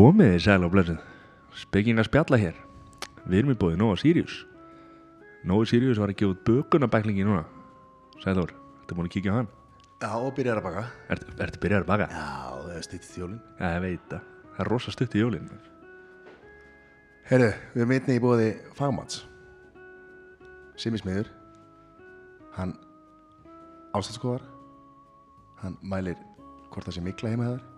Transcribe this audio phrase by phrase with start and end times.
[0.00, 1.00] Komið þið sæl og blessuð.
[1.60, 2.54] Speking að spjalla hér.
[3.26, 4.38] Við erum í bóði Nóa Sirius.
[5.44, 7.42] Nóa Sirius var að gefa út bökunabæklingi núna.
[8.22, 9.50] Sæður, ertu búin að kíkja á hann?
[10.00, 10.84] Já, og byrjar að baka.
[11.12, 12.06] Ertu, ertu byrjar að baka?
[12.16, 12.30] Já,
[12.62, 14.30] það er stýttið þjólin Já, ég veit það.
[14.54, 15.50] Það er rosa stutt í jólin.
[17.28, 18.46] Herru, við erum einnig í bóði
[18.78, 19.18] fagmats
[20.80, 21.28] Simismiður.
[22.56, 22.72] Hann
[23.92, 24.48] ástæðskoðar
[25.60, 26.16] Hann mælir
[26.70, 27.68] hvort það sé mikla heima þar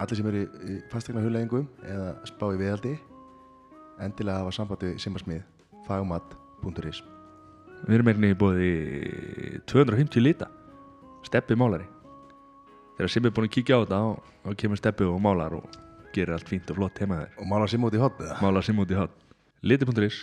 [0.00, 2.94] Allir sem eru í fastegna hulleggingum eða spá í viðhaldi
[4.02, 5.42] endilega hafa samband við Simismið
[5.86, 7.02] fagmat.is
[7.82, 8.70] Við erum einnig í bóði
[9.66, 10.46] 250 lita.
[11.26, 11.88] Steppi málari.
[12.96, 13.98] Þegar Simmi er búin að kíkja á þetta
[14.44, 15.80] þá kemur Steppi og málar og
[16.14, 18.36] gerir allt fínt og flott heima þeir og mála Sim út í eða?
[18.44, 19.16] Málar Simmi út í hot
[19.66, 20.20] Liti.is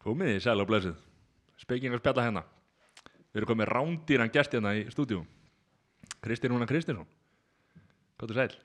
[0.00, 1.00] Komið þið sæl og blessuð.
[1.60, 2.42] Speking að spjalla hérna.
[3.30, 5.22] Við erum komið rándýran gest hérna í stúdíu
[6.20, 7.08] Kristinn Rúna Kristinsson
[8.20, 8.56] Hvað er sæl?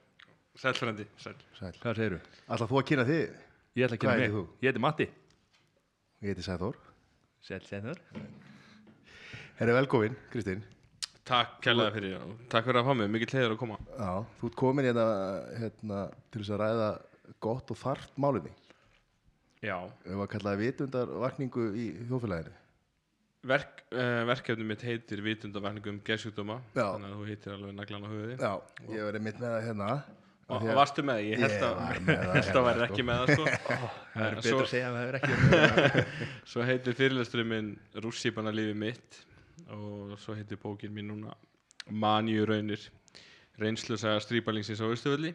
[0.59, 1.35] Sælfrændi, sæl.
[1.55, 2.17] Sæl Hvað segirðu?
[2.51, 3.21] Alltaf þú að kynna þig?
[3.79, 4.41] Ég ætla að Hvað kynna mig þú?
[4.59, 5.05] Ég heiti Matti
[6.25, 6.79] Ég heiti Sæþór
[7.45, 8.01] Sæl, sæður
[9.61, 10.65] Herru, velkomin, Kristín
[11.25, 12.19] Takk kærlega fyrir, já.
[12.51, 13.77] takk fyrir að fá mig, mikill heiður að koma.
[13.95, 14.11] Já,
[14.41, 15.05] þú ert komin hérna,
[15.57, 16.89] hérna til þess að ræða
[17.47, 18.51] gott og þarft málefni
[19.63, 19.79] Já.
[20.03, 22.53] Við varum að kalla það vitundarvakningu í þjóðfélaginu
[23.45, 26.85] Verk, uh, verkefni mitt heitir Vitundavækningu um geðsjúkdóma, Já.
[26.95, 28.37] þannig að þú heitir alveg naglan á höfuði.
[28.41, 28.53] Já,
[28.95, 29.89] ég var einmitt með það hérna
[30.45, 31.27] Og, og varstu með það?
[31.31, 33.05] Ég held að, með það að væri hérna, ekki sko.
[33.07, 33.45] með það, sko.
[34.15, 36.03] Það er Eh, betur að segja að það er ekki
[36.51, 37.71] Svo heitir fyrirlesturinn minn
[38.05, 39.17] Rússíbana lífi mitt
[39.73, 41.33] og svo heitir bókin mín núna
[41.89, 42.83] Manju raunir
[43.61, 45.31] reynslusaga strípalingsins á Östufölli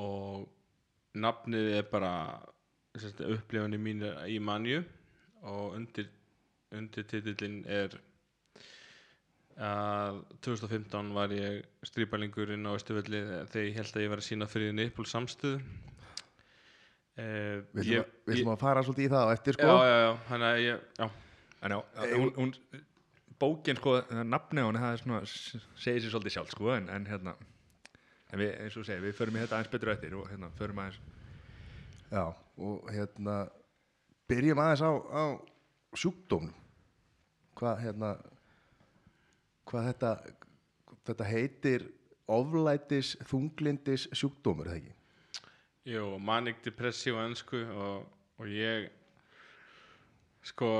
[0.00, 0.46] og
[1.20, 2.12] nafnið er bara
[2.96, 4.80] upplifunni mín í Manju
[5.48, 6.08] og undir,
[6.76, 7.96] undir titillin er
[9.60, 14.28] að 2015 var ég strípalingur inn á Östufölli þegar ég held að ég var að
[14.28, 15.60] sína fyrir Nipul samstöðu.
[17.20, 19.66] Eh, Við ætlum, að, fara svolítið í það á eftir sko.
[19.68, 21.10] Já, já, já, hann að ég, já,
[21.60, 21.80] En já,
[22.16, 22.52] hún, hún,
[23.40, 25.18] bókin sko, nafni á henni, það er svona,
[25.76, 27.34] segir sér svolítið sjálf sko, en, en hérna,
[28.32, 30.80] en við, eins og segja, við förum í þetta aðeins betur eftir og hérna, förum
[30.80, 31.00] aðeins,
[32.10, 32.24] Já,
[32.58, 33.34] og hérna
[34.30, 35.24] byrjum aðeins á, á
[35.98, 36.54] sjúkdómnum
[37.58, 38.12] hvað hérna
[39.68, 40.12] hvað þetta
[41.10, 41.86] þetta heitir
[42.30, 44.96] oflætis þunglindis sjúkdómur, er það ekki?
[45.90, 48.08] jú, manic depressive á ennsku og,
[48.38, 48.90] og ég
[50.46, 50.70] sko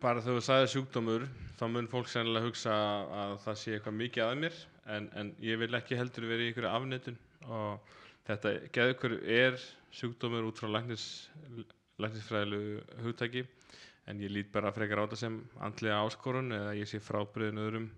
[0.00, 1.26] bara þegar þú sagði sjúkdómur
[1.58, 2.76] þá mun fólk sennilega hugsa
[3.22, 4.60] að það sé eitthvað mikið að mér
[4.96, 7.18] en, en ég vil ekki heldur verið í einhverju afnetun
[7.50, 7.92] og
[8.28, 9.58] þetta geðukur er
[9.94, 11.04] sjúkdómur út frá læknis,
[12.04, 13.44] læknisfræðilegu hugtæki
[14.10, 17.88] en ég lít bara frekar á þetta sem andlega áskorun eða ég sé frábriðin öðrum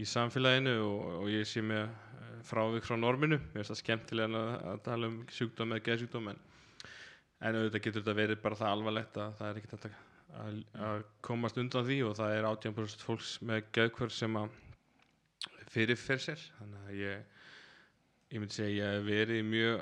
[0.00, 3.38] í samfélaginu og, og ég sé með eh, frávik frá norminu.
[3.40, 6.40] Mér finnst það skemmtilega að, tala um sjúkdóm eða geðsjúkdóm en,
[7.40, 9.98] en auðvitað getur þetta verið bara það alvarlegt að það er ekkert að,
[10.44, 14.56] að, að komast undan því og það er 18% fólks með geðkvör sem að
[15.70, 16.48] fyrirfer sér.
[16.58, 17.28] Þannig að ég
[18.30, 19.80] ég myndi segja að ég hef verið mjög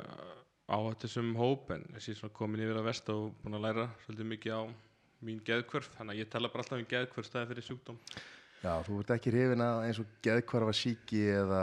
[0.68, 4.30] áhættisum hóp en ég sé svona komin yfir að vest og búin að læra svolítið
[4.34, 4.62] mikið á
[5.24, 8.00] mín geðkvörf þannig að ég tala bara alltaf um geðkvörf staði fyrir sjúkdóm.
[8.58, 11.62] Já, þú ert ekki hrifin að eins og geðkvarfa síki eða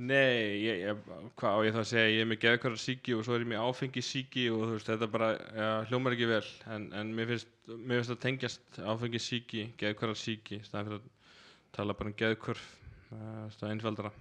[0.00, 1.00] Nei, ég, ég,
[1.36, 3.50] hvað á ég það að segja, ég er með geðkværar síki og svo er ég
[3.50, 6.44] með áfengi síki og þú veist, þetta bara ja, hljómar ekki vel.
[6.72, 11.38] En, en mér finnst, mér finnst að tengjast áfengi síki, geðkværar síki staðan fyrir að
[11.76, 12.62] tala bara um geðkvörf
[13.10, 14.14] uh, það er einfaldara,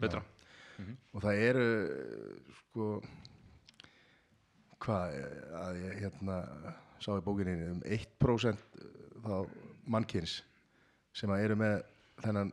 [0.00, 0.24] betra
[1.14, 1.66] og það eru
[2.60, 2.86] sko
[4.80, 5.18] hvað
[5.60, 6.38] að ég hérna
[7.00, 8.80] sá í bókinni um 1%
[9.24, 9.34] þá
[9.90, 10.40] mannkyns
[11.16, 11.76] sem að eru með
[12.20, 12.52] þennan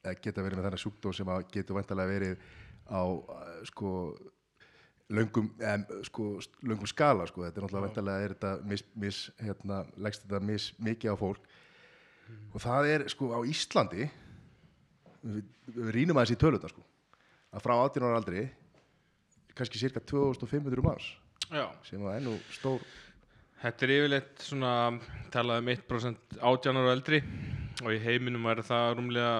[0.00, 2.44] eða geta verið með þennan sjúkdóm sem að getur vantarlega verið
[2.90, 3.90] á eh, sko
[5.10, 6.28] löngum, em, sko,
[6.62, 7.44] löngum skala sko.
[7.44, 11.48] þetta er náttúrulega vantarlega er þetta mis, mis, hérna, leggst þetta mis mikið á fólk.
[12.54, 14.06] Og það er sko á Íslandi
[15.20, 15.42] við,
[15.74, 16.86] við rýnum aðeins í tölutna sko
[17.50, 18.46] að frá 18 ára aldri
[19.58, 21.12] kannski cirka 2500 manns.
[21.50, 22.84] Já, sem að enn stór
[23.60, 24.72] þetta er yfirleitt svona
[25.34, 27.20] talað um 1% átjánar og eldri
[27.82, 29.34] og í heiminum væri það rúmlega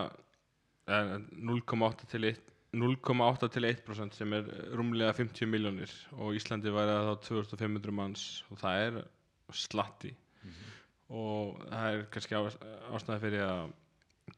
[0.91, 1.15] eh,
[1.51, 2.47] 0,8 til 1
[2.81, 8.27] 0,8 til 1% sem er rúmlega 50 miljónir og Íslandi væri það þá 2500 manns
[8.51, 9.01] og það er
[9.57, 10.13] slatti
[11.11, 13.73] og það er kannski ástæði fyrir að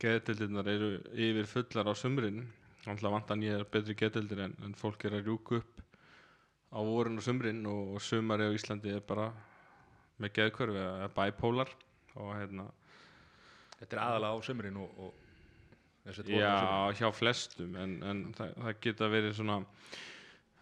[0.00, 2.46] geðdildirnar eru yfir fullar á sumrin
[2.86, 5.82] að vantan ég er betri geðdildir en, en fólk er að rjúka upp
[6.72, 9.30] á vorin og sumrin og, og sumari á Íslandi er bara
[10.22, 11.74] með geðkörfi eða bipolar
[12.16, 12.70] og hérna
[13.82, 15.22] Þetta er aðalega á sömurinn og, og
[16.26, 19.60] Já, hjá flestum en, en það, það geta verið svona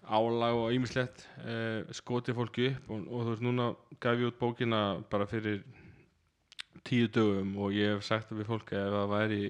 [0.05, 3.69] álag og ýmislegt eh, skotið fólki upp og, og þú veist núna
[4.05, 4.81] gaf ég út bókina
[5.13, 5.63] bara fyrir
[6.85, 9.41] tíu dögum og ég hef sagt við fólk að ef það væri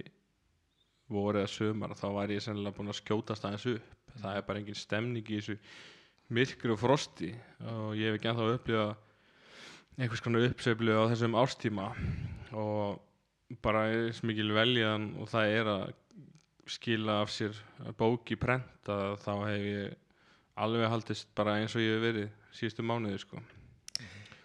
[1.10, 3.94] voru eða sömar þá væri ég sennilega búin að skjótast aðeins upp.
[4.20, 5.56] Það er bara engin stemning í þessu
[6.30, 7.30] myrkri og frosti.
[7.66, 8.88] Og ég hef ekki ennþá upplifa
[10.00, 11.88] einhvers konar uppsveiflu á þessum árstíma.
[12.56, 15.86] Og bara eins mikil veljan og það er að
[16.70, 17.56] skila af sér
[17.98, 19.96] bók í prent að þá hef ég
[20.60, 23.40] alveg haldist bara eins og ég hef verið síðustu mánuði sko.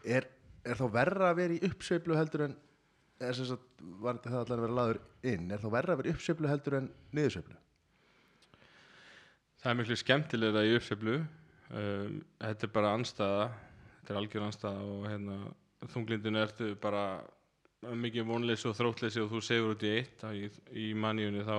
[0.06, 0.26] er,
[0.66, 2.56] er þá verra að vera í uppsveiflu heldur en
[3.24, 5.00] er sem sagt, var það allan að vera laður
[5.32, 5.52] inn.
[5.52, 7.60] Er þá verra að vera í uppsveiflu heldur en niðursveiflu?
[9.62, 14.84] Það er miklu skemmtilega í uppseflu um, þetta er bara anstæða þetta er algjör anstæða
[14.92, 15.38] og hérna,
[15.94, 17.06] þunglindinu ertu bara
[17.86, 20.26] mikið vonleysi og þróttleysi og þú sefur út í eitt.
[20.36, 20.50] Í,
[20.86, 21.58] í manjunni þá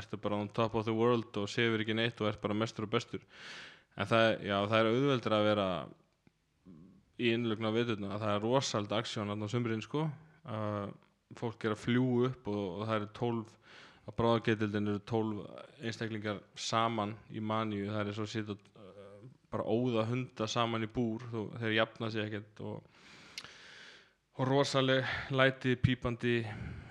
[0.00, 2.88] ertu bara on top of the world og sefur ekki neitt og ert bara mestur
[2.88, 3.22] og bestur.
[3.98, 5.68] En það, já, það er auðveldur að vera
[7.20, 10.06] í innlugna viturna það er rosald aksjón á sumrin sko
[10.50, 10.90] uh,
[11.38, 13.56] fólk er að fljú upp og, og það eru tólf
[14.10, 15.42] að bráðagetildin eru tólf
[15.80, 17.90] einstaklingar saman í maníu.
[17.92, 21.24] Það er svo að sitja uh, bara óða hunda saman í búr.
[21.30, 23.48] Þú, þeir jafna sig ekkert og,
[24.36, 26.38] og rosaleg læti, pípandi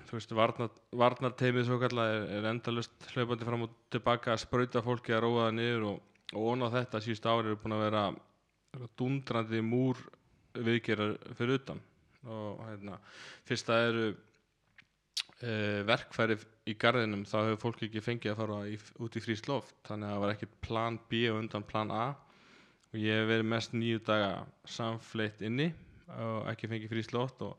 [0.09, 4.81] þú veist, varnar, varnarteimið svo kallað er, er endalust hlaupandi fram og tilbaka að sprauta
[4.85, 5.99] fólki að róa það niður og,
[6.39, 8.05] og á þetta síðustu ári eru búin að vera
[8.97, 10.01] dundrandi múr
[10.57, 11.81] viðgerar fyrir utan
[12.27, 12.97] og hérna,
[13.47, 14.07] fyrst það eru
[15.43, 16.37] uh, verkfæri
[16.69, 17.25] í garðinum.
[17.29, 19.75] Þá hefur fólk ekki fengið að fara í, út í frýst loft.
[19.87, 22.07] Þannig að það var ekkert plan B og undan plan A.
[22.89, 24.31] Og ég hef verið mest nýju daga
[24.67, 25.69] samfleitt inni
[26.09, 27.43] og ekki fengið frýst loft.
[27.45, 27.55] Og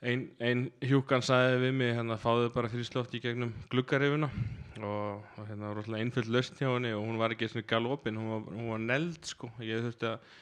[0.00, 4.30] ein, ein hjúkan sagði við mig hérna fáðu bara frýst loft í gegnum gluggarifuna.
[4.78, 8.18] Og, og hérna rosalega einföld lausn hjá henni og hún var ekki svona galopin.
[8.20, 9.50] Hún var, var neld sko.
[9.64, 10.36] Ég þurfti að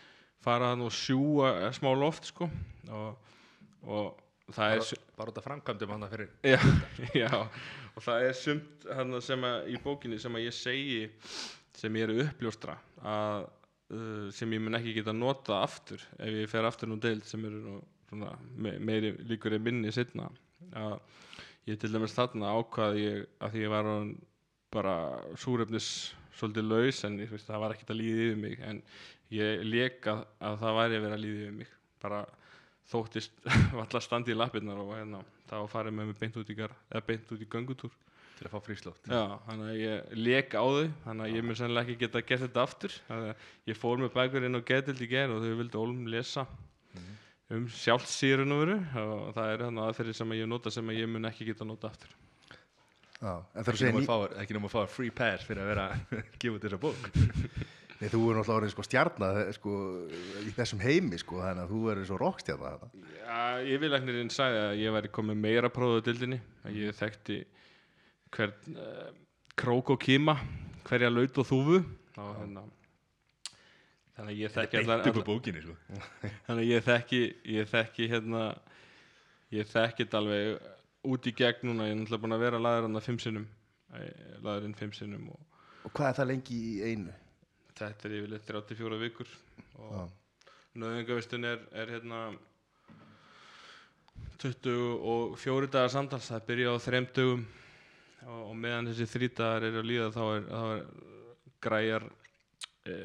[0.45, 2.49] fara hann og sjúa smá loft sko.
[2.93, 3.33] Og,
[3.87, 6.59] og það er Bara út af framkvæmdum hann fyrir já,
[7.23, 7.31] já,
[7.97, 10.99] og það er sumt hana, sem að, í bókinni sem að ég segi
[11.77, 13.47] sem ég er að uppljóstra að,
[13.97, 17.43] uh, sem ég mun ekki geta nota aftur ef ég fer aftur nú deild sem
[17.49, 17.81] eru nú
[18.11, 20.29] svona, me, meiri líkur en minni setna
[20.77, 21.01] að
[21.67, 23.91] ég til dæmis þarna ákvað ég að því ég var
[24.77, 24.97] bara
[25.41, 25.91] súrefnis
[26.37, 28.83] svolítið laus en ég, veist, það var ekkert að líði yfir mig en
[29.35, 31.71] ég leka að það væri að vera að líði yfir mig.
[32.03, 32.21] Bara
[32.91, 33.47] þóttist
[33.81, 37.07] valla standi í lappirnar og hérna, þá farið með mig beint út í, gar, eða
[37.09, 37.95] beint út í göngutúr.
[38.37, 41.57] Til að fá fríslótt Já, þannig að ég lék á þau þannig að ég mun
[41.57, 42.97] sennilega ekki geta gert þetta aftur.
[43.07, 46.11] Þannig að ég fór með bækur inn á getild í gerð og þau vildi ólum
[46.13, 46.45] lesa
[47.57, 48.77] um sjálfsýrun og veru.
[49.07, 51.65] Og það er þannig aðferðir sem að ég nota sem að ég mun ekki geta
[51.65, 52.13] nota aftur.
[53.17, 53.89] Já, en þegar þú
[54.43, 57.07] Ekki ný, að fá- free pass fyrir að vera að gefa út þessa bók
[58.01, 59.75] nei, þú er náttúrulega orðin sko stjarnað sko,
[60.45, 63.11] í þessum heimi sko, þannig að þú er svo rockstjarnað þarna.
[63.17, 67.39] Já, yfirlæknirinn sagði að ég væri komið meira prófið á dildinni að ég þekkti
[68.37, 69.11] hvern uh,
[69.57, 70.37] krók og kima
[70.87, 71.81] hverja laut og þúfu
[72.21, 72.65] og hérna
[74.17, 75.75] þannig að ég þekki allar, Beint upp á bókinni sko.
[76.47, 77.21] þannig að ég þekki
[77.57, 78.47] ég þekki hérna
[79.55, 80.73] ég þekki þetta alveg
[81.07, 83.45] út í gegn núna, ég er náttúrulega búin að vera laður hann að fimm sinnum
[83.95, 85.45] eh, laður inn fimm sinnum og
[85.87, 87.13] Og hvað er það lengi í einu?
[87.77, 89.33] Þetta er yfirleitt 34 vikur
[89.83, 90.03] og Já.
[90.81, 92.21] nöðungavistun er, er hérna
[94.41, 96.29] 24 dagar samtals.
[96.31, 97.47] Það byrja á þrem dögum
[98.27, 100.85] og, og meðan þessi þrý dagar er að líða þá er, er
[101.67, 102.09] græjar
[102.87, 102.97] e,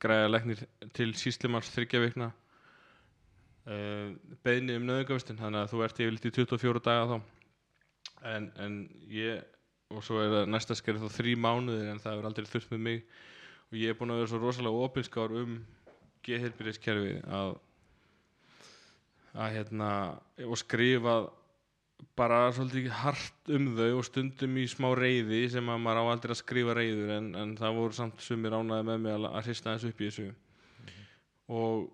[0.00, 0.64] græjar leknir
[0.96, 2.30] til síslimanns þryggja vikna
[3.64, 3.78] e,
[4.44, 7.18] beðni um nöðungavistun þannig að þú ert yfirleitt í 24 daga þá.
[8.28, 8.78] En, en
[9.12, 9.44] ég
[9.94, 12.82] og svo er það næsta skerið þá þrý mánuðir en það er aldrei þurft með
[12.84, 13.04] mig
[13.68, 15.58] og ég er búinn að vera svo rosalega opinskár um
[16.26, 17.56] geðheilbyrðiskerfið að
[19.38, 19.90] að hérna
[20.46, 21.18] og skrifa
[22.18, 26.34] bara svolítið hart um þau og stundum í smá reyði sem að maður á aldrei
[26.34, 29.74] að skrifa reyður en, en það voru samt sumir ánaði með mig að, að hrista
[29.74, 30.28] þessu upp í þessu.
[31.58, 31.86] Og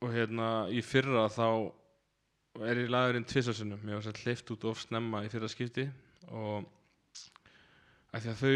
[0.00, 1.46] og hérna í fyrra þá
[2.64, 5.84] er ég lagurinn tvisarsunum ég var sætt hleyft út of snemma í fyrra skipti
[6.32, 6.64] og
[8.10, 8.54] af því að þau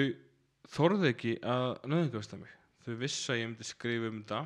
[0.70, 2.52] þorðu ekki að nöðungavista mig.
[2.84, 4.40] Þau vissu að ég myndi skrifa um þetta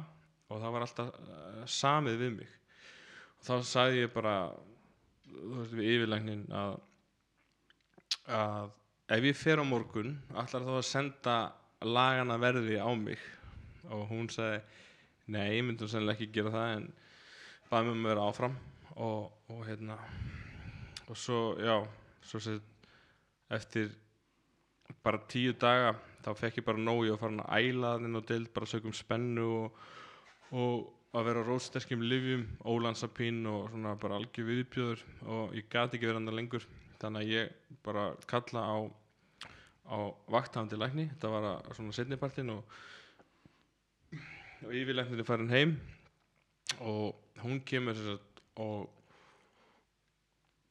[0.48, 2.52] og það var alltaf uh, samið við mig.
[3.38, 4.34] Og þá sagði ég bara
[5.28, 6.76] þú veist við yfirlæknin að
[8.28, 8.70] að
[9.16, 11.36] ef ég fer á morgun allar þá að senda
[11.84, 13.20] lagana verði á mig?
[13.88, 14.60] Og hún sagði
[15.32, 16.90] nei, ég myndi sennilega ekki gera það en
[17.68, 18.58] baði mig um að vera áfram.
[18.98, 19.94] Og, og hérna
[21.08, 21.76] og svo, já
[22.26, 22.58] svo sér
[23.54, 23.92] eftir
[25.04, 28.28] bara tíu daga þá fekk ég bara nóg ég að fara að æla þinn og
[28.28, 29.82] deild bara sögum spennu og,
[30.52, 35.96] og að vera á rótsterkjum livjum, ólansapín og svona bara algjör viðbjöður og ég gati
[35.96, 36.66] ekki verið hann lengur.
[36.98, 38.76] Þannig að ég bara kalla á
[39.88, 41.08] á vakthafandi lækni.
[41.14, 42.76] Þetta var að svona setnipartin og,
[44.66, 45.76] og yfirlæknir er farin heim
[46.84, 47.96] og hún kemur
[48.60, 48.90] og,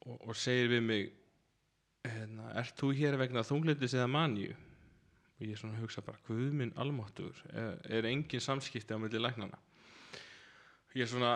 [0.05, 1.16] og segir við mig
[2.05, 4.53] hérna, ert þú hér vegna þungleitis eða manju
[5.37, 9.57] og ég svona hugsa bara guð minn almáttur er, er engin samskipti á milli læknana
[10.97, 11.33] ég svona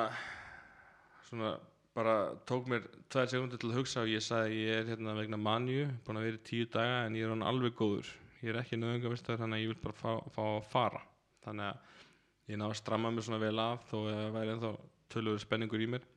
[1.28, 1.58] svona
[1.96, 5.40] bara tók mér tvær sekundir til að hugsa og ég sagði ég er hérna vegna
[5.40, 8.08] manju búin að vera í tíu daga en ég er hann alveg góður.
[8.42, 11.02] Ég er ekki nöðungavistar þannig að ég vil bara fá, fá að fara.
[11.46, 14.72] Þannig að ég náði að stramma mig svona vel af þó að það væri ennþá
[15.12, 16.08] tölur spenningur í mér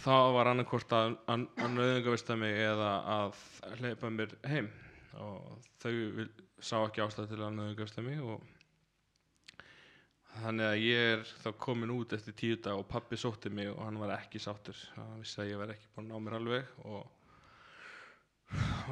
[0.00, 3.42] þá var annarkvort að, að, að nöðungavista mig eða að
[3.80, 4.70] hleypa mér heim
[5.20, 6.28] og þau vil,
[6.62, 8.44] sá ekki ástæð til að nöðungavista mig og
[10.32, 13.82] þannig að ég er þá komin út eftir tíu dag og pappi sótti mig og
[13.84, 17.02] hann var ekki sáttur hann vissi að ég var ekki búin ná mér alveg og,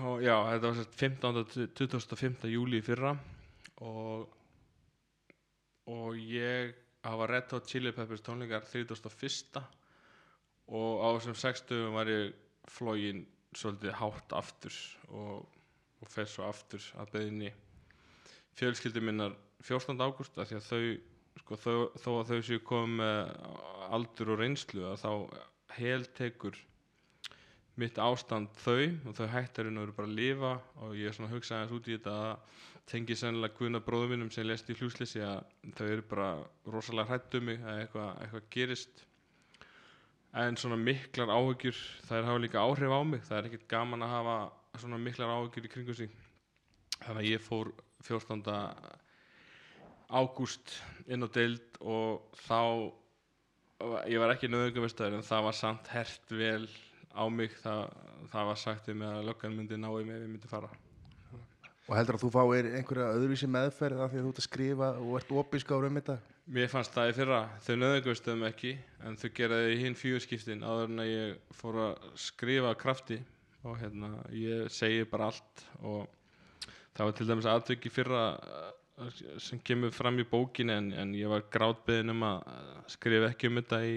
[0.04, 1.40] og já, þetta var sérst 15.
[1.78, 2.52] til 25.
[2.52, 3.14] júli fyrra
[3.80, 4.28] og
[5.90, 9.62] og ég hafa Red Hot Chili Peppers tónleikar 31.
[10.71, 12.33] og á þessum 60 var ég
[12.71, 13.25] flógin
[13.57, 14.77] svolítið hátt aftur
[15.11, 15.47] og,
[16.00, 17.53] og fer svo aftur að beðinni
[18.59, 19.35] fjölskyldi minnar
[19.67, 19.99] 14.
[19.99, 20.83] ágúst af því að þau
[21.41, 23.33] sko, þó, þó að þau séu komið
[23.91, 25.12] aldur og reynslu að þá
[25.81, 26.59] heltekur
[27.81, 31.31] mitt ástand þau og þau hættarinn að vera bara að lifa og ég er svona
[31.31, 32.59] að hugsa aðeins út í þetta að
[32.91, 35.45] tengi sennilega guðna bróðum mínum sem lest í hljúsleysi að
[35.79, 36.31] þau eru bara
[36.75, 39.05] rosalega hrætt um mig að eitthvað, eitthvað gerist
[40.33, 43.23] en svona miklar áhugjur það er hafa líka áhrif á mig.
[43.27, 44.37] Það er ekkert gaman að hafa
[44.79, 46.13] svona miklar áhugjur í kringum sig.
[47.01, 47.73] Þannig að ég fór
[48.07, 48.45] 14
[50.11, 52.61] ágúst inn á deild og þá
[54.11, 56.69] ég var ekki nöðungumestöður en það var samt hert vel
[57.15, 57.55] á mig.
[57.63, 57.89] Það,
[58.31, 60.71] það var sagt við mig að löggan myndi ná í mig ég myndi fara.
[61.91, 64.91] Og heldur að þú fáir einhverja öðruvísi meðferð af því að þú ert að skrifa
[65.01, 66.17] og ert opinskáður um þetta?
[66.50, 68.73] Mér fannst það í fyrra, þau nöðungumestöðum ekki
[69.06, 73.20] en þau geraði í hinn fjögurskiptin áður en að ég fór að skrifa af krafti
[73.68, 76.09] og hérna ég segi bara allt og
[76.97, 78.23] það var til dæmis aðtök í fyrra
[79.40, 82.40] sem kemur fram í bókinu en, en ég var grátbeðin um að
[82.92, 83.94] skrifa ekki um þetta í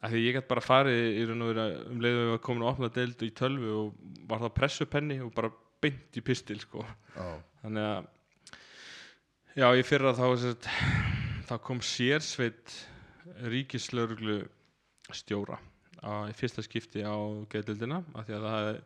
[0.00, 2.44] að því ég gæti bara farið í raun og veru um leiðu að við varum
[2.46, 6.58] komin að opna deild í tölvu og var það pressupenni og bara beint í pistil
[6.60, 7.28] sko Já.
[7.62, 8.08] þannig að
[9.60, 10.68] já ég fyrra þá sett,
[11.50, 12.72] þá kom sérsveit
[13.50, 14.36] ríkislauruglu
[15.10, 15.56] stjóra
[16.30, 17.18] í fyrsta skipti á
[17.50, 18.76] geðdildina af því að það hefði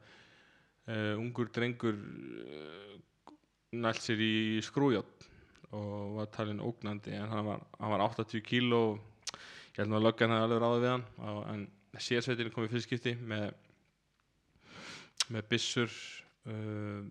[0.95, 2.95] uh, ungur drengur uh,
[3.77, 5.29] nælt sér í skrújátt
[5.77, 8.83] og var talin ógnandi en hann var, hann var 80 kíló.
[9.75, 11.65] Ég held að löggan hefði alveg ráðið við hann og, en
[12.01, 13.49] sérsveitin kom í fyrstskipti með
[15.35, 15.93] með byssur
[16.49, 17.05] uh,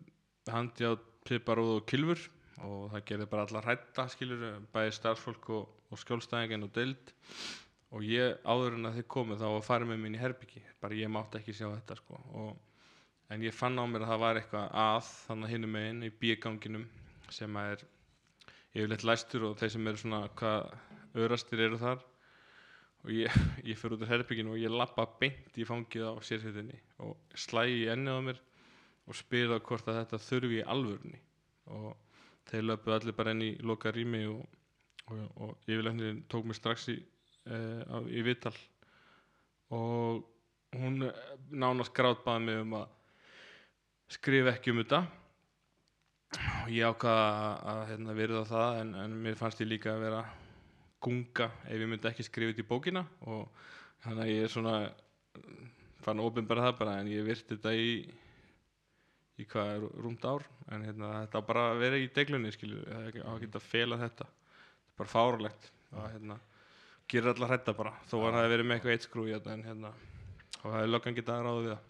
[0.49, 2.25] handjátt, piparúð og kilfur
[2.61, 4.43] og það gerði bara alla hrætta skilur,
[4.73, 7.13] bæði starfsfólk og, og skjólstæðingin og deild.
[7.93, 10.97] Og ég áður en að þið komið þá var farið með mín í herbyggi bara
[10.97, 12.19] ég mátti ekki sjá þetta sko.
[12.33, 16.13] Og en ég fann á mér að það var eitthvað að þannig hinnum meginn í
[16.23, 16.87] bíganginum
[17.33, 17.85] sem að er
[18.73, 22.01] yfirleitt læstur og þeir sem eru svona hvað örastir eru þar.
[23.03, 23.37] Og ég,
[23.69, 27.83] ég fyrir út af herbygginu og ég lappa beint í fangið á sérsveitinni og slægi
[27.83, 28.41] í ennið á mér
[29.03, 31.21] og spyr það hvort að þetta þurfi í alvörunni.
[31.73, 31.91] Og
[32.49, 34.43] þeir löpu allir bara enn í loka rými og,
[35.09, 36.97] og, og yfirleiknirinn tók mér strax í,
[37.47, 38.55] uh, á, í vital
[39.73, 40.23] og
[40.77, 41.09] hún
[41.53, 42.87] nánast grátbaði mig um að
[44.13, 45.03] skrifa ekki um þetta.
[46.63, 50.05] Og ég ákvaða að, að hérna, verða það en, en mér fannst ég líka að
[50.07, 50.23] vera
[51.03, 53.05] gunga ef ég myndi ekki skrifa þetta í bókina.
[53.29, 53.45] Og
[54.05, 54.75] þannig að ég er svona
[56.03, 57.93] fann ofinbara það bara en ég virti þetta í
[59.41, 60.45] í hvað er rúmt ár.
[60.71, 63.69] En hérna, þetta bara að vera í deglunni skilju, það er ekki að geta að
[63.69, 64.27] fela þetta.
[64.33, 66.39] Þetta er bara fárlegt og hérna,
[67.09, 67.95] gerir allar hrætta bara.
[68.09, 69.93] Þó að það hefði verið með eitthvað eitt skrú í þetta en hérna,
[70.59, 71.89] og það er löggan getað að ráða við það.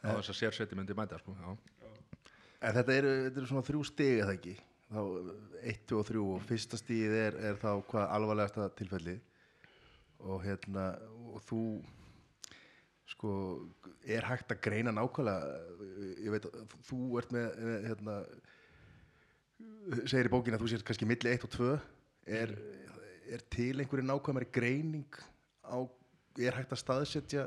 [0.00, 1.36] Á þess að sérsveiti myndi mæta sko.
[1.36, 1.50] já.
[2.60, 4.54] En þetta eru, þetta eru svona þrjú stig eða ekki?
[4.90, 5.00] Þá
[5.70, 9.14] eitt, tvö og þrjú og fyrsta stigið er, er þá hvað alvarlegasta tilfelli
[10.26, 10.86] og hérna
[11.30, 11.60] og þú
[13.10, 13.32] sko
[14.06, 15.54] er hægt að greina nákvæmlega
[16.22, 18.16] ég veit að þú ert með, hérna
[20.06, 21.70] segir í bókinu að þú sér kannski milli 1 og 2
[22.40, 22.54] er,
[23.34, 25.20] er til einhverju nákvæmari greining
[25.66, 25.78] á,
[26.40, 27.46] er hægt að staðsetja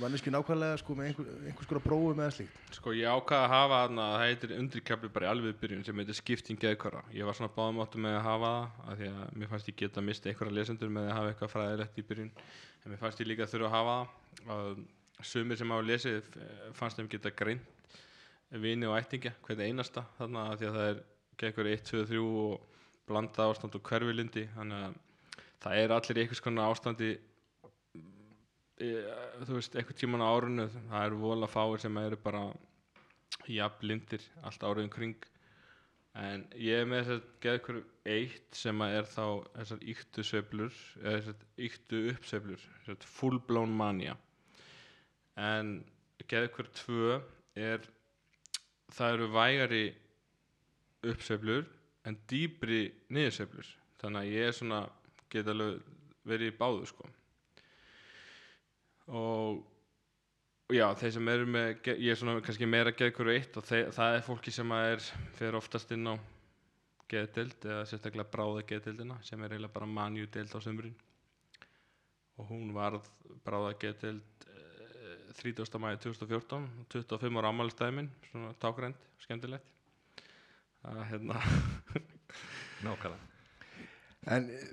[0.00, 3.80] manneski nákvæmlega sko með einhver, einhvers konar prófum eða slíkt Sko ég ákvaða að hafa
[3.82, 7.04] þarna, það heitir undirkjafli bara í alveg byrjun sem heitir skipting geðkvara.
[7.14, 9.78] Ég var svona báðum áttu með að hafa það af því að mér fannst ég
[9.82, 12.32] geta mista einhverja lesendur með að hafa eitthvað fræðilegt í byrjun.
[12.82, 13.96] En mér fannst ég líka þurfa að hafa
[14.40, 14.52] það.
[14.54, 14.84] Að
[15.24, 17.70] sumir sem hafa lesið eh, fannst þeim geta greint
[18.60, 20.98] vini og ættingja, hvernig einasta þarna af því að það er
[21.40, 24.44] geðkvara 1, 2, 3 og blanda ástand og hverfilindi.
[24.54, 24.98] Þannig að
[25.64, 27.14] það er allir einhvers konar ástandi
[28.78, 32.42] þú veist, eitthvað tíman á árunu það eru vola fáir sem eru bara
[33.50, 35.16] jafn lindir allt árið um kring.
[36.14, 37.78] En ég er með þess að geða ykkur
[38.14, 43.74] eitt sem að er þá þessar yktu sveiflur eða þessar yktu uppsveiflur þessar full blown
[43.74, 44.14] mania.
[45.38, 45.74] En
[46.30, 47.18] geða ykkur tvö
[47.58, 47.88] er
[48.94, 49.84] það eru vægari
[51.04, 51.66] uppsveiflur
[52.06, 53.66] en dýbri niðursveiflur.
[54.02, 54.80] Þannig að ég er svona
[55.32, 55.54] geta
[56.24, 57.10] verið í báðu sko
[59.08, 59.64] og
[60.72, 64.18] já, þeir sem eru með ég er svona kannski meira geðkvöru eitt og þeir, það
[64.18, 65.08] er fólki sem að er
[65.38, 66.14] fer oftast inn á
[67.10, 70.96] geðdeild eða sérstaklega bráða geðdeildina sem er eiginlega bara manju deild á sömurinn
[72.40, 73.06] og hún varð
[73.44, 75.78] bráða geðdeild eh, 30.
[75.82, 79.70] mæði 2014 25 ára ammælstæmin svona tákrænt, skemmtilegt.
[80.84, 81.40] Að hérna.
[82.84, 83.20] Nákvæmlega.
[84.34, 84.72] En eh,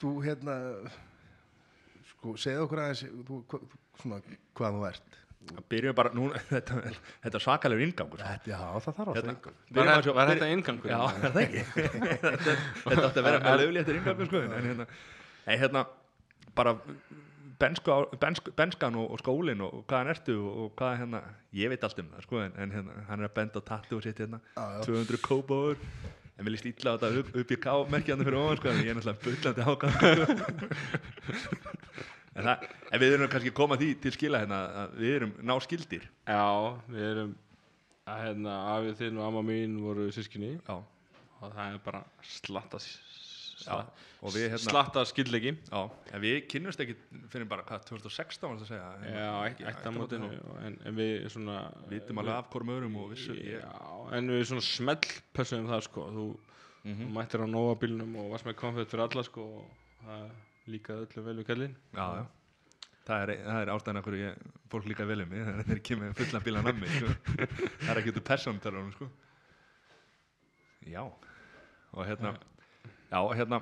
[0.00, 0.56] þú hérna
[2.26, 3.38] sko segðu okkur aðeins þú,
[4.02, 4.18] svona,
[4.58, 5.08] hvað þú ert.
[5.70, 6.74] Byrjum bara, nú, þetta,
[7.22, 8.18] þetta er svakalegur inngangur.
[8.18, 8.26] Sko.
[8.32, 10.90] Þetta, já, það þarf Hérna, alltaf einhver var, byrjum þetta, að- var byrjum- þetta inngangur?
[10.90, 11.62] Já, er það ekki?
[12.86, 14.84] Þetta átti að vera með löfli eftir inngangur sko en hérna,
[15.46, 15.80] nei, hérna
[16.58, 16.72] bara
[17.62, 21.18] bensku, á- bensku, benskan og, og skólin og, og hvaðan ertu og, og hvað hérna,
[21.56, 23.92] ég veit allt um það sko en, en hérna, hann er að benda á tattu
[24.00, 24.82] og sitt hérna Já, já.
[24.90, 25.78] 200 kópáður
[26.36, 28.90] en mér líst illa á þetta upp, upp í ká-merkjandi fyrir ofan sko en ég
[28.92, 29.94] er náttúrulega bullandi ákvæm
[32.36, 35.34] en, það, en við erum kannski að koma því til skila hérna að við erum
[35.50, 36.44] náskildir Já,
[36.92, 37.34] við erum
[38.06, 42.78] að hérna, afið þinn og amma mín voru sískinni já, og það er bara slatta
[44.36, 45.80] hérna slatta skildleiki Já,
[46.14, 46.94] en við kynnumst ekki
[47.32, 48.90] fyrir bara, hvað, 2016 var það að segja?
[49.00, 50.28] Já, Hérna, ekki ættamótinu
[50.66, 51.56] en, en við svona
[51.90, 53.72] Vitum alveg af hvorm öðrum og vissu Já,
[54.18, 55.00] en við svona smell
[55.36, 56.10] pössum það sko.
[56.16, 56.26] Þú,
[56.86, 57.00] Mhm.
[57.02, 59.70] þú mættir á Nova bílnum og varst með konfett fyrir alla sko og
[60.06, 60.28] það
[60.72, 62.24] líkaði öllu vel við kallinn Já, já
[63.06, 64.38] Það er, það er ástæðan af hverju ég,
[64.72, 67.10] fólk líka vel um mig þannig að þeir kemur fullan bíla nammi sko.
[67.84, 69.06] það er ekki út úr persónumtalunum sko.
[70.90, 72.32] Já og hérna
[73.12, 73.60] já, hérna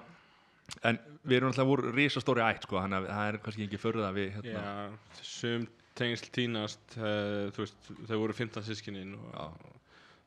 [0.88, 4.08] en við erum alltaf voru risastóri ætt sko, þannig að það er kannski ekki förða
[4.16, 5.68] við hérna, Já, sum
[6.00, 9.60] tengsl tínast uh, þú veist, þau voru 15 sískinin og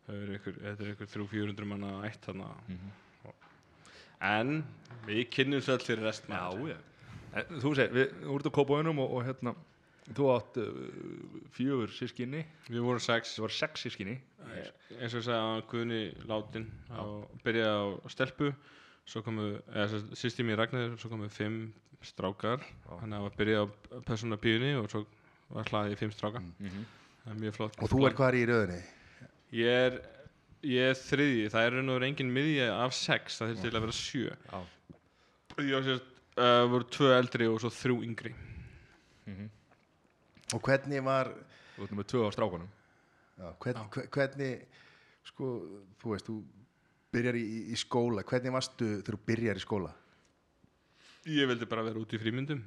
[0.05, 2.93] þau eru ykkur, þetta er ykkur 300-400 manna ætt þarna Mhm.
[4.21, 4.63] En
[5.07, 6.77] við kynnum svo allir rest Já, já.
[7.37, 9.53] En, Þú segir, við þú ert á kópáunum og, og hérna
[10.15, 10.71] þú átt uh,
[11.51, 13.35] fjögur sískinni við vorum sex.
[13.35, 14.17] Það var sex sískinni
[14.97, 18.53] eins og ég sagði að Guðni látin og byrjaði á stelpu.
[19.07, 22.63] Svo komu, eða sýsti mér Ragnar svo komu fimm strákar.
[22.91, 25.03] Að það var byrjað á persóna píunni og svo
[25.55, 26.85] var hlaðið í fimm strákar Mhm.
[27.23, 27.77] það er mjög flott.
[27.83, 28.81] Og þú er hvað í röðinni?
[29.51, 29.99] ég er,
[30.67, 33.77] ég er þriði það er raun og verið engin miðja af sex það þurfti til
[33.79, 34.35] að vera sjö.
[34.51, 34.59] Já.
[35.63, 38.33] ég var sérst uh, voru tvö eldri og svo þrjú yngri.
[40.55, 41.33] Og hvernig var
[41.77, 42.69] Þú ert með tvö á strákunum.
[43.37, 44.53] Já, hvern, hve- hvernig
[45.27, 45.49] sko,
[46.01, 46.37] þú veist, þú
[47.13, 48.23] byrjar í, í skóla.
[48.25, 49.91] Hvernig varstu þegar þú byrjar í skóla?
[51.27, 52.61] ég vildi bara vera út í frímyndum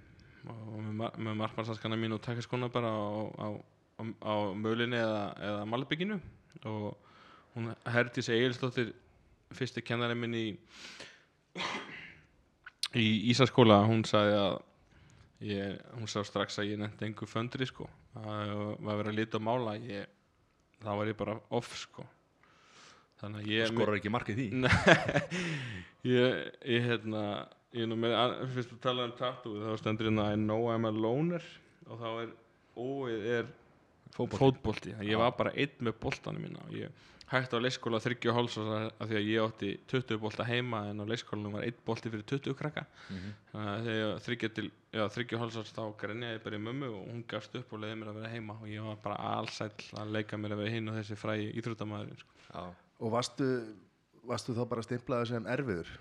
[0.53, 3.09] og með, mar með markmannsaskana mín og taka skona bara á,
[3.41, 6.19] á, á, á mölinni eða, eða malbygginu
[6.69, 6.91] og
[7.61, 8.95] hún Herdís Egilsdóttir
[9.55, 10.47] fyrsti kennari minn í
[12.97, 14.57] í Ísaskóla hún sagði að
[15.51, 17.89] ég, hún sá strax að ég nefndi engu föndri sko.
[18.19, 20.09] Að var verið að lita og mála ég,
[20.81, 22.07] þá var ég bara off sko.
[23.21, 24.47] Þannig að ég skorar ekki markið því?
[26.09, 27.23] Ég, ég hérna
[27.77, 28.15] ég nú með,
[28.55, 31.45] fyrst að tala um tattoo þá stendur hérna I know I'm a loner
[31.85, 32.31] og þá er
[32.81, 33.51] óið er
[34.17, 38.57] fótbolti, ég var bara einn með boltanum mína og ég hægt á leikskóla 30 háls
[38.59, 42.27] af því að ég átti 20 bolta heima en á leikskólanum var einn bolti fyrir
[42.27, 42.85] 20 krakka
[43.53, 47.75] þannig að þegar 30 háls þá grenjaði ég bara í mömmu og hún gafst upp
[47.77, 50.65] og leiði mér að vera heima og ég var bara allsæll að leika mér að
[50.65, 52.39] vera hinn og þessi frægi íþróttamæður sko.
[52.51, 52.63] Já.
[53.01, 53.51] Og varstu,
[54.27, 55.93] varstu þá bara stimplaður sem erfiður?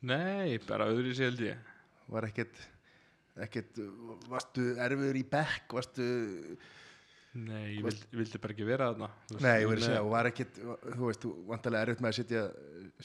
[0.00, 1.66] nei, bara öðru held ég
[2.10, 2.56] Var ekkert,
[3.38, 3.76] ekkert
[4.30, 5.74] varstu erfiður í bekk?
[5.76, 6.06] Varstu,
[7.38, 10.08] Nei, ég vildi, vildi bara ekki vera þarna veist, nei, ég verið að segja, og
[10.10, 12.42] var ekkert þú veist, þú vantarlega erfitt með að sitja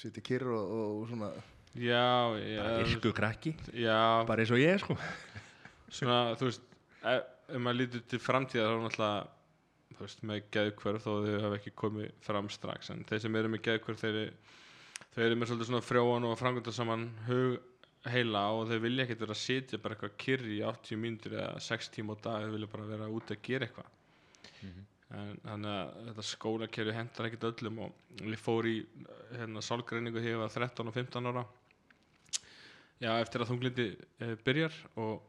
[0.02, 1.30] sitja kyrr og, og svona
[1.76, 3.52] Já, já, bara virku krakki.
[3.76, 4.24] Já.
[4.24, 4.96] Bara eins og ég sko.
[5.92, 6.64] Svona, þú veist
[7.04, 11.36] ef, ef maður lítur til framtíðar þá er náttúrulega þú veist, með geðkvörf þó þau
[11.46, 14.18] hafa ekki komið fram strax en þeir sem eru með geðkvörf þeir,
[15.16, 19.24] þeir eru með svolítið svona frjóan og framkvæmda saman hug heila og þau vilja ekkert
[19.26, 22.56] vera að sitja bara eitthvað kyrri í 80 mínútur eða 6 tíma á dag, þau
[22.56, 23.94] vilja bara vera út að gera eitthvað
[25.15, 28.75] en þannig að þetta skólakerfi hendar ekkert öllum og ég fór í
[29.36, 31.45] hérna sálgreiningu þegar ég var 13 og 15 ára.
[33.03, 33.86] Já, eftir að þunglindi
[34.23, 35.19] e, byrjar og,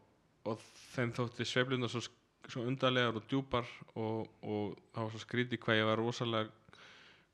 [0.46, 0.62] og
[0.94, 2.02] þeim þótti sveiflundar svo,
[2.46, 6.82] svo undarlegar og djúpar og, og það var svo skrítið hvað ég var rosalega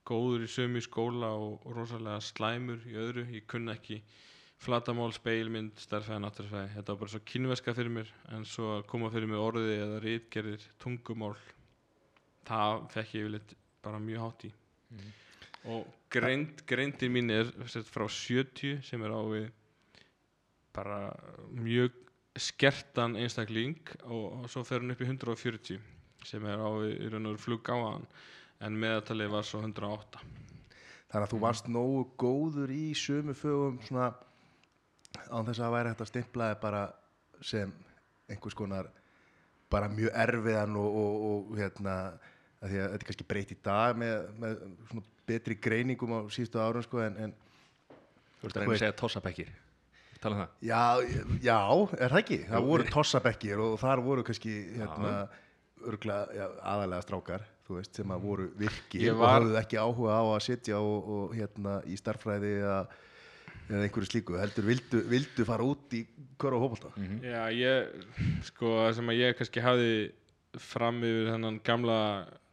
[0.09, 3.27] góður í sömu í skóla og, og rosalega slæmur í öðru.
[3.37, 4.01] Ég kunna ekki
[4.63, 9.11] flatamál, speilmynd, stærfæði, náttúrfæði þetta var bara svo kynveska fyrir mér en svo að koma
[9.15, 11.35] fyrir mig orði eða rítgerðir tungumál
[12.49, 14.53] það fekk ég yfirleitt bara mjög hátt í.
[15.73, 17.51] Og greind, greindin mín er
[17.89, 19.49] frá 70 sem er á við
[20.73, 21.01] bara
[21.53, 21.99] mjög
[22.41, 25.83] skertan einstakling og, og svo fer hún upp í 140
[26.25, 28.07] sem er á við í raun og veru flug gáðan
[28.63, 30.23] en meðaltalið var svo 108
[31.13, 34.09] Þannig að þú varst nógu góður í sömu fögum svona
[35.29, 36.83] án þess að það væri hægt að stimplaði bara
[37.45, 37.75] sem
[38.33, 38.89] einhvers konar
[39.73, 41.97] bara mjög erfiðan og, og, og hérna
[42.63, 44.57] að því að þetta er kannski breytt í dag með, með
[44.91, 47.35] svona betri greiningum á síðustu árum sko en, en
[48.43, 49.51] Þú ert að reyna að segja tossabekkir.
[50.23, 50.55] Tala um það.
[50.67, 50.81] Já,
[51.47, 51.59] já,
[51.99, 52.39] er það ekki?
[52.49, 55.13] Það voru tossabekkir og þar voru kannski hérna
[55.83, 59.79] örgla, já, aðalega strákar þú veist, sem að voru virki Ég og var- hafðu ekki
[59.83, 62.77] áhuga á að sitja og, og hérna í starffræði eða,
[63.69, 66.03] eða einhverju slíku heldur vildu, vildu fara út í
[66.39, 68.07] hver og hópulta Já, ég,
[68.51, 69.93] sko, sem að ég kannski hafði
[70.63, 71.99] fram yfir þennan gamla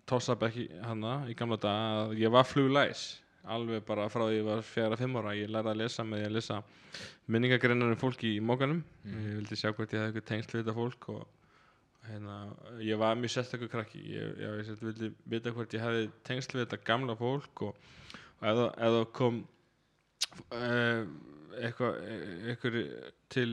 [0.10, 3.08] tossabekki hana í gamla dag að ég var fluglæs
[3.50, 5.32] alveg bara frá því ég var fjara fimm ára.
[5.38, 6.58] Ég lærði að lesa með því að lesa
[7.32, 10.76] minningagreinar um fólk í mókanum ég vildi sjá hvort ég hefði eitthvað tengsl við þetta
[10.78, 11.24] fólk og
[12.10, 12.36] hérna,
[12.82, 14.02] ég var mjög sérstakur krakki.
[14.16, 17.90] Ég, já, ég sett, vildi vita hvort ég hefði tengsl við þetta gamla fólk og,
[18.42, 19.42] og ef, það- kom
[20.54, 21.04] uh,
[21.60, 22.00] eitthvað
[22.54, 22.80] eitthvað
[23.34, 23.50] til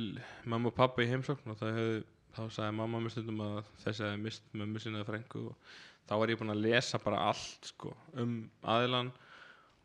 [0.49, 1.99] mamma og pappa í heimsókn og það hefði,
[2.37, 6.15] þá sagði mamma mér stundum að þessi hefði mist mömmu sinni eða frængu og þá
[6.21, 9.13] var ég búinn að lesa bara allt sko, um aðilan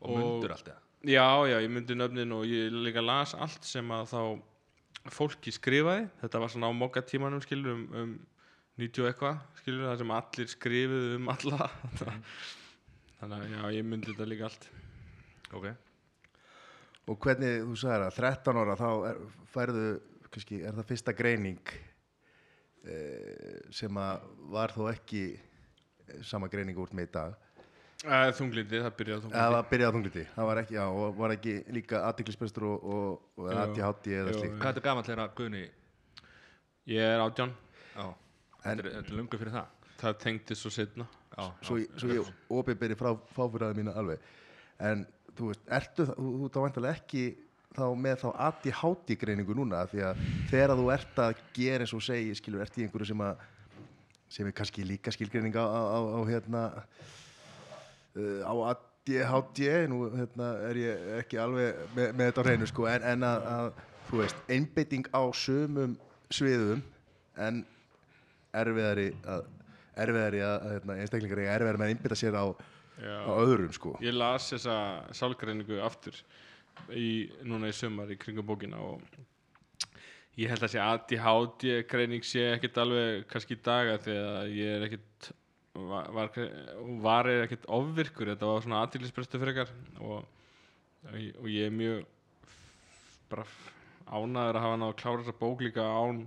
[0.02, 0.80] Og mundur allt eða?
[1.02, 4.20] Já, já, ég myndi nöfnin og ég líka las allt sem að þá
[5.10, 8.12] fólki skrifaði, þetta var svona á mokka tímanum skilur um, um
[8.78, 11.68] 90 og eitthvað skilur það sem allir skrifuðu um alla.
[13.18, 14.68] Þannig að já, ég myndi þetta líka allt.
[15.58, 15.66] Ok.
[17.10, 19.86] Og hvernig, þú sagðir að 13 ára þá er, færðu,
[20.30, 21.74] kannski, er það fyrsta greining
[22.86, 25.24] eh, sem að var þó ekki
[26.22, 27.34] sama greining úr með í dag.
[28.02, 29.52] Þunglindi, það byrjaði Það þunglindi.
[29.54, 33.20] Var byrjað á þungliti, það var ekki, já, og var ekki líka aðtiklisbestur og, og,
[33.38, 33.58] og Jú.
[33.62, 34.56] ADHD eða Jú, slíkt.
[34.58, 35.62] Hvað er þetta gamall þegar að Guðni
[36.90, 37.52] Ég er átján,
[37.94, 38.06] Já
[38.62, 39.70] Þetta er, þetta lungu fyrir það.
[40.02, 44.18] Það tengdi svo setna Já, Svo, ég- svo ég opið frá fáfyrraði mína alveg.
[44.82, 45.06] En
[45.38, 47.24] þú veist, ertu, það- þú, þú þá vantarlega ekki
[47.72, 49.86] þá með þá ADHD greiningu núna?
[49.88, 53.22] Því að þegar þú ert að gera eins og segir, skilur, ert í einhverju sem
[53.24, 53.36] að
[54.32, 56.62] sem er kannski líka skilgreining á, á, á, hérna
[58.16, 62.88] uh, á ADHD nú hérna, er ég ekki alveg með, með þetta á hreinu sko
[62.90, 63.72] en, en að, að
[64.10, 65.96] þú veist, einbeiting á sömum
[66.32, 66.82] sviðum
[67.40, 67.64] en
[68.56, 69.48] erfiðari að
[70.02, 73.96] erfiðari að, hérna, einstaklingar er erfiðari með að einbytta sér á, á öðrum sko.
[74.04, 74.76] Ég las þessa
[75.16, 76.16] sálgreiningu aftur
[76.96, 79.02] í, núna í sumar í kringum bókina og
[80.40, 84.86] ég held að sé ADHD greining sé ekkit alveg kannski í daga þegar ég er
[84.88, 85.32] ekkit
[85.76, 86.30] var, var,
[87.04, 88.30] var er ekkit ofvirkur.
[88.32, 90.24] Þetta var svona aðtillisprestu frekar og,
[91.08, 92.04] og ég- og ég er mjög
[93.32, 93.46] bara
[94.12, 96.24] ánæður að hafa náðu að klára þessa bók líka án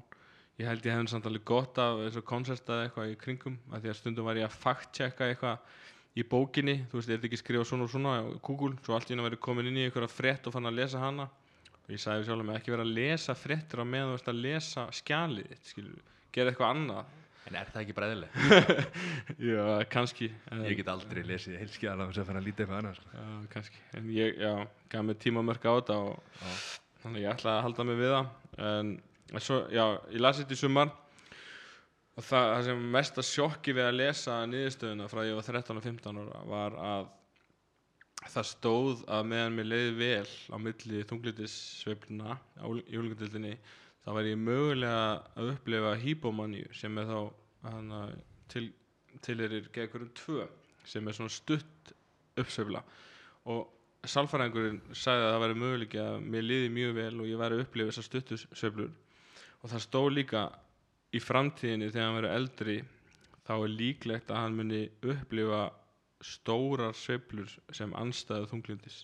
[0.58, 3.82] ég held ég hefði samt alveg gott af þessu koncert eða eitthvað í kringum af
[3.84, 5.82] því að stundum var ég að fact-checka eitthvað
[6.15, 9.10] í bókinni, þú veist, er þetta ekki skrifað svona og svona á Google, svo allt
[9.10, 11.26] í henni verið komin inn í einhverja frétt og fann að lesa hana
[11.86, 14.41] og ég sagði sjálf með ekki vera að lesa fréttir á meðan þú veist að
[14.48, 15.69] lesa skjalið
[16.36, 17.13] gera eitthvað annað.
[17.45, 18.38] En er það ekki bræðileg?
[19.52, 20.32] já, kannski
[20.65, 23.12] Ég get aldrei lesið heilskjala og svo fann að lítið með annars sko.
[23.13, 24.54] já, kannski, en ég, já,
[24.89, 26.48] gaf mig tímamörk á þetta og
[27.04, 28.32] þannig að ég ætlaði að halda mig við það.
[28.71, 28.89] En,
[29.30, 30.95] en svo, já, ég las þetta í sumar
[32.15, 35.86] og það, það sem mesta sjokki við að lesa niðurstöðuna frá ég var 13 og
[35.86, 37.13] 15 ára var að
[38.34, 43.54] það stóð að meðan mér leiði vel á milli þunglitisveifluna í úlingundildinni
[44.06, 47.20] þá væri ég mögulega að upplifa hýpomaníu sem er þá
[47.70, 48.02] hana,
[48.52, 48.68] til,
[49.26, 50.46] tilerir gegnum tvö
[50.86, 51.94] sem er svona stutt
[52.38, 52.84] uppsveifla.
[53.50, 53.64] Og
[54.06, 57.64] sálfræðingurinn sagði að það væri möguleiki að mér liði mjög vel og ég væri að
[57.66, 58.92] upplifa þessar stuttu sveiflur.
[59.62, 60.44] Og það stóð líka
[61.16, 62.78] í framtíðinni þegar hann verður eldri
[63.46, 65.64] þá er líklegt að hann muni upplifa
[66.23, 69.01] stórar sveiflur sem anstæðu þunglindis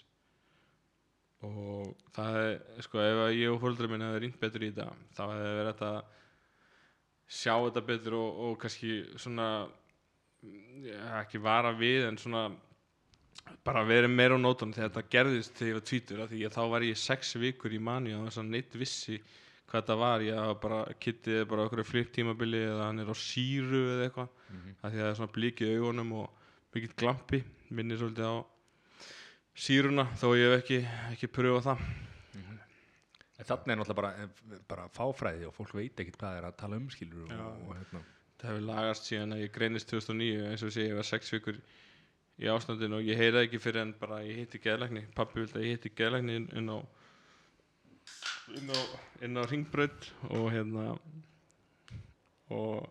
[1.41, 5.21] og það er sko ef ég og fólkdra minn hefði rýnt betur í þetta þá
[5.32, 5.91] hefði verið þetta
[7.32, 9.47] sjá þetta betur og, og kannski svona
[10.86, 12.43] ja, ekki vara við en svona
[13.65, 16.62] bara verið meira á nótunum þegar þetta gerðist þegar ég var tvítur því að þá
[16.76, 19.17] var ég sex vikur í mani og þess að neitt vissi
[19.71, 23.15] hvað þetta var ég var bara, kittið bara okkur flip tímabili eða hann er á
[23.17, 24.71] síru eða eitthvað Mhm.
[24.84, 26.41] af því að það er svona blíkið augunum og
[26.76, 28.36] mikill glampi minnir svolítið á
[29.58, 30.80] síruna þó ég hef ekki,
[31.12, 31.84] ekki pröfað það.
[33.42, 36.58] En þannig er náttúrulega bara, eh, bara fáfræði og fólk veit ekkert hvað er að
[36.62, 38.02] tala um skilur og, og hérna.
[38.42, 41.58] Það hefur lagast síðan að ég greinist 2009 eins og segi ég var sex vikur
[42.42, 45.04] í ástandinu og ég heyrði ekki fyrir en bara ég hitti geðlækni.
[45.18, 46.78] Pappi vildi að ég hitti geðlækni inn, á
[48.58, 48.80] inn á,
[49.26, 50.88] inn á ringbraut og hérna
[52.52, 52.90] og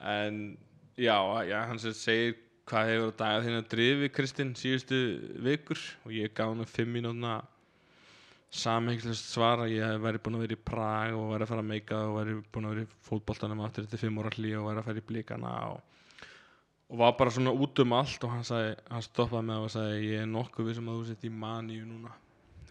[0.00, 0.58] en
[0.96, 5.00] já, já hann sem segir hvað hefur á dagað þín að drifi Kristinn síðustu
[5.44, 5.80] vikur?
[6.06, 7.40] Og ég gaf hann fimm mínúna
[8.54, 11.70] samhengslust svar að ég væri búinn að vera í Prag og væri að fara að
[11.72, 14.82] meika og væri búinn að vera í fótboltanum aftur þetta fimm ára hlý og væri
[14.82, 16.04] að fara í blíkana og,
[16.88, 20.12] og var bara svona út um allt og hann, sagði, hann stoppaði með og sagði
[20.12, 22.14] ég er nokkuð við sem að þú sett í maníu núna.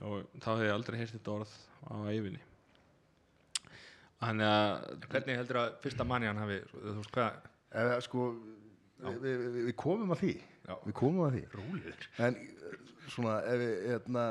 [0.03, 1.53] Og þá hefði ég aldrei heyrt þetta orð
[1.88, 2.41] á æfinni
[4.23, 7.38] Þannig að Hvernig heldur að fyrsta manni hann hafi, þú veist hvað
[7.84, 8.25] Eða, sko,
[9.03, 10.33] við, við, við, við komum að því.
[10.63, 10.73] Já.
[10.85, 11.43] við komum að því.
[11.57, 12.79] Róliður en eh,
[13.11, 14.25] svona ef við hérna,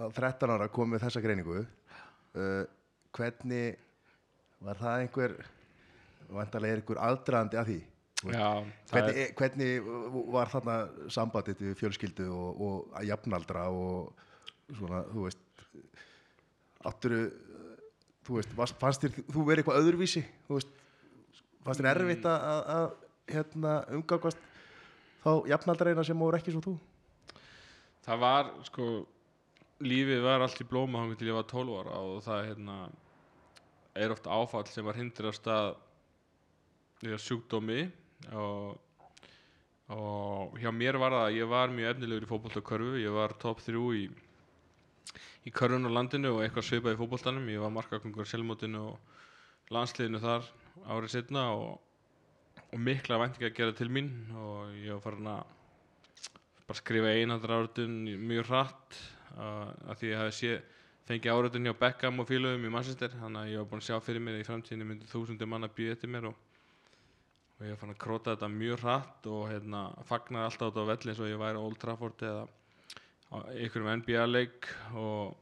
[0.00, 1.64] eh, 13 ára komum við þessa greiningu.
[2.30, 2.62] Uh,
[3.16, 3.80] hvernig
[4.62, 5.32] var það einhver
[6.30, 7.78] vantarlega er einhver aldraðandi að því?
[8.20, 8.48] Já,
[8.92, 9.86] hvernig, er, er, hvernig
[10.30, 10.76] var þarna
[11.10, 14.10] sambandið við fjölskyldu og, og að jafnaldra og
[14.76, 15.64] svona, þú veist
[16.86, 17.22] átturu
[18.26, 20.22] þú veist, fannst þér þú verið eitthvað öðruvísi?
[20.46, 20.74] Þú veist,
[21.64, 22.92] fannst þér erfitt að
[23.32, 24.40] hérna, umgangast
[25.24, 26.74] þá jafnaldraina sem voru ekki svo þú?
[28.06, 28.88] Það var sko
[29.84, 32.76] lífið var allt í blóma hann til ég var 12 ára og það hérna,
[33.94, 35.00] er oft áfall sem var
[35.34, 35.74] stað
[37.00, 37.82] í sjúkdómi
[38.36, 38.74] og,
[39.88, 43.36] og hjá mér var það að ég var mjög efnilegur í fótbolta körfu ég var
[43.40, 44.08] top 3 í
[45.46, 47.48] í körfun á landinu og eitthvað svipað í fótboltanum.
[47.52, 50.48] Ég var markakongur selmótinu og landsliðinu þar
[50.86, 51.78] árið setna og,
[52.70, 55.40] og mikla væntinga að gera til mín og ég var farin að
[56.68, 57.96] bara skrifa einhandra áratun
[58.28, 58.98] mjög hratt
[59.40, 60.52] að því ég sé,
[61.08, 64.04] fengið áratun hjá Beckham og félögum í Manchester þannig að ég var búin að sjá
[64.06, 66.36] fyrir mér í framtíðinni myndi þúsundir manna býða eftir mér og,
[67.58, 70.90] og ég var fann að króta þetta mjög hratt og hérna, fagnaði alltaf út á
[70.92, 72.46] velli eins og ég væri Old Trafford eða
[73.30, 75.34] einhverjum NBA leik og,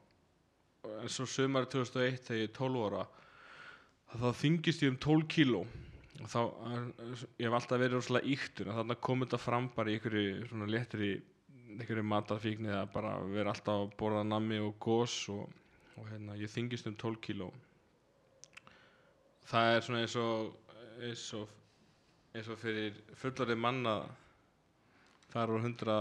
[0.85, 3.05] og en svo sömari 2001 þegar ég er 12 ára
[4.17, 5.63] þá þingist ég um 12 kíló.
[5.67, 5.88] og
[6.27, 6.41] þá,
[7.39, 10.71] ég hef alltaf verið rosalega íktur og þannig kom þetta fram bara í einhverju svona
[10.71, 11.11] léttri
[11.77, 15.45] einhverju matarfíkni eða bara vera alltaf að borða nammi og gós og,
[15.97, 17.51] og hérna, ég þingist um 12 kíló.
[19.49, 20.57] Það er svona eins og
[20.99, 21.53] eins og,
[22.35, 23.95] eins og fyrir fullorðið manna
[25.31, 25.99] fara úr 100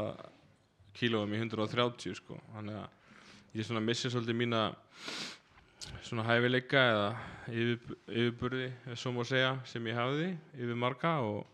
[0.98, 2.40] kílóum í 130 sko.
[2.56, 4.64] Þannig að ég svona missi svolítið mína
[6.02, 7.10] svona hæfileika eða
[7.52, 8.72] yfir, yfirburði
[9.16, 11.46] má segja sem ég hafði yfir marga og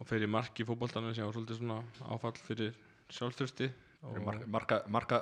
[0.00, 1.82] og fer í mark í fótboltanum sem var svolítið svona
[2.14, 2.72] áfall fyrir
[3.12, 3.68] sjálfstyrsti
[4.08, 5.20] og marka, marka,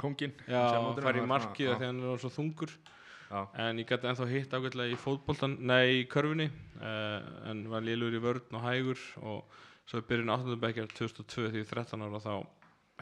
[0.00, 0.60] kongin já,
[1.00, 2.74] fær í markið þegar hann er svo þungur
[3.28, 3.40] Já.
[3.60, 8.14] en ég gæti ennþá hitt ágætlega í fótboltan nei, í körfunni uh, en var lélur
[8.16, 10.56] í vörn og hægur og svo í byrjun 8.
[10.60, 12.32] bekkjar 2002 því ég er 13 ára þá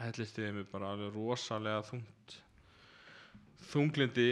[0.03, 2.37] hellist ég mig bara alveg rosalega þungt
[3.71, 4.29] þunglindi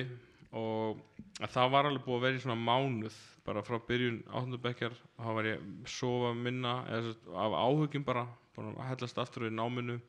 [0.56, 1.02] og
[1.44, 3.16] að það var alveg búið að vera í svona mánuð
[3.46, 4.60] bara frá byrjun 8.
[4.64, 7.14] bekkjar þá var ég að sofa minna eða,
[7.44, 10.00] af áhugjum bara, bara að hellast aftur í náminu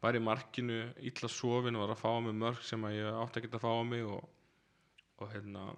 [0.00, 3.42] var í markinu, illa sofin var að fá á mig mörg sem að ég átti
[3.42, 4.24] ekki að fá á mig og,
[5.20, 5.68] og hérna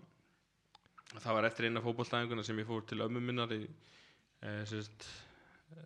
[1.18, 5.08] það var eftir eina fótbollstæðinguna sem ég fór til ömmu minnar í e, sérst,
[5.74, 5.82] e,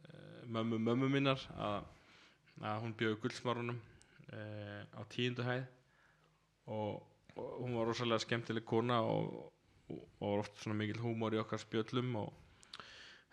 [0.53, 1.89] mömmu mömmu minnar að,
[2.61, 3.81] að hún bjöði guldsmárunum
[4.29, 4.45] e,
[4.93, 5.65] á tíundu hæð
[6.77, 7.01] og,
[7.37, 9.31] og hún var rosalega skemmtileg kona og,
[9.93, 12.31] og, og var oft svona mikil húmor í okkar spjöllum og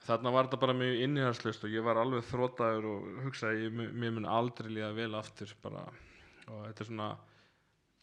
[0.04, 4.18] þarna var þetta bara mjög innihaldslust og ég var alveg þrótaður og hugsaði ég, mér
[4.18, 5.86] mun aldrei líða vel aftur bara.
[6.50, 7.14] Og þetta er svona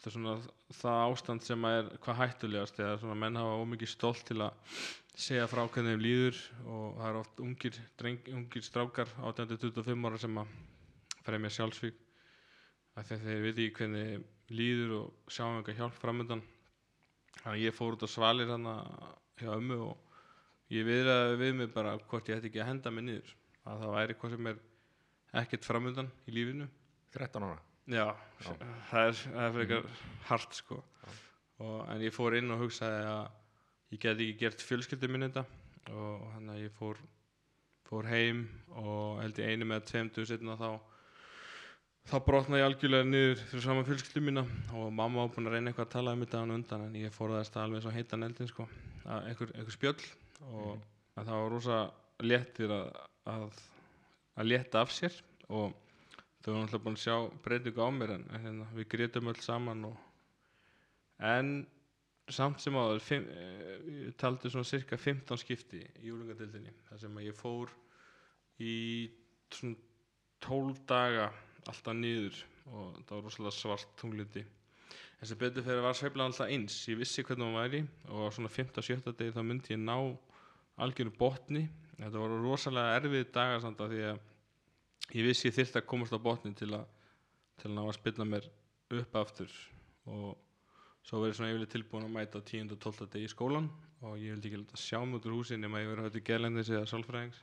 [0.01, 0.35] þetta er svona
[0.81, 4.77] það ástand sem er hvað hættulegast eða svona menn hafa ómikið stolt til að
[5.21, 10.21] segja frá hvernig þeim líður og það er oft ungir, dreng, ungir strákar 18-25 ára
[10.23, 10.55] sem að
[11.27, 11.99] fremja sjálfsvík
[12.97, 16.43] af því að þeir viti ekki hvernig líður og sjá um eitthvað hjálp framöndan
[17.41, 18.69] þannig að ég fór út á svalir hann
[19.41, 20.17] hjá ömmu og
[20.75, 23.35] ég viðraði við mig bara hvort ég ætti ekki að henda mig niður.
[23.65, 24.61] Að það væri eitthvað sem er
[25.41, 26.69] ekkert framöndan í lífinu.
[27.15, 27.61] 13 ára?
[27.91, 28.07] Já,
[28.91, 29.89] það er, er frekar
[30.29, 30.83] hart sko.
[31.61, 33.25] Og, en ég fór inn og hugsaði að
[33.95, 35.45] ég geti ekki gert fjölskyldu minn þetta.
[35.91, 37.01] Og hann að ég fór
[37.91, 38.45] fór heim
[38.79, 40.69] og held ég einu með tveimtu setna þá
[42.09, 44.45] þá brotnaði ég algjörlega niður fyrir saman fjölskyldu mína
[44.77, 47.15] og mamma var búin að reyna eitthvað að tala um þetta hann undan en ég
[47.15, 48.67] fór það alveg svo heitan eldin sko.
[49.05, 50.07] Að einhver, einhver spjöll
[50.51, 50.71] og
[51.19, 51.79] að það var rosa
[52.25, 52.89] léttir að,
[53.35, 53.61] að,
[54.37, 55.75] að létta af sér og
[56.41, 59.43] þau var náttúrulega búin að sjá breytingu á mér en, en hérna, við grétum öll
[59.45, 60.01] saman og,
[61.31, 61.53] en
[62.31, 67.19] samt sem áður fimm, eh, ég taldi svona cirka 15 skipti í júlingadildinni þar sem
[67.19, 67.73] að ég fór
[68.63, 68.75] í
[69.53, 69.89] svona
[70.47, 71.31] 12 daga
[71.69, 74.45] alltaf niður og það var rosalega svart tungliti
[75.21, 78.29] en sem betur fyrir var sveiflega alltaf eins ég vissi hvernig maður væri og á
[78.37, 78.73] svona 5.
[78.81, 79.15] og 7.
[79.19, 79.97] degi þá myndi ég ná
[80.81, 81.67] algjöru botni
[81.99, 86.17] þetta voru rosalega erfið dagar samt að því að ég vissi ég þyrfti að komast
[86.17, 86.87] á botnin til að
[87.61, 88.49] til að ná að spilla mér
[89.01, 89.53] upp aftur
[90.09, 90.31] og
[91.05, 92.73] svo verið svona yfirlega tilbúin að mæta á 10.
[92.73, 93.11] og 12.
[93.13, 93.69] degi í skólan
[94.01, 96.73] og ég vildi ekki láta sjá út úr húsin nema ég verið að höfðu gerlendis
[96.73, 97.41] eða sálfræðings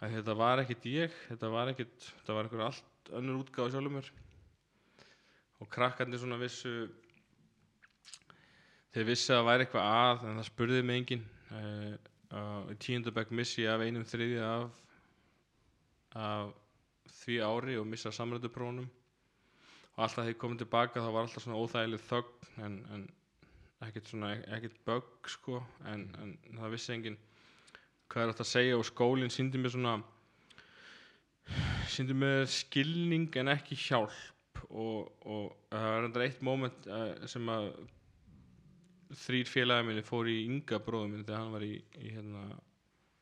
[0.00, 3.94] að þetta var ekkit ég þetta var ekkit, þetta var einhver allt önnur útgáð sjálfur
[3.94, 4.10] mér.
[5.60, 6.72] Og krakkarnir svona vissu
[8.94, 11.26] þeir vissi að það væri eitthvað að en það spurði mig enginn.
[11.50, 11.92] Uh,
[12.34, 14.66] uh, í tíundabæk missi ég af einum þriðja af,
[16.14, 16.52] af
[17.20, 18.86] því ári og missa samrættuprónum
[19.96, 23.02] og alltaf þegar ég komið tilbaka þá var alltaf svona óþægileg þögn en, en
[23.84, 25.60] ekkert svona ekkert bögg sko.
[25.90, 27.18] En, en það vissi enginn
[28.10, 29.98] hvað er þetta að segja og skólinn síndi mér svona
[31.92, 37.50] síndi mér skilning en ekki hjálp og, og það var endur eitt moment uh, sem
[37.52, 37.70] að
[39.24, 42.44] þrýr félagið minni fór í ynga bróðum minn þegar hann var í, í hérna,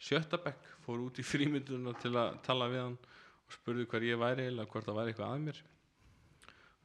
[0.04, 4.48] sjöttabekk fór út í frímynduna til að tala við hann og spurði hver ég væri
[4.50, 5.62] eða hvort það væri eitthvað að mér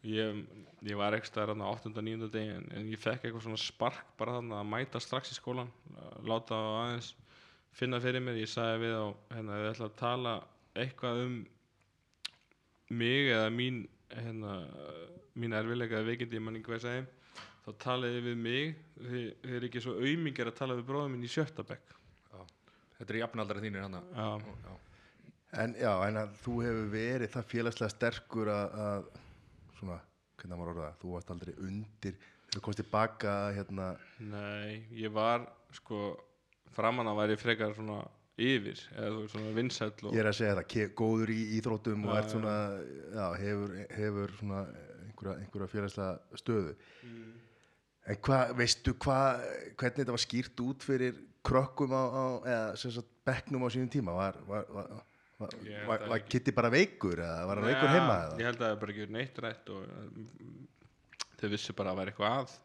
[0.07, 0.39] ég,
[0.87, 1.91] ég var ekki stæðar á 8.
[1.91, 2.29] og 9.
[2.31, 5.71] degi en, en ég fekk eitthvað svona spark bara þannig að mæta strax í skólan
[6.27, 7.13] láta aðeins
[7.75, 10.33] finna fyrir mér ég sagði við á hérna ef þið ætla að tala
[10.83, 11.37] eitthvað um
[12.89, 14.55] mig eða mín hérna,
[15.39, 17.05] mín erfilega veikindi ég man ekki hvað ég segi
[17.63, 21.27] þá talaði við mig þið, þið er ekki svo auðmingar að tala við bróðum minn
[21.27, 21.93] í sjötta bekk.
[22.97, 24.73] Þetta er jafnaldra þínir hann Já.
[25.63, 29.09] En já, en að þú hefur verið það félagslega sterkur að, að
[29.77, 29.97] svona,
[30.41, 32.15] hvernig maður orða þú varst aldrei undir,
[32.55, 33.91] þú komst tilbaka hérna,
[34.31, 35.45] Nei, ég var
[35.77, 35.99] sko
[36.73, 37.99] framan að væri frekar svona
[38.41, 42.07] yfir eða þú veist svona vinsæll og ég er að segja það, góður í íþróttum
[42.07, 42.55] og Já, ert svona,
[43.13, 44.61] já, hefur, hefur svona
[45.03, 46.73] einhverja, einhverja félagslega stöðu.
[48.03, 49.43] En hvað, veistu hvað,
[49.77, 53.91] hvernig þetta var skýrt út fyrir krökkum á, á eða sem sagt bekknum á sínum
[53.91, 54.89] tíma, var, var, var,
[55.87, 56.37] var, ekki.
[56.37, 58.41] Kitty bara veikur eða var hann veikur Já, heima eða?
[58.41, 60.67] Ég held að það er bara ekki verið neitt rætt og mm,
[61.39, 62.57] þau vissu bara að væri eitthvað að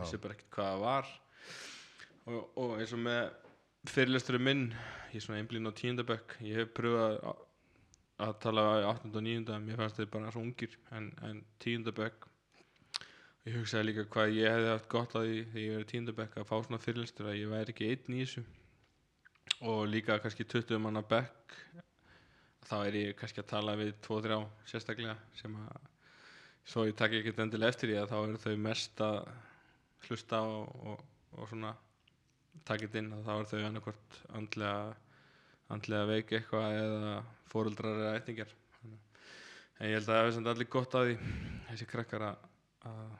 [0.00, 1.12] vissu bara ekkert hvað það var
[2.24, 3.22] og, og eins og með
[3.90, 4.68] fyrirlesturum minn
[5.12, 7.18] ég er svona einblín á tíundabökk ég hef pröfað
[8.24, 9.10] að, tala í 8.
[9.10, 9.42] og 9.
[9.54, 12.28] en mér fannst þau bara svo ungir en, en tíundabökk
[13.44, 16.48] ég hugsaði líka hvað ég hefði haft gott að því þegar ég verið tíundabökk að
[16.50, 18.44] fá svona fyrirlestur að ég væri ekki einn í þessu
[19.68, 21.58] og líka kannski 20 manna bekk
[22.64, 25.90] þá er ég kannski að tala við 2-3 sérstaklega sem að
[26.64, 29.18] svo ég takk ekkert endilega eftir því að þá eru þau mest að
[30.08, 31.02] hlusta og, og,
[31.36, 31.74] og svona
[32.68, 34.94] takit inn að þá eru þau annarkvort andlega,
[35.74, 37.14] andlega veik eitthvað eða
[37.52, 38.54] fóruldrar eða ættingjar.
[39.80, 41.14] En ég held að það er allir gott að því
[41.68, 43.14] þessi krakkar að,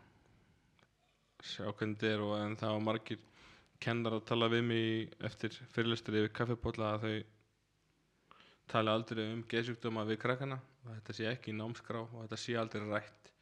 [1.44, 3.22] sjá hvernig þetta er og en það var margir
[3.84, 7.16] kennar að tala við mig eftir fyrirlistur yfir kaffipólla að þau
[8.72, 12.54] tala aldrei um geðsjúkdóma við krakkana og þetta sé ekki í námskrá og þetta sé
[12.60, 13.32] aldrei rætt.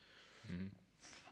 [0.48, 0.70] Mhm.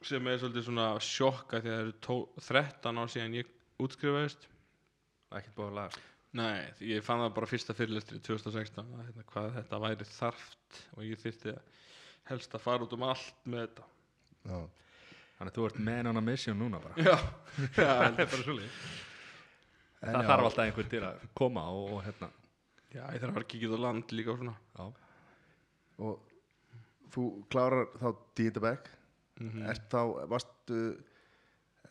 [0.03, 3.49] sem er svolítið svona sjokka því að það eru tó- 13 ár síðan ég
[3.85, 4.47] útskrifaðist
[5.31, 9.25] Ekkert búið að laga Nei, ég fann það bara fyrsta fyrirlestur í 2016 að hérna,
[9.33, 11.81] hvað þetta væri þarft og ég þyrfti að
[12.31, 13.87] helst að fara út um allt með þetta.
[14.47, 14.61] Já.
[15.41, 16.95] Þannig að þú ert man on a mission núna bara.
[17.03, 17.17] Já,
[17.83, 18.79] já, Það er bara svolítið
[20.01, 22.31] En Það já, þarf alltaf einhver til að koma og, og hérna.
[22.95, 24.55] Já ég þarf að kíkja út á land líka og svona.
[24.79, 24.87] Já,
[26.07, 28.09] og þú klárar þá
[28.39, 28.91] tíundabæk
[29.41, 29.63] Mhm.
[29.73, 30.79] er þá, varstu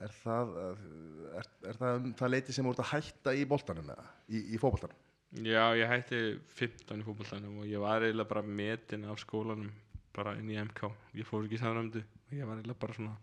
[0.06, 4.06] er það er, er það um það leiti sem ert að hætta í boltanum eða,
[4.32, 5.06] í, í fótboltanum?
[5.45, 6.20] Já, ég hætti
[6.58, 9.70] 15 í fótballtænum og ég var eiginlega bara metin af skólanum
[10.16, 10.89] bara inn í MK
[11.20, 13.14] ég fór ekki samræmdu og ég var eiginlega bara svona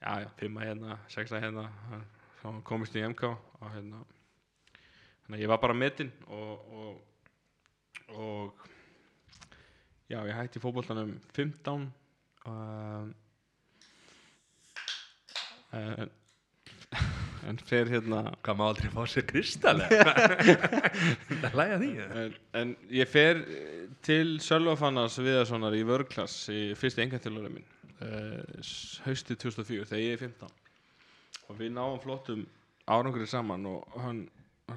[0.00, 1.66] já, já, pimma hérna, sexa hérna
[2.40, 4.00] þá komist ég í MK og hérna
[5.26, 7.28] þannig að ég var bara metinn og, og,
[8.16, 8.66] og
[10.08, 11.88] já, ég hætti fótboltanum 15
[12.48, 13.12] um,
[15.76, 16.12] en,
[17.48, 20.14] en fer hérna Hvað má aldrei fá sér kristalega?
[21.42, 22.22] Það hlæja því eða?
[22.22, 27.68] en, en ég fer eh, til Sölvafannas Viðarssonar í vörklass í fyrsti engatilurinn minn
[28.04, 28.70] uh,
[29.06, 30.56] haustið 2004 þegar ég er 15
[31.48, 32.44] og við náum flottum
[32.88, 34.22] árangrið saman og hann,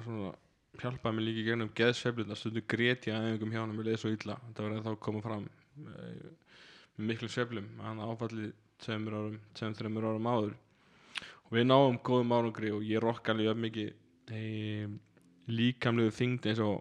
[0.04, 0.32] svona,
[0.80, 4.12] hjálpaði mér líka í gegnum geðsveifluna stundu grét ég aðeingum hjá hann með leið svo
[4.12, 4.38] illa.
[4.48, 6.28] Þetta var þá að koma fram uh,
[6.96, 7.68] með miklu sveiflum.
[7.84, 10.54] Hann áfallið tveimur árum, tveim, þreimur árum áður
[11.52, 13.92] við náum góðum árangri og ég rokk alveg mikið
[14.32, 14.88] e,
[15.52, 16.80] líkamlegu þyngd eins og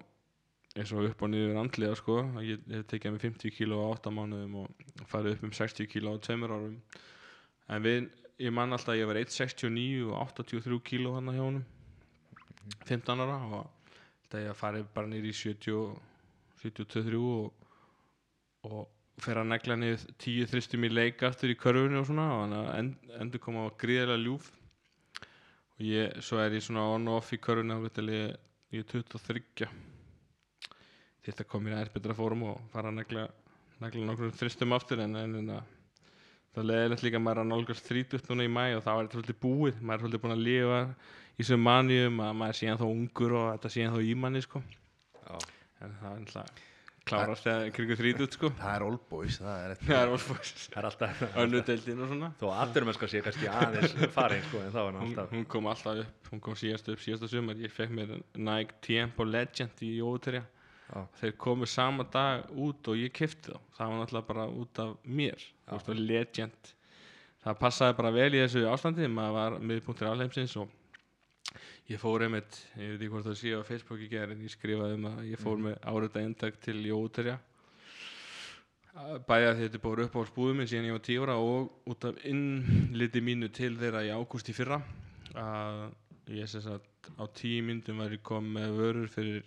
[0.77, 2.21] eins og upp og niður andlega sko.
[2.45, 6.15] Ég hef tekið með 50 kíló á 8 mánuðum og farið upp um 60 kíló
[6.15, 6.77] á 2 árum.
[7.71, 8.07] En við,
[8.39, 11.65] ég man alltaf að ég var 1,69 og 83 kíló hann hjá honum
[12.87, 13.37] 15 ára.
[13.51, 13.91] Og
[14.23, 15.99] þetta ég að farið bara niður í 70
[16.61, 17.67] 73 og,
[18.69, 22.29] og fer að negla niður 10 þristum í leik aftur í körfunni og svona.
[22.37, 24.51] Og að endur koma á gríðarlega ljúf
[25.85, 28.35] ég, svo er ég svona on og off í veit ég,
[28.71, 29.69] ég er 23
[31.25, 33.27] þetta kom mér aðeins betra fórum og fara að negla,
[33.81, 35.75] nokkur þristum aftur en, en, en að,
[36.55, 39.03] það leðilegt líka að maður er að nálgast 30 núna í mæ og þá er
[39.03, 39.77] þetta svolítið búið.
[39.81, 40.81] Maður er svolítið búin að lifa
[41.31, 44.63] í þessum manjum að maður sé ennþá ungur og þetta sé ennþá í manni sko.
[45.81, 46.45] En það er ennþá
[47.11, 48.51] klárast þegar kringu 30 sko.
[48.61, 52.11] Það er old boys það er það er orðfóks Það er alltaf önnu deildin og
[52.13, 52.31] svona.
[52.41, 55.69] Þó afturmennska sé kannski aðeins farin sko en þá er hann hún, alltaf hún kom
[55.71, 59.93] alltaf upp, hún kom síðast upp síðasta sumar, ég fekk mér Nike Tempo Legend í
[59.99, 60.43] Jóterja
[60.91, 61.05] Já.
[61.21, 64.95] þeir komu sama dag út og ég kifti þá, það var náttúrulega bara út af
[65.07, 66.73] mér, og Legend.
[67.41, 69.07] Það passaði bara vel í þessu ástandi.
[69.09, 70.69] Maður var miðpunktur alheimsins og
[71.91, 74.53] ég fór einmitt ég veit ekki hvort það sé á Facebook í gerð en ég
[74.53, 77.37] skrifaði um að ég fór með árita eintak til Jóterja
[79.27, 82.01] bæði að þetta búið upp á spúðum minn síðan ég var 10 ára og út
[82.09, 84.81] af innliti mínu til þeirra í ágúst í fyrra
[85.39, 85.75] að
[86.35, 89.43] ég sem sagt á 10 myndum var ég kom með vörur fyrir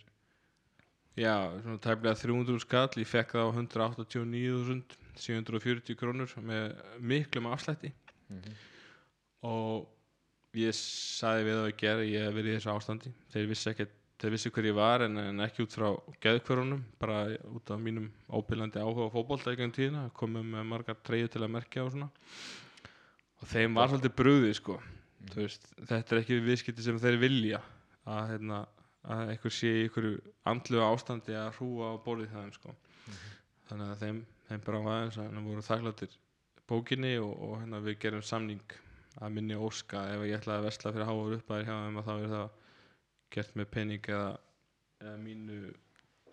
[1.15, 2.91] já, svona tæplega 300 skall.
[2.99, 7.93] Ég fekk það á 189.740 krónur með miklum afslætti.
[9.45, 9.87] Og
[10.59, 13.13] ég sagði við það að gera ég hef verið í þessu ástandi.
[13.35, 13.87] Þeir vissi ekki
[14.25, 15.89] þeir vissi hver ég var en, en ekki út frá
[16.23, 21.01] geðkvörunum bara út af mínum óbyrlandi áhuga á fótbolta í gangum tíðina komum með margar
[21.05, 22.09] treyju til að merkja og svona.
[23.43, 24.79] Og þeim var svolítið brugðið sko.
[25.33, 27.61] Þú veist, þetta er ekki viðskipti sem þeir vilja
[28.05, 28.61] að, hérna,
[29.05, 30.17] að einhver sé í einhverju
[30.53, 32.77] andlu ástandi að hrúa á borðið þeim sko.
[33.69, 36.17] þannig að þeim, þeim bara á aðeins að þeim voru þakkláttir
[36.69, 38.77] bókinni og, og hérna, við gerum samning
[39.23, 42.09] að minni óska ef ég ætlaði að vesla fyrir háur upp að hjá þeim að
[42.09, 42.47] þá er það
[43.37, 44.31] gert með pening eða,
[45.03, 45.59] eða mínu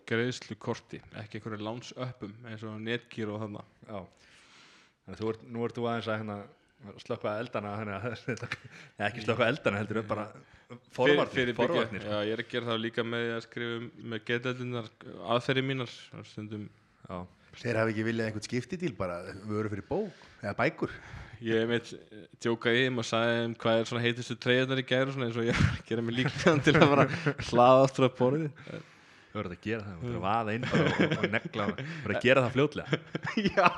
[0.08, 3.62] greiðslukorti ekki einhverju lánsöppum eins og netgír og þarna.
[3.86, 4.00] Já.
[5.02, 6.40] Þannig að þú ert, nú ert þú aðeins að hérna
[7.04, 10.26] slökka eldana þannig að þetta eða ekki slökka eldana heldur upp bara
[10.96, 12.06] forvarnir, fyrir forvarnir.
[12.08, 14.90] Já, ég er að gera það líka með að skrifa um- með geðdeldinnar
[15.36, 15.96] aðferði mínar
[16.32, 16.68] stundum.
[17.06, 17.16] Já,
[17.62, 20.94] þeir hafi ekki viljað einhvern skiptidíl bara vöru fyrir bók eða bækur
[21.48, 21.92] ég veit
[22.42, 25.38] djóka í þeim og sagði þeim hvað er svona heitustu treyðunar í gæru svona eins
[25.42, 27.06] og ég er gera mig líka til að bara
[27.50, 28.50] hlaða aftur að borðið
[29.32, 30.80] þú verður að gera það, þú verður að vaða inn og,
[31.16, 32.98] og negla, þú verður að gera það fljótlega.
[33.48, 33.68] Já,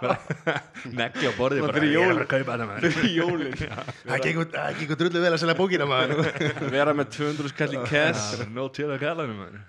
[0.98, 2.96] negla á borðið bara, ég er að kaupa þetta maður.
[2.96, 3.54] Fyrir jólin.
[3.60, 6.24] Það gengur- drullu vel að selja bókina maður.
[6.74, 7.84] Vera með 200 skall í
[8.42, 9.62] er nóg til að kalla henni maður.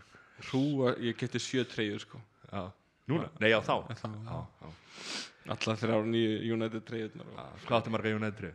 [0.50, 2.24] Hrúa, ég geti sjö treyður sko.
[2.50, 2.66] Já,
[3.14, 3.30] núna?
[3.38, 3.76] Nei, já, þá
[5.46, 5.52] Þá.
[5.52, 8.54] Já, já allar þrjár nýju United treyðunar Já, Hvað áttu marga United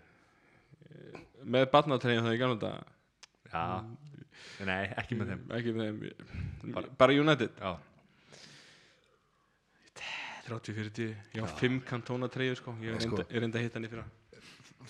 [1.50, 2.96] með barnatreyðum það í gamla dag
[3.50, 3.62] Já,
[4.66, 5.40] nei, ekki með þeim.
[5.56, 6.74] Ekki með þeim.
[6.76, 7.56] Bara, bara United.
[7.58, 7.72] Já,
[10.46, 12.74] 30-40, já, 5 kantóna treyður sko.
[12.82, 13.20] Ég er Sko.
[13.30, 14.04] reynda, að hitta hann í fyrra.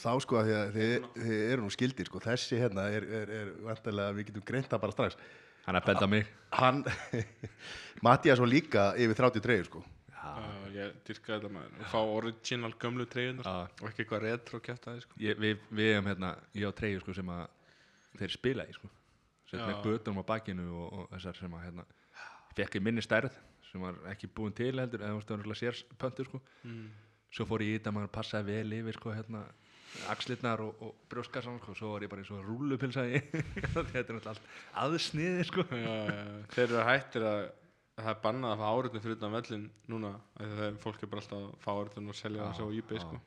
[0.01, 2.21] Þá sko að því að þið, þið eru nú skildir sko.
[2.25, 5.17] þessi hérna er, er, er vantilega við getum greint það bara strax.
[5.67, 6.29] Hann er að benda mig.
[6.57, 6.85] hann
[8.07, 9.83] Mattias var líka yfir 33 sko
[10.21, 10.33] Já,
[10.75, 13.55] ég dyrka þetta maður og fá original gömlu treyðunar Já.
[13.81, 15.21] og ekki eitthvað retro kæft aðeins sko.
[15.23, 17.45] ég, við, við hefum hérna, ég á treyju sko sem að
[18.21, 18.91] þeir spila í sko
[19.49, 19.65] sem Já.
[19.71, 21.87] með göttunum á bakinu og, og þessar sem að hérna
[22.59, 23.39] fekk í minni stærð
[23.71, 26.85] sem var ekki búin til heldur eða það var sér pöntu sko mm.
[27.37, 29.47] svo fór ég í þetta maður passaði vel yfir sko hérna
[30.11, 33.23] axlirnar og, og brjóskassan sko, svo var ég bara eins og rúllupilsaði
[33.95, 34.53] þetta er náttúrulega allt
[34.85, 36.21] aðsniði sko já, já,
[36.55, 37.49] þeir eru hættir að að
[38.05, 40.81] það er bannað að fá áriðin fyrir utan vellin núna af því að það er-
[40.85, 43.05] fólk er bara alltaf að fá áriðin og selja það svo á eBay já.
[43.05, 43.21] sko.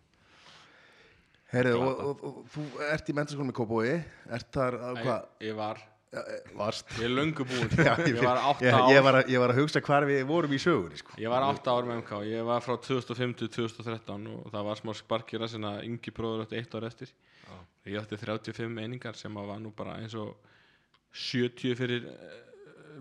[1.54, 5.58] Herri, og, og, og, þú ert í mentaskólum í Kópói ert þar, að, hvað, ég,
[5.60, 5.82] var,
[6.58, 6.94] varst.
[6.98, 7.70] Ég er löngu búinn.
[7.88, 10.98] Já, ég ég, ég, var að, ég var að hugsa hvar við vorum í sögunni
[10.98, 11.14] sko.
[11.22, 14.82] Ég var 8 ár með MK, ég var frá 2005 til 2013 og það var
[14.82, 17.14] smá sparkir að sinna yngi bróður átti eitt ár eftir.
[17.44, 17.56] Já.
[17.92, 20.34] ég átti 35 einingar sem að var nú bara eins og
[21.14, 22.53] 70 fyrir eh,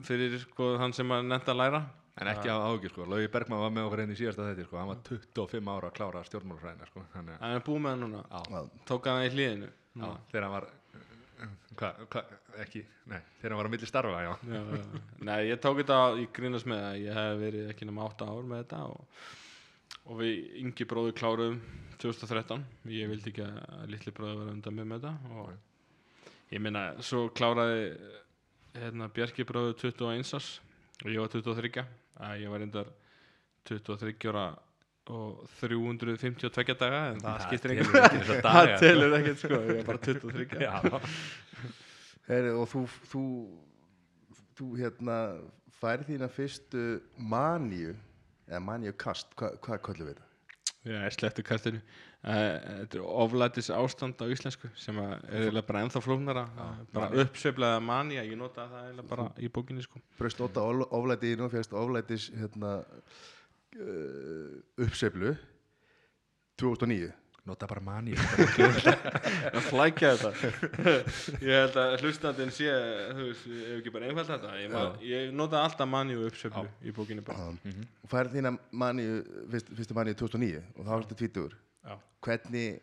[0.06, 1.82] fyrir sko þann sem að nefnda að læra.
[2.20, 4.76] En ekki á ágjur sko, Laugi Bergman var með okkur einn í síðasta þetta sko,
[4.76, 8.02] hann var 25 ára að klára stjórnmálfræðina sko, þannig að, hann er búið með hann
[8.04, 8.82] núna, já, Já.
[8.90, 9.70] tók hann það í hliðinu.
[10.02, 10.66] Já, þegar hann var,
[11.80, 12.22] hvað, hva,
[12.66, 14.32] ekki, nei, þegar hann var á milli starfa, já.
[14.52, 15.00] Já, já.
[15.30, 18.44] Nei, ég tók þetta í grínast með að ég hef verið ekki nema 8 ár
[18.52, 19.24] með þetta og,
[20.04, 21.58] og við yngi bróður kláruðum
[22.02, 26.84] 2013 ég vildi ekki að litli bróður var undan með með þetta og ég meina,
[27.00, 27.86] svo kláraði
[28.76, 30.50] hérna, Bjarki bróður 21 árs.
[31.02, 31.82] Og ég var 23
[32.22, 32.92] að ég var reyndar
[33.68, 34.44] 23 ára
[35.10, 39.58] og 352 daga en það, skiptir telur einhver ekki þessa daga, það telur ekkert sko,
[39.58, 40.74] ég var bara 23 Já,
[42.28, 43.22] Herri, og þú, þú,
[44.60, 45.16] þú hérna
[45.80, 46.84] færð þína fyrstu
[47.18, 47.96] maníu
[48.46, 50.28] eða maníu kast, Hva, hvað köllum við þetta?
[50.82, 51.82] Já, ég slepptu kastinu.
[51.82, 56.44] uh, Þetta er oflætis ástand á íslensku sem að er eiginlega bara ennþá flóknara.
[56.94, 59.98] Bara uppsveiflaða manja ég nota það eiginlega bara í bókinni sko.
[60.20, 60.62] Braust óta
[60.94, 62.76] oflæti í nú fjast oflætis hérna
[63.74, 64.54] uh,
[64.86, 65.34] uppseflu
[66.62, 67.10] 2009
[67.42, 68.14] nota bara mani,
[69.56, 70.50] að flækja þetta.
[71.48, 74.52] Ég held að hlustandinn sé þú veist, ef ekki bara einfald þetta.
[74.62, 77.48] Ég, ma- ég nota alltaf manju uppsveiflu í bókinni bara.
[78.06, 79.18] Og færð þína maníu
[79.50, 81.96] fyrst, fyrstu maníu 2009 og þá varstu tvítugur Já.
[82.22, 82.80] hvernig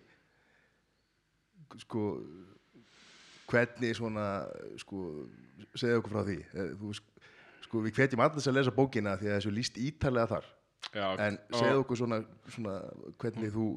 [1.84, 2.04] sko
[3.50, 4.26] hvernig svona
[4.82, 5.04] sko,
[5.74, 6.38] segðu okkur frá því.
[6.54, 6.94] Eh, þú,
[7.66, 10.50] sko, við hvetjum allir að lesa bókina því að þessu líst ítalega þar.
[10.96, 12.20] Já, en segðu okkur svona,
[12.50, 12.76] svona
[13.22, 13.70] hvernig þú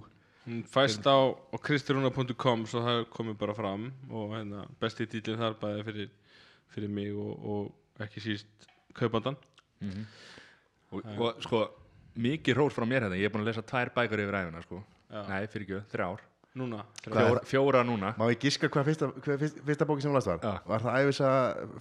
[0.71, 5.85] fæst á, á kristruna.com svo það komið bara fram og hérna, besti dýlinn þar bæði
[5.87, 6.09] fyrir,
[6.75, 8.67] fyrir mig og, og ekki síst
[8.99, 9.37] kaupandan
[10.91, 11.61] og, og sko,
[12.19, 14.83] mikið rós frá mér hérna, ég er búin að lesa tvær bækur yfir æfina, sko,
[15.13, 15.23] Já.
[15.29, 16.25] nei, fyrir ekki, þrjár,
[16.59, 20.19] núna fjóra, fjóra núna, má ég giska hvað fyrsta, hvað fyrsta, fyrsta bókin sem þú
[20.19, 20.41] last var?
[20.43, 20.55] Já.
[20.71, 21.33] var það Ævisa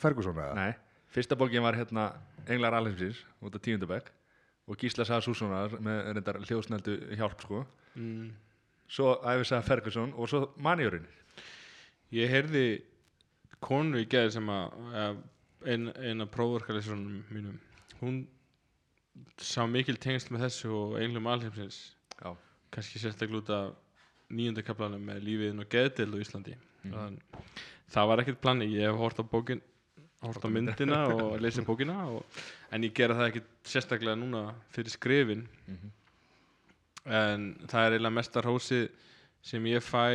[0.03, 0.57] Ferguson eða?
[0.59, 2.11] nei, fyrsta bókin var hérna
[2.47, 4.11] Englar Alheimsins, út af tíundabæk,
[4.67, 7.65] og Gísla Saga Sússonar með reyndar hljóðsnældu hjálp, sko,
[7.95, 8.29] mm.
[8.91, 11.07] svo Æfisa Ferguson og svo Manjurinn,
[12.11, 12.81] Ég heyrði
[13.63, 15.19] konu í geði sem að að
[15.71, 17.59] ein, prófverkalisunum mínum
[18.01, 18.23] hún
[19.41, 21.77] sá mikil tengsl með þessu og englum alheimsins
[22.17, 22.33] já,
[22.71, 23.73] kannski sérstaklega út af
[24.31, 26.55] nýjunda kaplanum með lífiðin og geðdild á Íslandi.
[26.81, 27.17] Mm.
[27.93, 29.59] það var ekkert plani ég hef hort á bókin
[30.23, 32.39] hort á myndina og lesið bókina og,
[32.73, 35.43] en ég gera það ekkert sérstaklega núna fyrir skrifin
[37.05, 38.87] en það er eiginlega mesta hrósið
[39.45, 40.07] sem ég fæ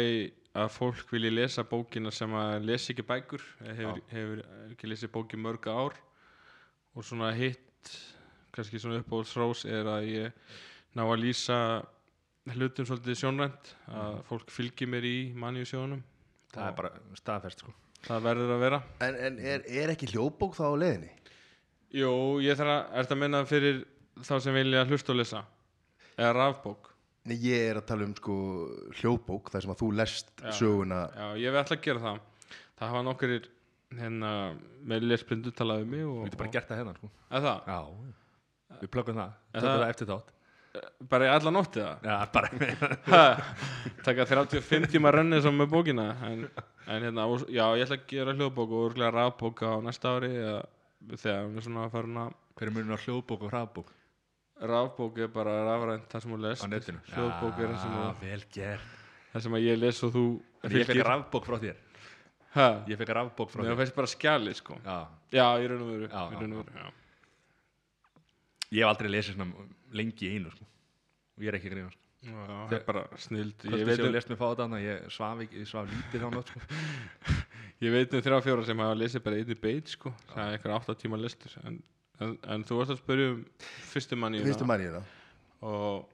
[0.56, 5.40] að fólk vilji lesa bókina sem að lesa ekki bækur hefur, hefur ekki lesið bóki
[5.40, 5.96] mörg ár.
[6.96, 7.92] Og svona hitt
[8.54, 10.54] kannski svona uppáhaldsrós er að ég
[10.96, 11.58] ná að lýsa
[12.54, 16.02] hlutum svolítið sjónrænt að fólk fylgir mér í manni sjónum
[16.54, 17.72] það er bara staðfest, sko.
[18.06, 21.10] það verður að vera en, en er, er ekki hljóðbók þá á leiðinni?
[21.96, 22.12] Jú,
[22.44, 23.80] ég þarf að, er þetta að menna fyrir
[24.22, 25.42] þá sem vilja hlusta og lesa
[26.16, 26.92] eða rafbók
[27.26, 28.34] Nei, ég er að tala um sko
[29.00, 30.50] hljóðbók þar sem að þú lest Já.
[30.60, 32.20] söguna Já, ég vil alltaf gera það
[32.78, 33.32] það hafa nokkur
[33.96, 34.30] hérna
[34.86, 37.10] með lesblindu talaði um mig og, Við getum bara gert það hérna, sko.
[37.34, 40.32] að það, Já, við plöggum það, það- það eftir þátt.
[41.08, 43.20] Bara í alla nótti það Já, bara,
[44.06, 46.06] taka 35 tíma rönni sem með bókina.
[46.30, 46.46] En,
[46.86, 50.32] en hérna, og- já, ég ætla að gera hljóðbók og örglega rafbók á næsta ári
[50.36, 50.62] eða
[51.16, 53.94] þegar við svona farin að hver er á hljóðbók og hraðbók
[54.66, 56.64] rafbók er bara rafrænt það sem þú lest.
[56.64, 57.00] Á netinu?
[57.12, 57.96] hljóðbók er það sem,
[59.34, 60.22] það sem ég les og þú
[60.64, 61.76] En ég fekk rafbók frá þér.
[62.56, 63.82] ha, Ég fekk rafbók frá Nei, það þér.
[63.84, 64.78] fæst bara skjali sko.
[64.86, 64.96] Já,
[65.36, 66.64] já, í raun og veru, Já, í já, raun og já.
[66.64, 66.94] veru já.
[68.72, 70.66] Ég hef aldrei lesið svona lengi í einu, sko.
[71.36, 72.02] Og ég er ekki að grína, sko.
[72.26, 75.60] Já, það er bara snild ég veit, um, lest mér fá þetta, ég svaf ekki,
[75.62, 77.36] ég svaf lítið þá nátt, sko.
[77.84, 80.76] ég veit um þrjá fjóra sem hafa lesið bara einni beit sko það er eitthvað
[80.78, 81.78] átta tíma lestur en,
[82.24, 83.40] en, en þú varst að spyrja um
[83.92, 85.02] fyrstu manni fyrstu mannina
[85.66, 86.06] og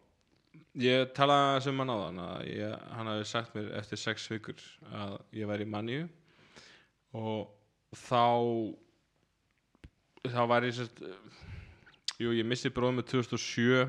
[0.83, 4.67] ég talaði sem hann á þann að ég, hann hafi sagt mér eftir sex vikur
[4.91, 6.09] að ég væri í manniu
[7.15, 7.53] og
[8.03, 8.27] þá
[10.33, 11.03] þá var ég sérst
[12.23, 13.83] jú, ég missi bróðum með 2007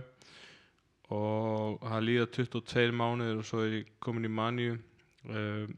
[1.13, 4.75] og það líða 22 mánuður og svo er ég komin í manniu
[5.29, 5.73] um,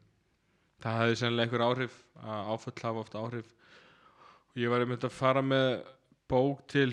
[0.83, 3.53] það hefði sennilega einhver áhrif að áföll hafa oft áhrif.
[4.53, 5.69] Og ég var einmitt að fara með
[6.31, 6.91] bók til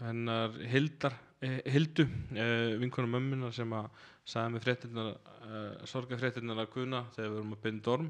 [0.00, 3.90] hennar Hildar, eh, Hildu eh, vinkona mömmuna sem að
[4.26, 8.08] sagði mér fréttirnar uh, sorgafréttirnar að Guðna þegar við vorum að binda dorm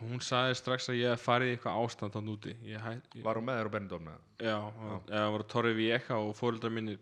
[0.00, 3.40] hún sagði strax að ég hef farið í eitthvað ástand á núti ég, ég, Var
[3.40, 4.16] hún með þér á eða?
[4.40, 4.58] Já,
[5.10, 7.00] eða var Torri Vieka og fóreldrar mínir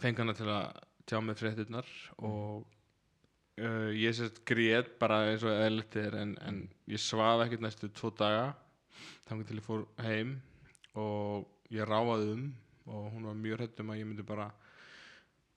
[0.00, 1.88] fengi hana til að tjá með fréttirnar
[2.18, 2.66] og
[3.60, 7.90] uh, ég sérst grét bara eins og eðlitt er en, en ég svaf ekkert næstu
[7.96, 8.52] tvo daga
[9.28, 10.36] þannig til ég fór heim
[10.98, 12.50] og ég ráfaði um
[12.90, 14.50] og hún var mjög hrætt um að ég myndi bara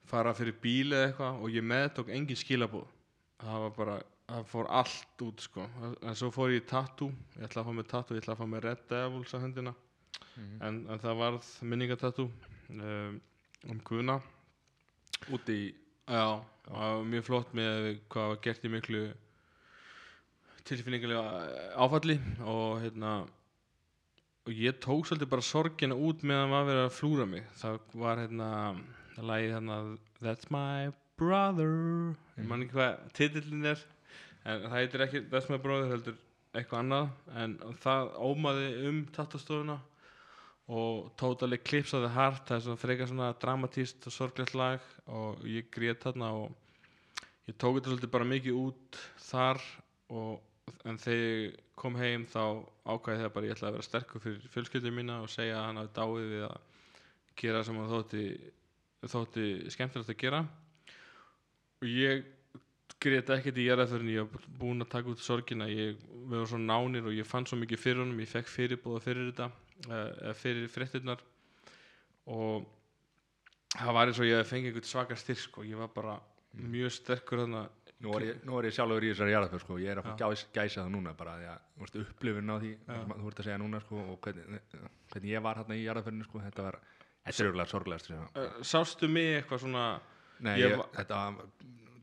[0.09, 2.89] fara fyrir bíl eða eitthvað og ég meðtók engin skilabóð
[3.43, 3.95] það var bara,
[4.33, 5.65] það fór allt út sko,
[6.01, 7.13] en svo fór ég í tattoo.
[7.37, 9.75] Ég ætlaði að fá mig tattoo, ég ætlaði að fá mig Red Devils á höndina
[10.37, 12.27] en, en það varð minningatatú
[12.73, 13.19] um,
[13.69, 14.19] um Guðna
[15.33, 15.71] Úti í
[16.03, 19.03] Já, það var mjög flott með hvað var gert í miklu
[20.67, 23.13] tilfinningulega áfalli og hérna
[24.43, 27.45] og ég tók svolítið bara sorgina út meðan var verið að flúra mig.
[27.55, 28.49] Það var hérna
[29.15, 29.77] lagið hérna
[30.19, 31.71] That's my brother.
[32.35, 33.87] Ég man ekki hvað titillin er
[34.43, 36.19] en það heitir ekki That's my brother heldur
[36.53, 37.09] eitthvað annað.
[37.41, 39.79] En það ómaði um tattastofuna
[40.73, 42.45] og Totally Eclipse of the Heart.
[42.47, 46.53] Það er svona frekar svona dramatíst og sorglegt lag og ég grét þarna og
[47.49, 49.63] ég tók þetta svolítið bara mikið út þar
[50.13, 50.37] og,
[50.87, 52.43] en þegar ég kom heim þá
[52.85, 55.81] ákvæði það bara ég ætlaði að vera sterkur fyrir fjölskyldum mína og segja að hann
[55.81, 56.57] hafi dáið við að
[57.41, 58.23] gera sem hann þótti,
[59.09, 60.43] þótti skemmtilegt að gera.
[61.81, 62.23] Og ég
[63.01, 66.61] grét ekkert í jarðaförinu ég var búinn að taka út sorgina ég, við varum svo
[66.61, 69.49] nánir og ég fann svo mikið fyrir honum ég fekk fyrirbúða fyrir þetta
[69.89, 71.23] eh, eða fyrir fréttirnar
[72.31, 72.67] og
[73.73, 75.65] það var eins og ég hefði fengið einhvern svaka styrk sko.
[75.67, 76.19] ég var bara
[76.53, 77.67] mjög sterkur þarna
[78.03, 79.75] Nú er ég, nú er ég sjálfur í þessari jarðaför sko.
[79.79, 82.55] Ég er að fá gæs, gæsa það núna bara því að þú veist, upplifun á
[82.59, 84.65] því sem þú ert að segja núna sko, og hvernig,
[85.13, 86.79] hvernig ég var hérna í jarðaförinu sko, þetta var
[87.23, 89.83] Þetta er örgulega sorglegast uh, sástu mig eitthvað svona
[90.43, 91.19] Nei, ég ég, þetta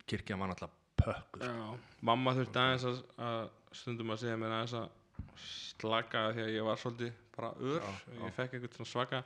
[0.08, 1.66] kirkja var náttúrulega pökk sko.
[2.10, 3.40] mamma þurfti aðeins að, að
[3.80, 4.88] stundum að segja mér aðeins að
[5.80, 7.80] slaka því að ég var svolítið bara ör.
[7.80, 8.22] Já, já.
[8.24, 9.22] ég fekk eitthvað svaka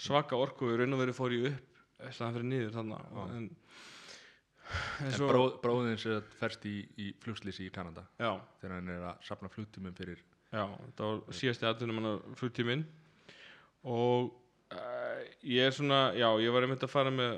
[0.00, 3.32] svaka orku og raun og veru fór ég upp í staðan fyrir niður þannig en,
[3.38, 3.50] en
[5.02, 9.06] En svo, bró, bróðin sem ferst í, í flugslýsi í Kanada já, þegar hann er
[9.08, 10.20] að sapna flugtímum fyrir
[10.50, 12.84] Já, þetta var síðasti aðtunum hann flugtíminn.
[13.86, 14.32] Og
[14.74, 17.36] uh, ég er svona, já, ég var einmitt að fara með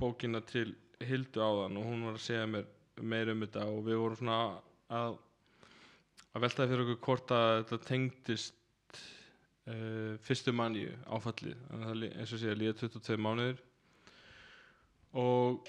[0.00, 0.72] bókina til
[1.02, 2.66] Hildu áðan og hún var að segja mér
[3.00, 4.40] meira um þetta og við vorum svona
[4.92, 5.20] að
[6.32, 9.00] að veltaði fyrir okkur hvort að þetta tengdist
[9.68, 11.60] uh, fyrstu manni áfallið.
[11.76, 13.60] Að eins og segja líða 22 mánuðir.
[15.20, 15.68] Og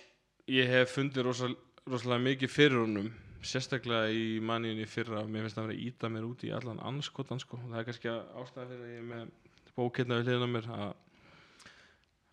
[0.51, 1.53] ég hef fundið rosal,
[1.83, 3.11] rosalega mikið fyrir honum
[3.43, 5.25] sérstaklega í manniðinni fyrra.
[5.27, 7.59] Mér finnst það að vera að íta mér út í allan anskotan sko.
[7.65, 9.33] það er kannski ástæða fyrir að ég með
[9.75, 10.93] bókirna við hliðina á mér að,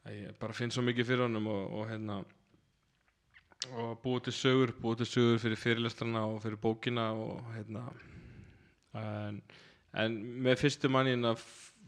[0.06, 2.20] að ég bara finn svo mikið fyrir honum og, og hérna
[3.68, 7.84] og búið til sögur búið til sögur fyrir fyrirlestrana og fyrir bókina og hérna
[8.96, 9.42] en,
[9.92, 11.34] en með fyrstu mannina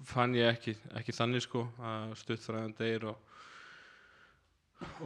[0.07, 3.29] fann ég ekki, ekki þannig sko að stuttfræðan degir og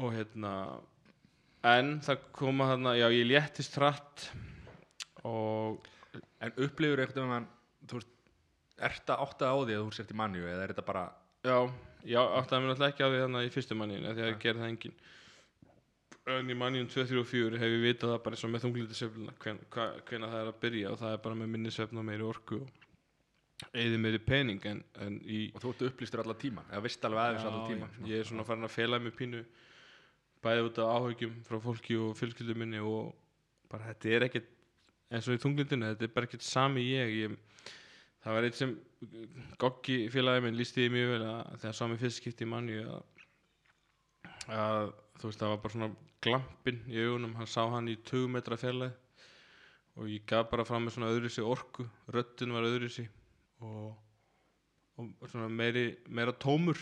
[0.00, 0.52] og hérna
[1.66, 4.30] en það koma þarna, já ég léttist hratt
[5.26, 5.84] og
[6.40, 7.46] En upplifur eitthvað um hann
[7.88, 8.10] þú veist,
[8.88, 11.04] ert að átta á því að þú sért í manju eða er þetta bara
[11.46, 11.56] já,
[12.04, 14.62] já áttaði mér náttúrulega ekki á því þarna í fyrstu manninu því að ég gerði
[14.62, 14.96] það engin
[16.26, 18.64] en í manninu 2, 3 og 4 hef ég vitað það bara eins og með
[19.70, 22.26] hva, hvena það er að byrja og það er bara með minni svefn og meiri
[22.26, 26.82] orku og eði meiri pening en, en í og þú ert upplýstur allar tíma eða
[26.84, 29.44] vist alveg aðeins allar tíma Já, ég er svona farin að fela mig pínu
[30.44, 33.14] bæði út af áhugjum frá fólki og fjölskyldum minni og
[33.70, 34.52] bara þetta er ekkert
[35.14, 37.72] eins og í tunglindinu, þetta er bara ekkert sami ég, ég
[38.24, 38.76] það var eitt sem
[39.60, 43.26] Goggi félagi minn lísti því mjög vel að þegar sá mig fyrst skipti manni að,
[44.50, 45.90] að þú veist það var bara svona
[46.24, 48.94] glampinn í augunum, hann sá hann í 20 metra fjarlæð
[49.96, 51.86] og ég gaf bara fram með svona öðruvísi orku.
[52.12, 53.06] Röddin var öðruvísi
[53.64, 53.94] og,
[55.00, 56.80] og svona meiri, meira tómur.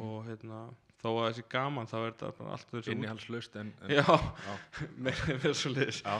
[0.00, 0.64] Og hérna
[0.98, 4.06] þó að þessi gaman þá er þetta allt þessi innihalslaust en, en, já,
[5.06, 6.16] meira meira svo já.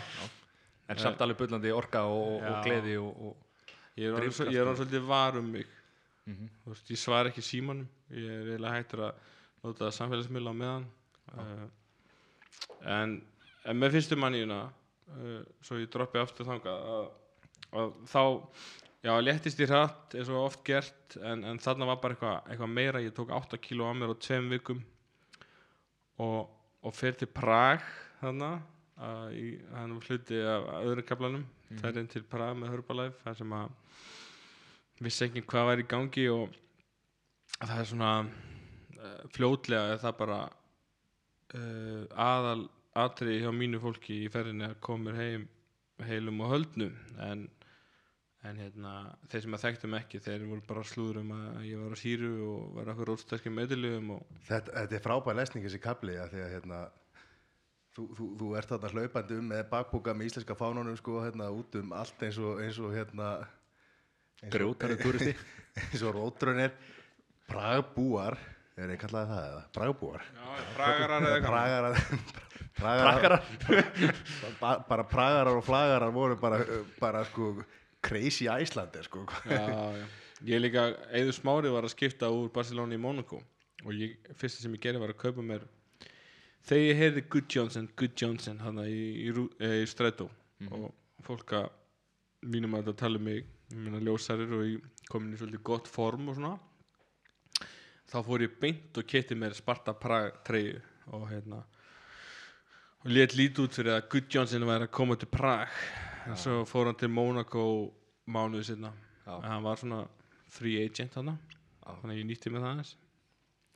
[0.86, 5.40] en samt alveg bullandi orka og, og gleði og, og ég er orðinn svolítið var
[5.40, 5.72] um mig.
[6.26, 6.52] Mhm.
[6.62, 7.88] Þú veist, ég svar ekki símanum.
[8.12, 9.26] Ég er eiginlega hættur að
[9.64, 10.86] nota samfélagsmiðla á meðan
[11.34, 11.66] uh,
[12.96, 13.18] en,
[13.66, 17.06] en með fyrstu manníuna uh, svo ég droppi aftur þangað að,
[17.80, 18.22] að þá
[19.06, 22.70] já, léttist ég hratt eins og oft gert en, en þarna var bara eitthvað eitthva
[22.70, 24.82] meira ég tók 8 kíló á mér á tveim vikum
[26.22, 26.46] og,
[26.82, 27.84] og fer til Prag
[28.20, 28.56] þarna
[28.96, 31.80] hann var hluti af öðrum kaplanum mm.
[31.82, 33.74] ferðin til Prag með Herbalife þar sem að
[35.04, 36.54] vissi ekki hvað væri í gangi og
[37.58, 40.38] það er svona uh, fljótlega er það bara
[41.54, 42.66] uh, aðal
[42.96, 45.46] atriði hjá mínu fólki í ferðinni að koma mér heim
[46.08, 46.94] heilum og höldnum.
[47.24, 47.46] En,
[48.46, 48.92] en hérna,
[49.32, 52.30] þeir sem að þekktum ekki þeir voru bara slúður um að ég var á síru
[52.46, 56.42] og var okkur rótstæski meðlugum og Þetta, þetta er frábær lesning þessi kapli að því
[56.44, 56.80] að hérna,
[57.96, 61.78] þú, þú, þú ert þarna hlaupandi um með bakbúka með íslenska fánunum sko, hérna, út
[61.80, 63.30] um allt eins og, eins og hérna,
[64.42, 65.32] eins og- Grjótari túristi.
[65.90, 66.72] eins og rótrunir
[67.46, 68.36] Pragbúar
[68.76, 69.62] er einn kallaði það eða?
[69.76, 70.24] Pragbúar
[70.76, 71.96] pragarar eða Pragarar
[72.76, 73.42] Pragarar
[74.60, 76.58] Ba- bara pragarar og flagarar voru bara,
[77.00, 77.54] bara sko
[78.04, 79.24] crazy Æslandi sko.
[79.48, 79.62] já,
[79.96, 80.04] já.
[80.44, 80.82] ég líka,
[81.16, 83.40] Eður Smári var að skipta úr Barcelona í Monaco
[83.86, 85.64] og ég, fyrsta sem ég gerði var að kaupa mér
[86.66, 90.28] þegar ég heyrði Good Johnson Good Johnson hann í, í, Rú- eh, í Strætó
[90.70, 90.92] og
[91.24, 91.70] fólk að
[92.46, 93.40] mínum að þetta tala um mig
[93.72, 96.52] ég meina ljósarir og ég komin í svolítið gott form og svona
[98.10, 100.80] þá fór ég beint og keti mér Sparta Prag treyju
[101.16, 101.62] og hérna
[103.02, 105.74] og let lítið út fyrir að Good Johnson væri að koma til Prag.
[106.26, 107.66] En svo fór hann til Monaco
[108.26, 108.90] mánuðu sinna
[109.26, 110.02] en hann var svona
[110.50, 111.36] free agent hann
[111.86, 112.96] þannig að ég nýtti mig það aðeins.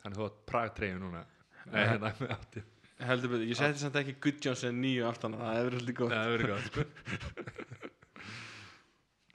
[0.01, 1.25] Þannig þú átt Prag-treyju núna.
[1.71, 2.63] Nei, hérna átti
[3.07, 6.25] heldur betur, ég seti samt ekki Good Johnson nýju aftan það hefur svolítið góð Það
[6.25, 6.75] hefur verið gott.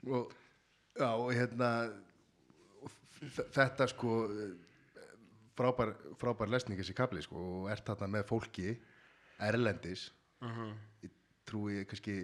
[0.07, 0.29] Og,
[0.95, 1.69] já, og hérna
[3.51, 4.11] þetta sko
[5.57, 8.75] frábær, frábær lesning þessi kapli sko, og ert þarna með fólki
[9.47, 10.09] erlendis.
[10.41, 11.13] Uh ég
[11.47, 12.17] trúi kannski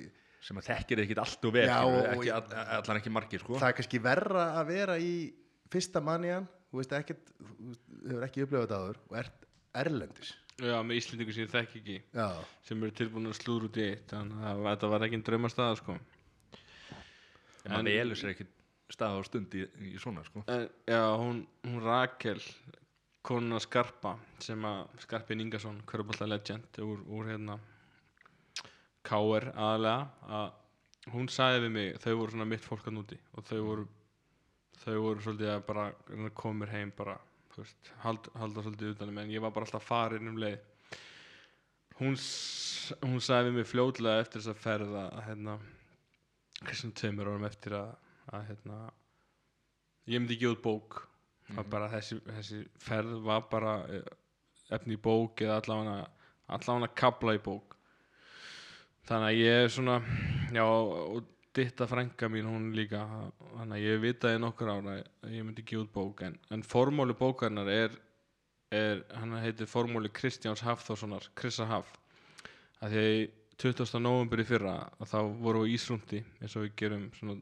[0.43, 1.77] sem að þekkir ekkit allt og vel Já,
[2.11, 3.55] ekki, all, allan ekki margir sko.
[3.61, 5.13] Það er kannski verra að vera í
[5.71, 7.75] fyrsta manniðan þú veist ekkert, þú
[8.09, 9.45] hefur ekki upplifað þetta áður og ert
[9.83, 10.33] erlendis.
[10.63, 12.27] Já, með Íslendingu sem ég þekki ekki já,
[12.67, 15.77] sem eru tilbúin að slúður út í eitt þannig að þetta var ekki en draumarstaða
[15.79, 15.95] sko.
[17.63, 18.51] en maður velur sér ekkit
[18.93, 20.43] stað og stund í, í svona sko.
[20.53, 22.41] En, já, hún, hún Rakel
[23.23, 27.57] konuna Skarpa sem að Skarpin Ingason, Körbólta legend úr, úr hérna
[29.03, 29.49] K.R.
[29.55, 33.59] aðalega að hún sagði við mig, þau voru svona mitt fólk að núti og þau
[33.63, 33.87] voru
[34.83, 35.85] þau voru svolítið að bara
[36.59, 37.15] mér heim bara,
[37.53, 40.59] þú veist, hald, halda svolítið utanum en ég var bara alltaf farin um leið
[41.99, 42.17] hún,
[43.05, 45.57] hún sagði við mig fljótlega eftir þess að ferða að hérna
[46.63, 47.95] þessum tveimur árum eftir að,
[48.33, 48.79] að hérna
[50.09, 51.01] ég myndi ekki út bók
[51.49, 54.05] mm bara þessi, þessi ferð var bara eh,
[54.71, 56.07] efni í bók eða allavega
[56.47, 57.75] allavega kabla í bók
[59.07, 59.97] þannig að ég er svona
[60.55, 63.03] já og ditta frænka mín hún líka
[63.57, 67.13] þannig að ég vitaði nokkur ára að ég myndi ekki út bók en, en formóli
[67.13, 67.99] bókarinnar er,
[68.71, 71.91] er hann heitir formóli Kristjáns Hafþórssonar Krissa Haf
[72.81, 73.99] að því að 20.
[74.01, 77.37] november í fyrra að þá voru við ísrúndi eins og við gerum svona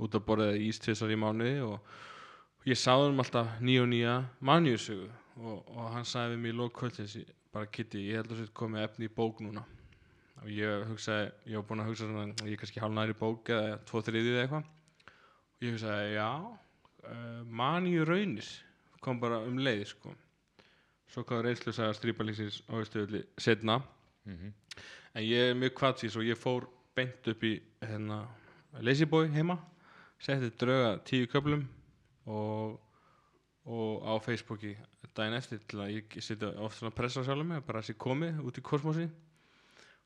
[0.00, 1.90] út að borða ístvisar í mánuði og
[2.68, 5.08] ég sáði um alltaf nýja og nýja manjusögu
[5.40, 7.14] og, og hann sagði við mig í lók kvöldsins
[7.52, 9.64] bara Kitty, ég held að þetta komið efni í bók núna.
[10.40, 13.78] Og ég hugsaði, ég var búinn að hugsa svona ég er kannski hálfnæri bók eða
[13.88, 14.68] tvo þriðið eða eitthvað.
[15.58, 16.28] Og ég hugsaði, já
[17.10, 18.50] uh, manju raunis
[19.02, 20.12] kom bara um leið sko.
[21.10, 23.80] Svo kom reynslu sagði strípalýsins á Ístöðli setna
[24.28, 24.52] Mhm.
[25.14, 28.26] en ég er mjög kvatsís og ég fór beint upp í hérna,
[28.84, 29.56] Lazyboy heima
[30.20, 31.64] setti drauga tíu köflum
[32.26, 32.78] og,
[33.64, 34.74] og á Facebooki
[35.16, 37.96] daginn eftir til að ég setja oft svona pressa á sjálfum mig bara að sé
[37.98, 39.06] komið út í kosmosi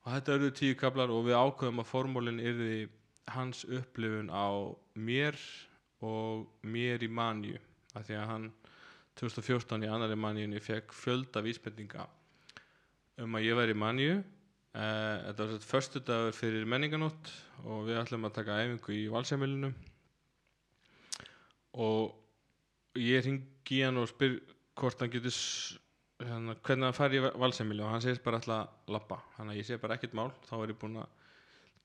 [0.05, 2.89] og þetta eru tíu köflar og við ákveðum að formúlin yrði
[3.35, 4.49] hans upplifun á
[4.95, 5.39] mér
[6.05, 7.61] og mér í manju
[7.95, 8.51] af því að hann
[9.21, 12.09] 2014 í annari manjunni fekk fjölda vísbendinga
[13.23, 17.33] um að ég væri í manju uh, þetta var þetta förstu dagur fyrir menninganótt
[17.65, 19.73] og við ætlum að taka æfingu í valsjamilinu
[21.75, 24.39] og ég ringi hann og spyr
[24.79, 25.35] hvort hann getur
[26.23, 29.69] hérna, hvernig hann fari í valsjamili og hann segist bara alltaf lappa þannig að ég
[29.69, 30.31] segi bara ekkert mál.
[30.47, 31.09] Þá er ég búinn að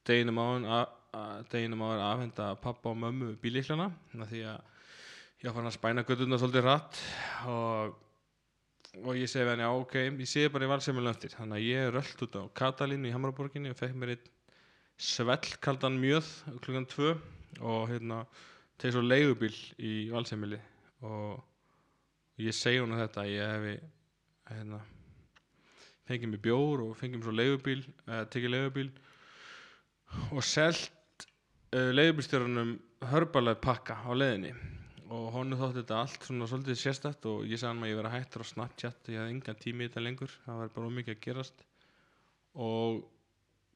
[0.10, 4.62] deginum á hann deginum á hann afhenda pappa og mömmu bílíklana því að
[5.40, 7.02] ég farin að spæna göttuna svolítið rætt
[7.50, 7.98] og
[9.06, 11.34] og ég segi hann, já ok, ég segi bara í valsefnilega eftir.
[11.38, 14.32] Þannig að ég röllt út á Katalínu í Hamraborginni og fekk mér einn
[15.00, 16.30] svellkaldan mjöð
[16.60, 17.14] klukkan tvö
[17.62, 18.24] og hérna
[18.80, 20.60] tegð svo leigubíl í valsefmili
[21.08, 23.76] og ég segi hún þetta að ég hefi
[24.50, 24.80] hérna
[26.10, 28.92] fengið mér bjór og fengið mér svo leigubíl uh, tekið leigubíl
[30.34, 31.26] og selt
[31.76, 32.78] uh, leigubílstjórunum
[33.12, 34.54] hörbalega pakka á leiðinni.
[35.10, 38.12] Og honum þótti þetta allt svona svolítið sérstætt og ég sagði hann að ég vera
[38.14, 41.24] hættur á Snapchat ég hafði engan tími í þetta lengur það var bara ómikið að
[41.24, 41.64] gerast.
[42.60, 43.00] Og,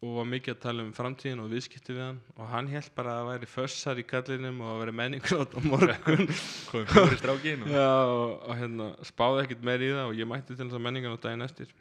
[0.03, 2.19] og var mikið að tala um framtíðin og viðskipti við hann.
[2.35, 5.59] Og hann held bara að það væri fössar í kallinum og að vera menninglót á
[5.63, 6.25] morgun.
[7.71, 10.85] Já, og, og hérna spáði ekkert meir í það og ég mætti til þess að
[10.89, 11.71] menningan á daginn eftir.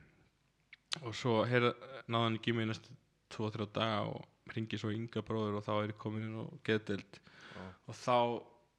[1.03, 1.73] Og svo heyrða,
[2.07, 2.95] náði hann ekki með næstu
[3.33, 7.18] 2-3 daga og ringi svo ynga bróður og þá er ég komin inn og geðdelt
[7.18, 7.62] Já.
[7.89, 8.16] og þá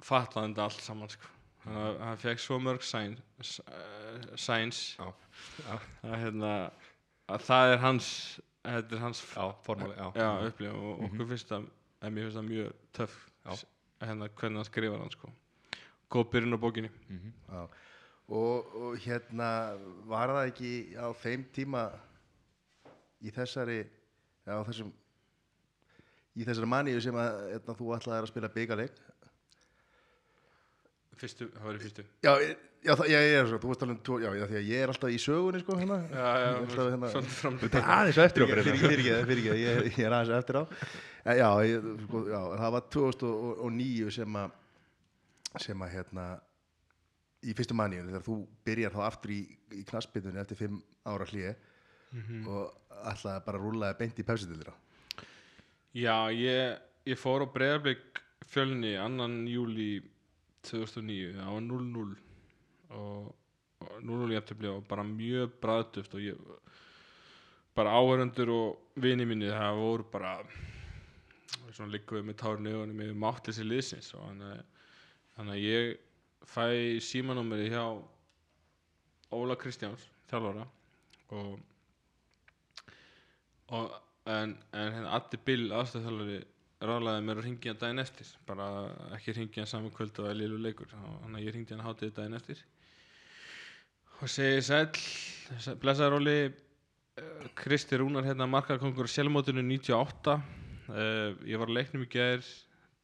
[0.03, 1.29] fattaði hann þetta allt saman sko.
[1.65, 6.53] hann, hann fekk svo mörg sæn, eh, sæns að, hérna,
[7.31, 8.09] að það er hans
[8.63, 9.21] þetta er hans
[9.65, 9.95] formáli,
[10.47, 11.65] upplifun og okkur finnst það
[12.03, 13.15] en mér finnst það mjög töff
[14.03, 15.29] hérna hvernig hann skrifar hann sko.
[16.13, 17.33] góð byrjun á bókinni Mhm.
[17.49, 17.67] Já.
[18.29, 19.47] Og, og hérna
[20.07, 21.81] var það ekki á þeim tíma
[23.21, 23.81] í þessari
[24.47, 24.91] á þessum
[26.35, 28.95] í þessari maníu sem að hérna, þú ætlaðir að spila byggarleik
[31.19, 32.33] fyrstu, það var í fyrstu Já,
[32.83, 34.67] já, það, já, ég er svo, þú veist alveg um tvo, já, já, því að
[34.69, 35.97] ég er alltaf í sögunni, sko, hérna.
[36.11, 38.93] já, já, alltaf hérna, svolítið fram Þetta er aðeins á eftir okkur fyrir hérna.
[38.93, 40.63] ekki, fyrir ekki, ég, ég er aðeins eftir á.
[41.23, 44.55] En, já, ég, sko, já, það var 2009 sem að,
[45.67, 46.25] sem að, hérna,
[47.43, 49.41] í fyrstu manníunni, þegar þú byrjar þá aftur í,
[49.75, 51.55] í knassbytunni eftir fimm ára hlýje
[52.13, 52.43] Mhm.
[52.45, 54.73] og ætlaði bara að rúlaði beint í pepsitildina.
[55.97, 56.75] Já, ég,
[57.09, 58.19] ég fór á breyðarblik
[58.53, 59.95] fjölni annan júli
[60.69, 62.13] 2009, það var 0-0
[62.99, 63.33] og,
[63.83, 66.37] og 0-0 jafntefli og bara mjög bræðduft og ég
[67.75, 70.35] bara áhörundur og vini minni það voru bara
[71.73, 74.63] svona líkuðu með tárinu og með máttleysi liðsins og þannig,
[75.41, 75.97] að- ég
[76.45, 76.65] fæ
[77.01, 77.85] símanúmeri hjá
[79.33, 80.67] Óla Kristjáns þjálfara
[81.33, 81.59] og
[83.73, 83.93] og
[84.29, 86.41] en, en hérna Addi Bill aðstöðþjálfari
[86.83, 88.67] ráðlaði mér að ringja hann daginn eftir bara
[89.15, 92.37] ekki ringja hann saman kvöld og lilu leikur þannig að ég ringdi hann hátið daginn
[92.37, 92.61] eftir
[94.23, 94.99] og segi sæll
[95.59, 96.37] sæll, blessaður Óli.
[97.19, 102.41] Eh, Kristi Rúnar hérna markakongur á sjálfmótinu 98 uh, ég var leiknum í gær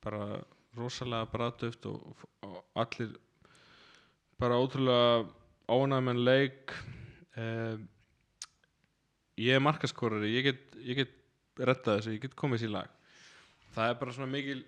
[0.02, 0.40] bara
[0.80, 3.12] rosalega bræðdöft og, og allir
[4.40, 5.28] bara ótrúlega
[5.70, 6.72] ónæmen leik.
[7.36, 7.76] Uh,
[9.38, 11.14] ég er markaskorari ég get, ég get
[11.60, 12.96] rettað þessu, ég get komið sér lag.
[13.76, 14.64] Það er bara svona mikil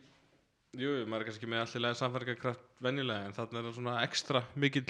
[0.76, 4.44] jú, maður er kannski með allir lega samfærgarkraft venjulega en þarna er það svona ekstra
[4.60, 4.86] mikil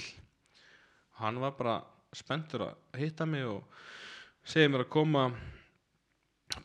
[1.22, 1.78] hann var bara
[2.12, 3.62] spenntur að hitta mig og
[4.44, 5.24] segja mér að koma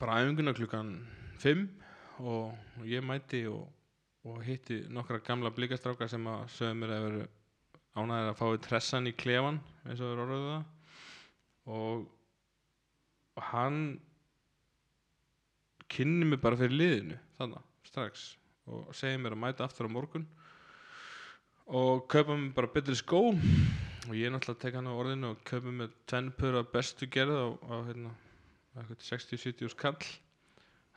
[0.02, 0.92] bara æfinguna klukkan
[1.40, 1.64] 5
[2.26, 2.58] og,
[2.90, 3.64] ég mæti og,
[4.28, 7.26] og hitti nokkra gamla blikastrákar sem að sögðu mér að veru
[7.98, 10.68] ánæðir að fái tressan í klefan eins og þeir orðuðu það.
[11.68, 12.06] Og
[13.38, 13.82] og hann
[15.94, 18.32] kynni mig bara fyrir liðinu þannig, strax
[18.68, 20.26] og segir mér að mæta aftur á morgun
[21.68, 23.22] og kaupa mér bara betri skó.
[23.30, 27.08] og ég er náttúrulega að teka hann á orðinu og kaupa mér tvenn pura bestu
[27.12, 28.14] gerð á, á hérna,
[28.78, 29.98] eitthvað 60-70 skall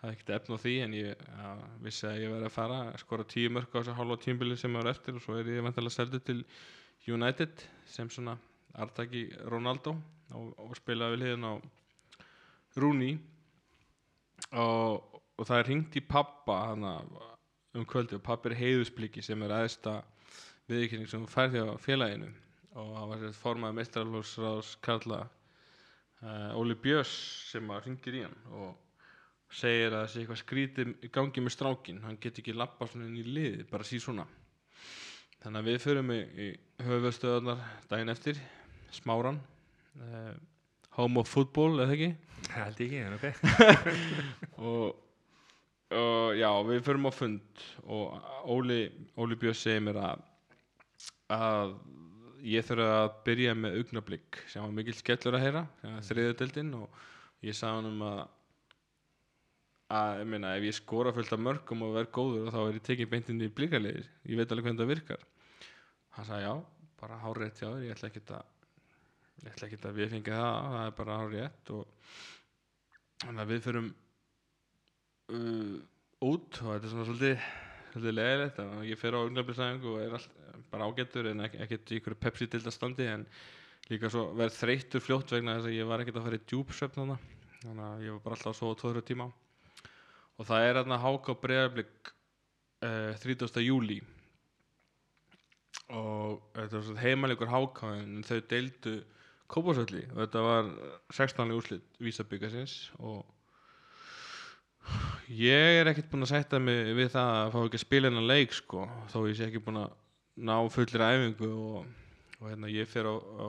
[0.00, 1.54] það er ekkert efn á því en ég ja,
[1.84, 4.72] vissi að ég verði að fara að skora tíu mörg á þessu hálfa tímbili sem
[4.72, 6.38] ég var eftir og svo er ég vantilega seldu til
[7.10, 8.36] United sem svona
[8.80, 9.96] artaki Ronaldo
[10.36, 11.54] og, og spilaði við hliðin á
[12.80, 13.10] Rúni
[14.54, 16.94] og, og það er hringt í pappa hana,
[17.74, 19.98] um kvöldi og pappi er heiðusbliki sem er aðeista
[20.70, 22.30] viðkynning sem hún fær því á félaginu
[22.78, 27.14] og það var sér formaði meistrarlósráðs Karla uh, Óli Björns
[27.50, 28.76] sem að hringir í hann og
[29.50, 33.08] segir að það sé eitthvað skrítið í gangi með strákin hann get ekki lappa svona
[33.08, 34.26] inn í liði bara sí svona.
[35.40, 36.48] Þannig að við förum í, í
[36.84, 38.40] höfustöðunar daginn eftir
[38.94, 39.40] smáran
[39.98, 40.34] uh,
[40.98, 42.10] home of football eða ekki?
[42.54, 43.26] Held ekki, en ok.
[44.70, 45.00] og,
[45.98, 48.84] og já, við förum á fund og Óli,
[49.18, 50.26] Óli Björns segir mér að
[51.30, 51.74] að
[52.46, 55.64] ég þurfa að byrja með augnablík sem var mikill skellur að heyra
[56.08, 57.00] þriðudeldin og
[57.46, 58.20] ég sagði hann um að
[59.90, 62.84] að, ég meina, ef ég skora fullt af mörgum og verð góður þá er ég
[62.86, 65.24] tekið beintinni í blíkaliðir ég veit alveg hvernig það virkar.
[66.16, 66.52] Hann sagði já,
[67.00, 68.44] bara hárétt hjá þér ég ætla ekki að
[69.40, 72.12] ég ætla ekki að við fengið það, það er bara hárétt og
[73.24, 73.90] þannig að við fyrum
[75.34, 75.74] uh,
[76.30, 77.50] út og þetta er svona svolítið
[77.90, 80.39] svolítið leðilegt að ég fer á unglabliðsæðingu og er allt,
[80.72, 83.26] bara ágættur en ek ekkert í ykkur pepsi standi en
[83.90, 86.98] líka svo verð þreyttur fljótt vegna þess að ég var ekkert að fara í djúpsöfn
[87.60, 89.26] þannig að ég var bara alltaf að sofa 2-3 tíma
[90.40, 92.12] og það er hérna háka á breyðarblik
[92.86, 93.60] uh, 30.
[93.66, 94.00] júli
[95.90, 98.94] og þetta var svona heimalegur háka en þau deildu
[99.50, 100.70] kópásölli og þetta var
[101.16, 101.54] 16.
[101.56, 103.24] úrslit vísabyggasins og
[105.30, 108.28] ég er ekkert búinn að sætta mig við það að fá ekki að spila hennar
[108.30, 109.98] leik sko, þó ég sé ekki búinn að
[110.40, 111.90] ná fullir æfingu og,
[112.40, 113.48] og hérna ég fer á, á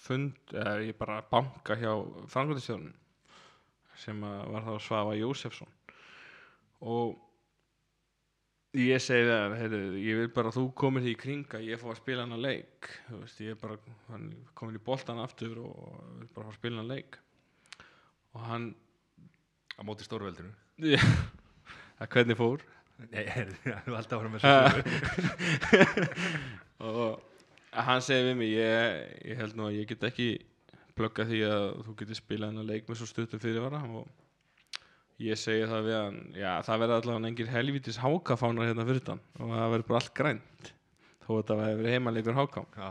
[0.00, 1.92] fund, eða ég bara banka hjá
[2.30, 2.94] frangvæntistjórun
[4.00, 5.72] sem að var þá Svafa Jósefsson.
[6.80, 7.18] Og
[8.80, 11.80] ég segi það, heyrðu, ég vil bara að þú komir því í kring að ég
[11.80, 12.88] fá að spila hennar leik.
[13.10, 13.76] Veist, ég er bara
[14.56, 17.20] komin í boltan aftur og vil bara fá að spila hennar leik.
[18.32, 18.70] Og hann
[19.76, 20.54] á móti stórveldinu.
[20.80, 21.02] Já,
[22.00, 22.64] að hvernig fór
[23.08, 23.50] Nei, er,
[23.86, 24.80] þú alltaf að fara með þessu
[26.90, 28.98] og hann segir við mig ég,
[29.30, 30.30] ég held nú að ég get ekki
[30.98, 34.04] plugga því að þú getur spilað hennar leik með svo stuttum fyrirvara og
[35.20, 39.24] ég segi það við hann já það verða allavega engir helvítis hákafánar hérna fyrir þann
[39.38, 40.72] og það verður bara allt grænt
[41.24, 42.88] þó að það verður heimaleikur háká Já,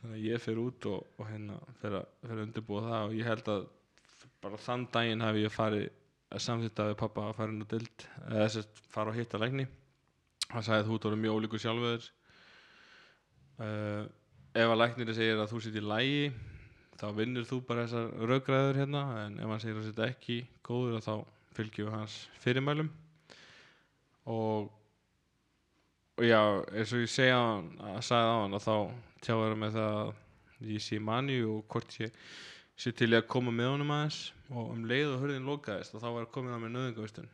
[0.00, 3.30] þannig að ég fer út og, og hérna að, fer að undirbúa það og ég
[3.32, 3.68] held að
[4.44, 5.88] bara þann daginn hafi ég farið
[6.32, 9.40] að samþýtta við pappa að fara inn á dild eða þess að fara og hitta
[9.40, 9.66] lækni.
[10.50, 12.10] Hann sagði að þú orðinn mjög ólíkur sjálfur.
[13.56, 14.02] Uh,
[14.56, 16.26] ef að læknir segir að þú sitt í lægi
[16.96, 21.04] þá vinnur þú bara þessar raugræður hérna en ef hann segir að þetta ekki góður
[21.04, 21.14] þá
[21.56, 22.90] fylgjum við hans fyrirmælum.
[24.26, 24.72] Og
[26.16, 26.40] og já,
[26.72, 28.76] eins og ég segja að sagði á hann að þá
[29.26, 32.14] tjáður með það að ég sé manni og hvort ég
[32.76, 34.20] sé til að koma með honum aðeins.
[34.52, 37.30] Og um leið og hurðin lokaðist og þá var komið á mig nöðungavistun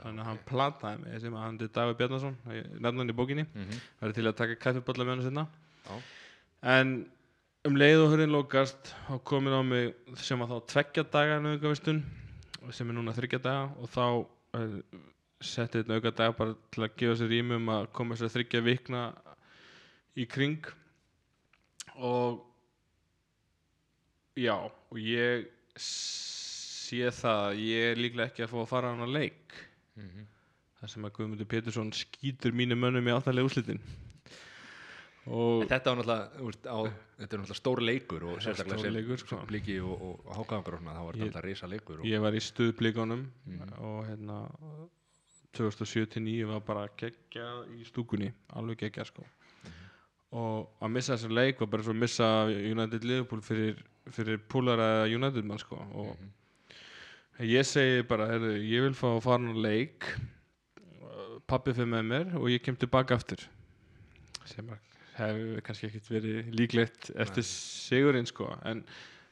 [0.00, 3.46] þannig að hann plataði mig sem að hann til David Bjarnason nefndan í bókinni.
[3.54, 3.80] Mhm.
[4.00, 5.46] verið til að taka kaffibólla með hann sinna
[5.86, 6.00] Já.
[6.62, 6.92] en
[7.68, 12.02] um leið og hurðin lokast þá komið á mig sem að þá tveggja daga nöðungavistun
[12.70, 14.04] sem er núna þryggja daga og þá
[14.56, 14.78] uh,
[15.40, 18.60] setti þetta auka dag bara til að gefa sér rými um að koma sér þryggja
[18.64, 19.02] vikna
[20.16, 20.64] í kring.
[21.96, 22.40] Og
[24.38, 25.46] já og ég
[25.80, 29.56] sé það að ég er líklega ekki að fá að fara á hana leik
[29.96, 30.26] Mhm.
[30.80, 33.80] þar sem að Guðmundur Pétursson skýtur mínu mönnum í áttalega úslitin
[35.26, 39.36] og En Þetta er náttúrulega stór leikur og sérstaklega stór leikur, sko.
[39.46, 43.26] bliki og, og, hákaðangur þá var þetta alltaf risa leikur og, ég var í stuðblíkonum
[43.46, 43.72] Mhm.
[43.78, 44.38] og hérna
[45.52, 49.24] 2007-2009 var bara geggja í stúkunni, alveg geggja sko
[50.32, 53.80] og að missa þessar leik var bara svo að missa United Liverpool fyrir,
[54.14, 56.30] fyrir púlara United mann sko og Mhm.
[57.50, 60.04] ég segi bara, heyrðu, ég vil fá að fara á leik
[61.48, 63.40] pappi fyrir með mér og ég kem tilbaka aftur
[64.44, 64.68] sem
[65.16, 68.84] hefur kannski ekkert verið líklegt eftir sigurinn sko en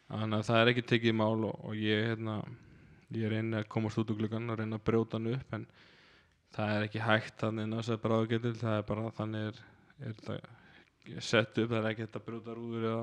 [0.08, 2.40] það er ekki tekið í mál og, og ég hérna
[3.12, 5.66] ég reyni að komast út úr gluggan og reyna að brjóta hann upp en
[6.56, 9.60] það er ekki hægt þannig að það er bara ágætil það er bara þannig er,
[10.08, 10.40] er það
[11.24, 13.02] sett upp, það er ekki hægt að brjóta rúður eða,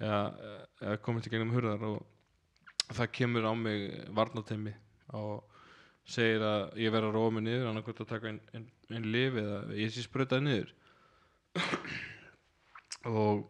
[0.00, 0.20] eða,
[0.80, 2.00] eða komast í gegnum hurðar og
[2.90, 3.86] það kemur á mig
[4.16, 4.74] varnateimi
[5.18, 5.46] og
[6.10, 9.38] segir að ég verð að róa mig niður annarkvæmt að taka einn ein, ein lif
[9.38, 10.74] eða ég sé sprötaði niður.
[13.10, 13.46] Og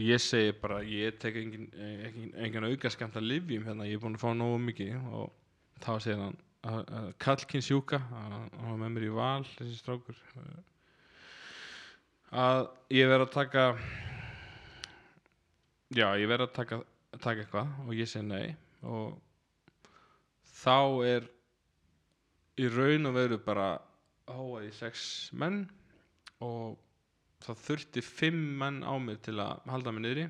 [0.00, 4.02] ég segi bara ég tek engin, engin, engin auka skamt að livjum hérna, ég er
[4.02, 5.30] búin að fá nógu mikið og
[5.84, 6.42] þá segir hann
[7.22, 10.16] Kallkinn sjúka hann var með mér í val þessi strákur
[12.32, 13.66] að ég verð að taka
[15.94, 16.80] já, ég verð að taka,
[17.20, 18.56] taka eitthvað og ég segi nei
[18.86, 19.16] og
[20.56, 21.28] þá er
[22.56, 23.68] í raun og veru bara
[24.64, 25.66] í sex menn
[26.42, 26.76] og
[27.44, 30.26] það þurfti fimm menn á mig til að halda mig niðri.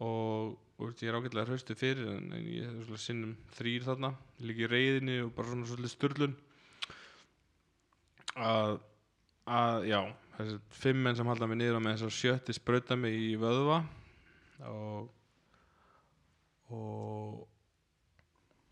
[0.00, 4.12] Og, og ég er ágætlega hraustu fyrir en, en ég er svona sinnum þrýr þarna.
[4.44, 6.36] Líka í reyðinni og bara svona svolítið styrlun
[8.40, 8.78] að,
[9.46, 10.00] að já
[10.40, 13.32] þessi fimm menn sem halda mig niður á með þess að sjötti sprauta mig í
[13.40, 13.80] vöðva.
[14.70, 15.08] Og
[16.70, 17.48] og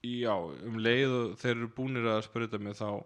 [0.06, 3.02] já, um leið og þeir eru búnir að sprauta mig þá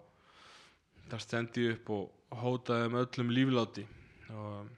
[1.09, 3.87] það stendi ég upp og hótaði um öllum lífláti.
[4.33, 4.69] Og,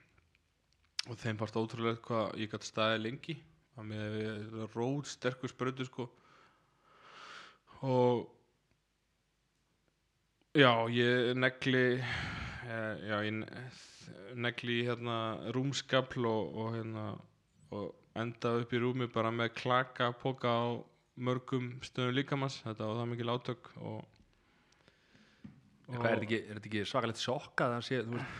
[1.07, 3.35] og þeim fannst ótrúlega hvað ég gæti staðið lengi.
[3.75, 4.15] Að með
[4.71, 6.07] rót sterkur sprautu sko.
[7.83, 8.23] Og
[10.55, 11.85] já, ég negli
[12.65, 13.63] já, ég ne-
[14.35, 15.19] negli hérna
[15.55, 17.05] rúmskapl og, og hérna
[17.75, 20.65] og enda upp í rúmi bara með klaka póka á
[21.15, 24.03] mörgum stöðum líkamanns þetta var það mikil átök og,
[25.85, 28.37] En Hvað, er þetta ekki, er ekki svakalegt sjokka það sé, þú veist,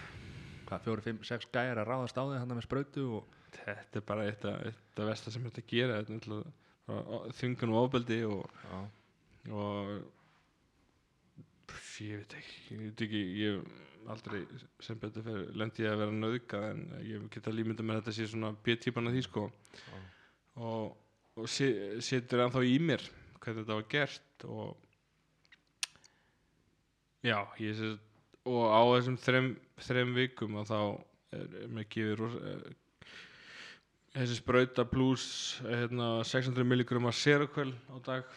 [0.65, 4.05] hvað, fjóri, fimm, sex gæjar að ráðast á þig hann með sprautu og þetta er
[4.07, 8.41] bara eitt af, versta sem þetta gera þetta er náttúrulega þvingun og ofbeldi og,
[9.53, 9.91] og
[12.05, 14.43] ég veit ekki ég veit ekki, ég aldrei
[14.84, 18.30] sem betur fyrir lendi ég að vera nöðgað en ég geta límynda með þetta sé
[18.30, 19.99] svona B-típan af því sko Já.
[20.61, 20.97] og,
[21.39, 23.05] og setur ennþá í mér
[23.39, 24.76] hvernig þetta var gert og
[27.26, 27.95] já, ég sé
[28.45, 29.51] og á þessum þrem,
[29.82, 30.80] þrem vikum og þá
[31.34, 33.13] er, er mér gefið ros, eh,
[34.16, 35.28] þessi sprauta pluss
[35.66, 38.30] hérna, 600 milligram af Seroquel á dag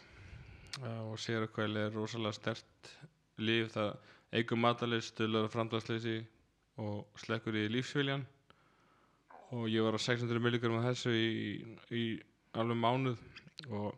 [0.80, 2.92] uh, og Seroquel er rosalega stert
[3.38, 3.94] líf það
[4.38, 6.18] eigur matalist, stöðlar framdagsleysi
[6.82, 8.24] og slekkur í lífsviljan.
[9.56, 11.28] Og ég var á 600 milligram af þessu í,
[11.94, 12.04] í
[12.58, 13.22] alveg mánuð.
[13.72, 13.94] Og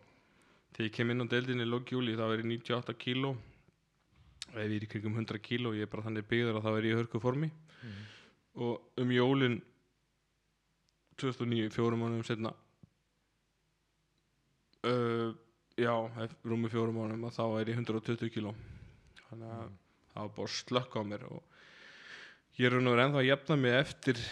[0.77, 3.35] þegar ég kem inn á deildinni í lók júli þá er ég 98 kíló.
[4.51, 6.89] Ef ég er í kringum 100 kíló ég er bara þannig byggður að þá er
[6.89, 7.51] ég í hörku formi.
[8.61, 9.61] Og um jólin
[11.21, 12.51] 2009, fjórum mánuðum setna
[14.89, 15.31] uh,
[15.77, 15.93] já,
[16.49, 18.55] rúmi fjórum mánuðum að þá er ég 120 kíló
[19.31, 19.71] þannig að
[20.11, 24.23] það var bara slökk á mér og ég er verið ennþá að jafna mig eftir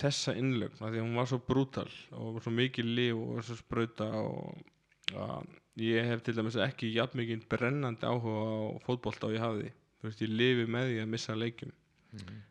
[0.00, 3.48] þessa innlögn því að hún var svo brútal og var svo mikið líf og var
[3.48, 5.50] svo sprauta og að
[5.80, 9.72] ég hef til dæmis ekki jafn mikið brennandi áhuga á fótbolta og ég hafði.
[10.00, 11.72] Þú veist ég lifi með því að missa leikjum.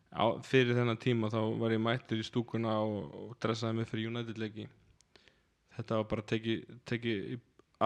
[0.10, 4.12] Á, fyrir þennan tíma þá var ég mættur í stúkuna og, og dressaði mig fyrir
[4.12, 4.68] United leiki
[5.80, 7.14] þetta var bara tekið teki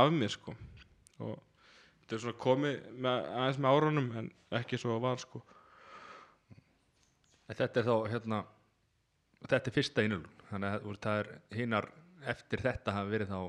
[0.01, 0.55] af mér sko.
[1.21, 1.37] Og
[2.13, 4.27] þetta er svona komið með, aðeins með árunum en
[4.59, 5.41] ekki svo að var sko.
[7.49, 8.43] En þetta er þá hérna
[9.49, 11.89] þetta er fyrsta innulun þannig að það er hinnar
[12.29, 13.39] eftir þetta hafa verið þá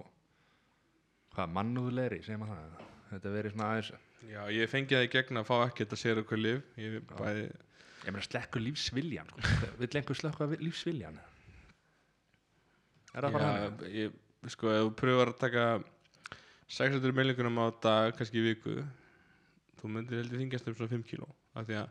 [1.34, 2.90] hvað, mannúðlegri, segir maður það?
[3.12, 3.92] Þetta verið svona aðeins
[4.24, 7.44] Já, ég fengi það í gegn að fá ekkert að sér okkur lif ég bæði,
[8.06, 9.72] ég meina slekkur lífsviljan sko.
[9.82, 11.18] vill einhver slekka lífsviljan
[13.12, 14.16] er það bara já, hann ég,
[14.54, 15.66] sko, ef þú pröfar að taka
[16.68, 18.78] 600 milligunum á dag kannski í viku.
[19.80, 21.28] Þú myndir heldur þingjast um svona 5 kíló.
[21.54, 21.88] Af því að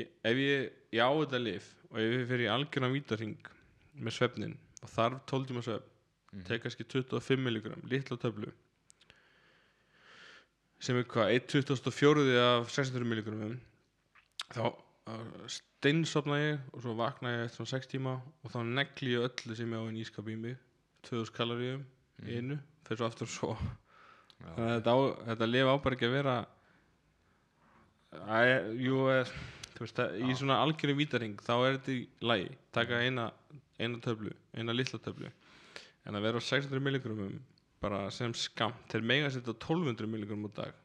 [0.00, 3.50] ég, ef ég, ég á þetta lif og ef ég fyrir í algjörna vítarhing
[3.94, 5.90] með svefnin og þarf 12 tíma svefn
[6.34, 6.42] Mhm.
[6.48, 8.50] tek kannski 25 milligram litla töflu
[10.82, 13.54] sem er hvað 1.24 af 600 milligramum
[14.50, 19.14] þá uh, steinsopna ég og svo vakna ég eftir svona 6 tíma og þá negli
[19.14, 20.58] ég öllu sem ég á í ískap í mig
[21.06, 21.86] 2000 kaloríum
[22.26, 23.54] í einu fyrir svo aftur svo.
[23.54, 23.83] þannig að
[24.56, 24.98] þetta, á,
[25.30, 26.36] þetta lifa á bara ekki að vera
[28.14, 28.40] Æ,
[28.78, 29.30] jú, eh,
[29.74, 32.46] þú veist, það, í svona algjörði vítaring þá er þetta í lagi.
[32.74, 33.26] Taka eina,
[33.80, 35.32] eina töflu, eina litla töflu.
[36.06, 37.40] En að vera á 600 milligramum
[37.82, 40.80] bara sem skamt þeir mega að setja 1200 milligramum á dag.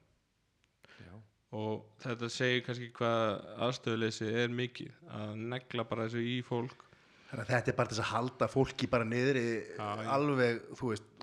[0.99, 1.13] Já.
[1.55, 6.85] og þetta segir kannski hvað aðstöðuleysi er mikið að negla bara þessu í fólk.
[7.29, 9.47] Þannig að þetta er bara þess að halda fólki bara niður í
[9.79, 11.18] alveg, þú veist,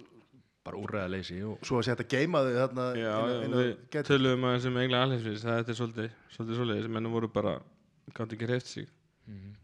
[0.67, 3.15] bara úrræðaleysi og svo að setja að geima þau þarna Já,
[3.47, 6.81] inn á- á við töluðum aðeins um eiglega alheimsvis það þetta er svolítið, svolítið svolítið
[6.83, 7.55] þessi mennum voru bara
[8.17, 8.89] gátt ekki hreift sig.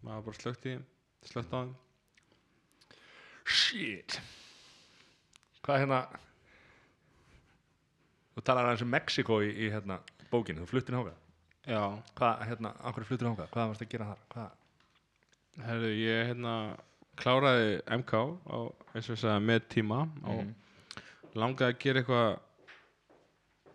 [0.03, 0.84] Maður var bara slögt í þeim
[1.32, 1.74] slögt á þeim.
[3.46, 4.20] Shit.
[5.62, 5.98] Hvað hérna
[8.36, 9.98] þú talar aðeins um Mexiko í, í hérna,
[10.32, 11.18] bókinu, þú fluttir hangað
[11.68, 11.82] Já,
[12.18, 14.22] hvað, hérna, á hverju fluttir hangað, hvað varst að gera þar?
[14.32, 14.55] Hvað,
[15.68, 16.55] herru, ég hérna
[17.22, 18.14] kláraði MK
[18.50, 18.59] á,
[18.96, 20.55] eins og ég sagði, með tíma og Mhm.
[21.39, 22.30] Langaði að gera eitthvað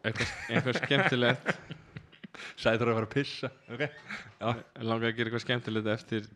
[0.08, 1.54] eitthvað, eitthvað skemmtilegt.
[2.58, 3.50] Þú að fara að pissa.
[3.74, 4.50] Ok, já,
[4.86, 6.28] langaði að gera eitthvað skemmtilegt eftir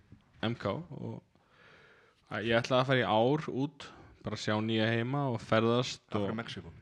[0.48, 3.90] MK og ég ætlaði að fara í ár út
[4.22, 6.74] bara sjá nýja heima og ferðast og hverju Mexiko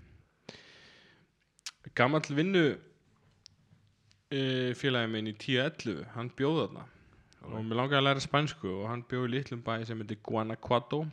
[1.96, 2.64] gamall vinnu
[4.32, 4.40] e,
[4.78, 6.86] félagi minn í 10-11 hann bjóð þarna.
[7.50, 11.06] Og mér langaði að læra spænsku og hann bjóð í litlum bæ sem heitir Guanajuato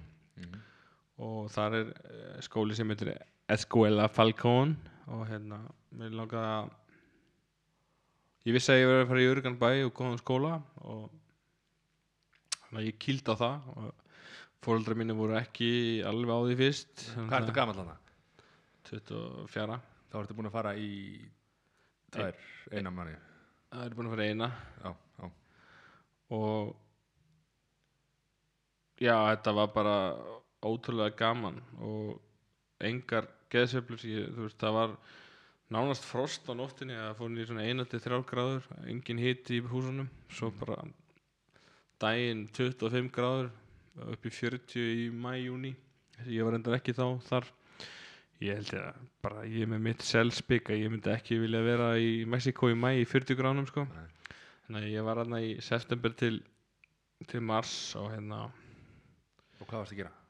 [1.23, 3.13] og þar er eh, skóli sem heitir
[3.53, 4.75] Escuela Falcón.
[5.15, 5.61] Og hérna
[5.97, 6.73] mér langaði að
[8.49, 11.07] ég vissi að ég verið að fara í örgan bæ og góðan skóla og
[12.57, 13.93] þannig að ég kýldi á það og
[14.67, 15.71] fóreldrar mínu voru ekki
[16.07, 17.07] alveg á því fyrst.
[17.15, 17.97] Hvað ertu gamall hana?
[18.91, 19.81] 24
[20.11, 20.91] þá ertu búin að fara í
[22.15, 22.37] tvær,
[22.75, 23.17] eina manni
[23.77, 24.49] það er búin að fara eina.
[24.83, 24.91] Já,
[25.21, 25.31] já,
[26.37, 26.75] og
[29.03, 29.97] já, þetta var bara
[30.69, 32.17] ótrúlega gaman og
[32.85, 34.97] engar geðseflur það var
[35.73, 40.53] nánast frost á nóttinni að fór niður svona 1-3 gráður engin hiti í húsunum svo
[40.61, 40.83] bara
[42.03, 43.51] daginn 25 gráður
[44.13, 45.73] upp í 40 í mæ-júni
[46.29, 47.49] ég var endar ekki þá þar
[48.45, 52.27] ég held að bara ég með mitt selspik að ég myndi ekki vilja vera í
[52.29, 54.05] Mexiko í mæ í 40 gráðum sko Nei.
[54.67, 56.37] þannig að ég var aðna í september til
[57.31, 60.26] til mars og hérna og hvað varst að gera?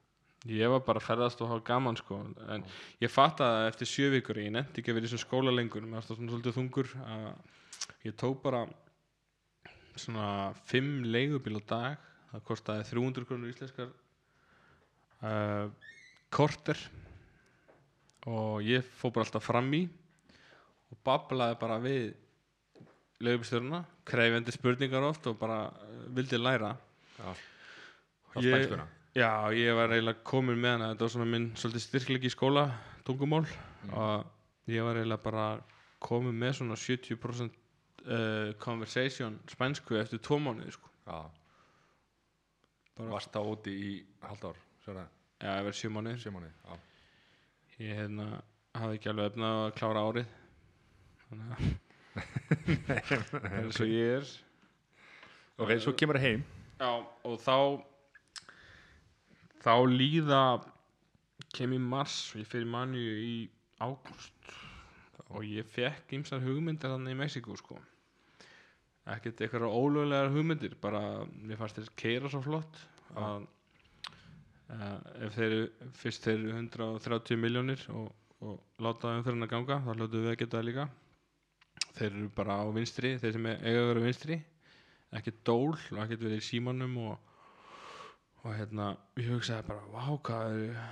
[0.52, 2.18] Ég var bara að ferðast og hafa gaman sko.
[2.52, 2.64] En
[3.02, 5.84] ég fatt að eftir sjö vikur ég nefndi ekki að vera í þessum skóla lengur.
[5.86, 6.90] Mér varst það svona svolítið þungur
[8.06, 8.60] ég tók bara
[9.96, 10.28] svona
[10.68, 12.04] fimm leigubíl á dag.
[12.32, 13.90] Það kostaði 300 krónur íslenskar
[15.24, 15.70] uh,
[16.34, 16.80] korter.
[18.26, 19.84] Og ég fór bara alltaf fram í
[20.90, 22.12] og bablaði bara við
[23.24, 26.74] leigubílstjórna krefjandi spurningar oft og bara uh, vildi læra.
[27.16, 27.32] Já.
[28.34, 28.86] Þá Ég- spænskuna
[29.16, 30.88] Já, ég var eiginlega komin með hana.
[30.92, 32.66] Þetta var svona minn svolítið styrkleiki í skóla
[33.06, 33.46] tungumál.
[33.86, 33.94] Mm.
[33.96, 34.26] og
[34.68, 35.46] ég var eiginlega bara
[36.04, 37.56] komin með svona 70%
[38.04, 40.92] uh, conversation spænsku eftir tvo mánuði sko.
[41.06, 41.16] Já,
[43.06, 43.94] varst þá úti í
[44.26, 45.08] halvt ár, sér það,
[45.40, 46.20] Já, ég var sjö mánuði.
[46.20, 46.78] Sjö mánuði Já,
[47.86, 48.28] ég hérna
[48.76, 50.38] hafði ekki alveg efna að klára árið.
[51.26, 51.66] Þannig að
[53.32, 54.32] það er svo ég er.
[55.56, 56.48] Ok, svo kemur það heim.
[56.76, 56.90] Já,
[57.24, 57.56] og þá
[59.66, 60.42] þá líða
[61.56, 63.34] kem í mars og ég fyrir manju í
[63.82, 64.54] ágúst.
[65.34, 67.80] Og ég fekk ýmsar hugmyndir þannig í Mexíku sko.
[69.10, 72.78] Ekkert eitthvað ólöglegar hugmyndir bara, mér fannst þeir keira svo flott
[73.18, 73.46] að
[74.74, 75.56] uh, ef þeir
[75.98, 78.08] fyrst þeir eru 130 miljónir og,
[78.42, 80.88] og láta þeim fyrir að ganga þá hljótu við að geta það líka.
[81.96, 84.40] Þeir eru bara á vinstri þeir sem eiga að vera vinstri.
[85.16, 87.25] Ekkert dól og ekkert verið í símanum og,
[88.46, 90.82] og hérna ég hugsaði bara, vá hvað eru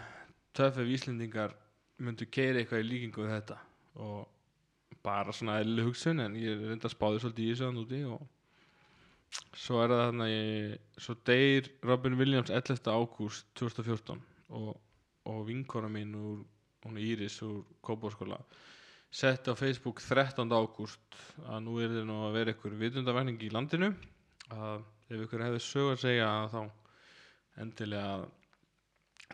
[0.59, 1.55] töff ef Íslendingar
[2.03, 3.59] myndu keira eitthvað í líkingu við þetta
[4.03, 8.01] og bara svona eðlileg hugsun en ég reynda að spáði svolítið í þessu þann úti
[8.09, 8.25] og
[9.59, 10.75] svo er það þarna ég,
[11.07, 12.91] svo deyr Robin Williams 11.
[12.91, 14.23] ágúst 2014
[14.59, 14.71] og,
[15.31, 16.45] og vinkora mín úr,
[16.87, 18.41] hún Íris úr Kópáskóla
[19.15, 20.51] setti á Facebook 13.
[20.51, 23.93] ágúst að nú er þið nú að vera ykkur vitundavækning í landinu
[24.55, 26.63] að ef ykkur hefði sög að segja þá
[27.63, 28.25] endilega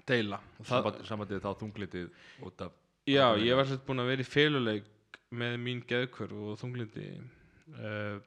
[0.09, 0.41] deila.
[0.61, 2.09] Og það, Samandið þá þunglitið
[2.47, 2.77] út af
[3.09, 4.89] Já, ég var sett búinn að vera í féluleik
[5.41, 8.19] með mín geðkvör og þunglindi uh,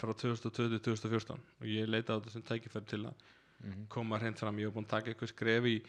[0.00, 3.24] frá 2020-2014 og ég leitaði á þetta sem tækifæri til að
[3.64, 3.86] Mhm.
[3.88, 5.82] koma hreint fram, ég var búinn að taka eitthvað skref í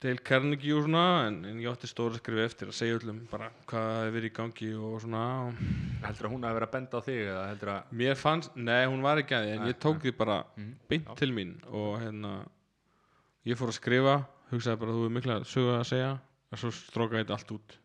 [0.00, 3.50] Dale Carnegie og svona en, en ég átti stóra skref eftir að segja öllum bara
[3.68, 5.58] hvað hefði verið í gangi og svona og
[6.04, 8.84] Heldur að hún hafi verið að benda á þig eða heldur að mér fannst, nei
[8.86, 10.70] hún var ekki að því en ég tók því bara Mhm.
[10.88, 11.14] beint Já.
[11.16, 12.32] til mín og hérna
[13.46, 14.14] ég fór að skrifa,
[14.50, 16.12] hugsaði bara þú er mikla sögu að segja
[16.52, 17.76] og svo strókaði þetta allt út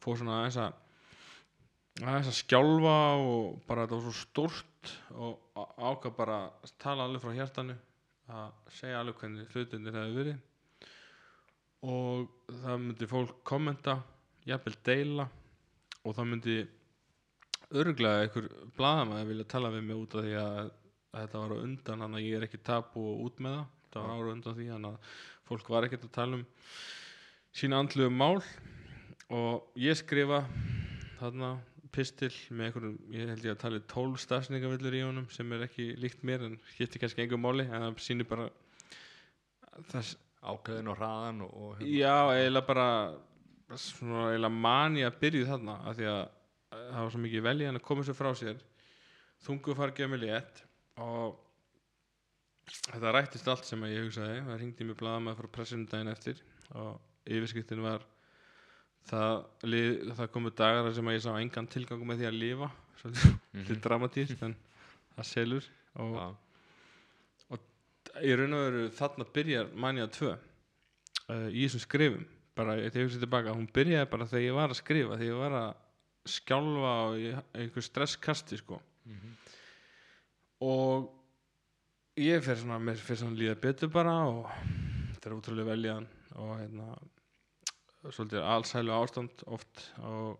[0.00, 0.72] fór svona aðeins að
[2.06, 5.38] aðeins að skjálfa og bara þetta var svo stórt og
[5.78, 7.74] ákvað bara að tala alveg frá hjartanu
[8.30, 10.40] að segja alveg hvernig hlutinir hefði verið.
[11.90, 13.96] Og það myndi fólk kommenta
[14.48, 15.26] jafnvel deila
[16.04, 16.56] og það myndi
[17.80, 20.70] örglega einhver blaðamaður vilja tala við mig út af því að,
[21.10, 23.68] þetta var á undan þannig að ég er ekki tapu og út með það.
[23.90, 25.14] Það var ára undan því þannig að
[25.50, 26.44] fólk var ekkert að tala um
[27.60, 28.44] sína andluðu mál.
[29.30, 30.44] Og ég skrifa
[31.20, 31.54] þarna
[31.94, 35.90] pistil með einhverjum, ég held ég að tala 12 stafsningavillur í honum sem er ekki
[36.00, 38.48] líkt mér en hétti kannski einhver máli en það sýnir bara
[39.92, 41.90] þess, ákveðin og hraðan og, og hérna.
[41.92, 42.88] Já, eiginlega bara
[43.78, 46.22] svona eiginlega mani að byrja þarna af því að
[46.70, 48.58] að það var svo mikið veljan að koma sér frá sér
[49.44, 50.62] þungu fargið með létt
[51.02, 51.38] og
[52.70, 56.42] þetta rættist allt sem að ég hugsaði það ringdi mér blaðamaður frá pressinu daginn eftir
[56.78, 58.06] og yfirskriftin var
[59.08, 59.44] það,
[60.18, 62.70] það komu dagar sem ég sá engan tilgang með því að lifa
[63.00, 64.54] svolítið mm dramatíst en
[65.16, 65.64] það selur
[66.00, 66.26] og Já.
[68.26, 72.26] í raun og veru þarna byrjar manja 2 uh, í þessum skrifum
[72.58, 75.40] bara þegar ég hugsa tilbaka hún byrjaði bara þegar ég var að skrifa þegar ég
[75.40, 75.70] var að
[76.34, 77.30] skjálfa og í
[77.62, 79.30] einhver stresskasti sko Mhm.
[80.60, 81.06] og
[82.20, 84.50] ég fer svona mér fer svona líða betur bara og
[85.14, 86.06] þetta er útrúlega veljaðan
[86.36, 86.88] og hérna
[88.08, 90.38] svolítið allsælu ástand oft og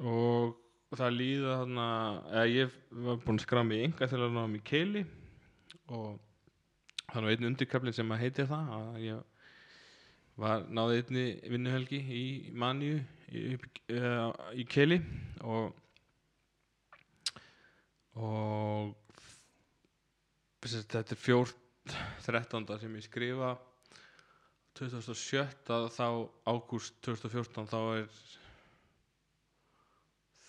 [0.00, 1.86] og það líða þarna
[2.32, 5.02] eða ég var búinn að skrá mig í enga til að ná í keili
[5.92, 6.18] og
[7.10, 9.20] það var einn undirkaflin sem að heiti það að ég
[10.40, 12.24] var náði einni vinnuhelgi í
[12.56, 13.44] Maníu í,
[13.94, 14.98] uh, í keili
[15.44, 15.76] og
[18.20, 18.96] og
[20.64, 21.52] þetta er fjór
[22.26, 22.66] 13.
[22.80, 23.54] sem ég skrifa
[24.80, 26.06] 2007 þá
[26.48, 28.06] ágúst 2014 þá er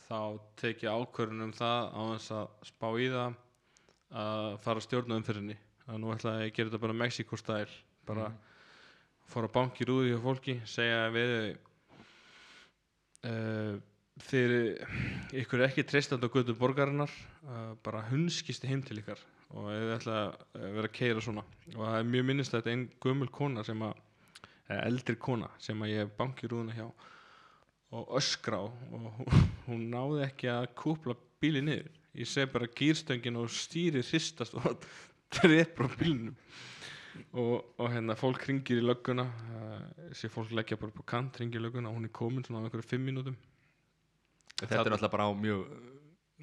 [0.08, 0.20] þá
[0.60, 3.36] tek ég ákvörðun um það á þess að spá í það
[4.22, 7.76] að fara að stjórna umfyrinni að nú ætla ég að gera þetta bara Mexiko stæl
[8.08, 8.32] bara
[9.32, 11.34] fór að banki rúði hjá fólki segja við
[13.28, 13.76] uh,
[14.28, 14.56] þeir
[15.42, 17.12] ykkur ekki treystandi á götu borgarinnar
[17.48, 19.20] uh, bara hunskist heim til ykkar
[19.52, 21.44] og þið ætla að vera að keira svona.
[21.74, 23.98] Og það er mjög minnist að þetta er ein gömul kona sem að
[24.88, 26.88] eldri kona sem að ég banki rúðuna hjá
[27.92, 29.24] og öskrá og
[29.68, 34.86] hún- náði ekki að kúpla bíli niður ég segi bara gýrstöngin og stýri hristast og
[35.36, 36.36] drepur á bílnum
[37.36, 41.60] og, og hérna fólk ringir í lögguna uh, sé fólk leggja bara på kant ringir
[41.60, 43.36] í lögguna og hún er komin svona á einhverju fimm mínútum
[44.62, 45.66] Þetta er alltaf bara á mjög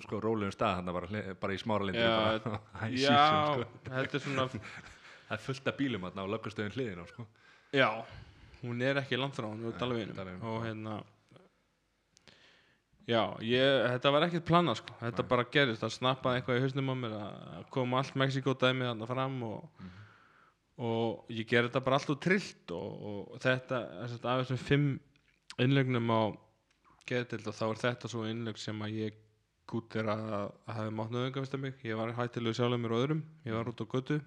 [0.03, 2.11] sko rólegum stað þannig bara, bara í smáralindi Já,
[2.45, 3.91] bara, High já, season, sko.
[3.95, 7.27] þetta er svona það er fullt af bílum þarna á löggustöðun hliðina sko.
[7.73, 7.89] Já,
[8.62, 10.97] hún er ekki langt frá hún er dalveginum Dalveginum, og hérna
[13.09, 15.28] já, ég, þetta var ekkert planað sko, þetta Nei.
[15.31, 19.09] bara gerist það snappaði eitthvað í hausnum á mér að koma allt Mexiko dæmið þarna
[19.12, 19.95] fram og, Mhm.
[20.78, 22.90] og ég ger þetta bara alltaf trillt og,
[23.32, 25.01] og þetta, þess að af þessum fimm
[25.59, 26.23] innlegnum á
[27.09, 29.15] geðdild og þá er þetta svo innlegg sem að ég
[29.69, 31.74] gút er að, að hafa mátt mig.
[31.85, 33.23] Ég var hættilegu sjálfum mér og öðrum.
[33.45, 34.20] Ég var út á götu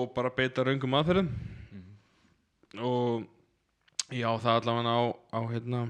[0.00, 1.30] og bara beita raungum aðferðum.
[2.80, 3.26] Og
[4.14, 5.00] já það allavega á,
[5.36, 5.84] á hérna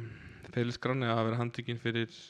[0.55, 2.21] félagsgranni að vera handtekinn fyrir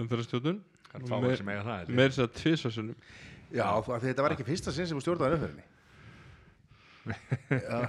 [0.00, 0.62] umferðarstjórnun.
[0.92, 1.96] Það er fáið sem eiga það held ég.
[1.98, 2.96] með þess að tvisasunum
[3.52, 5.64] Já, af því þetta var ekki fyrsta sinn sem þú stjórnaði umferðinni.
[7.66, 7.80] Já,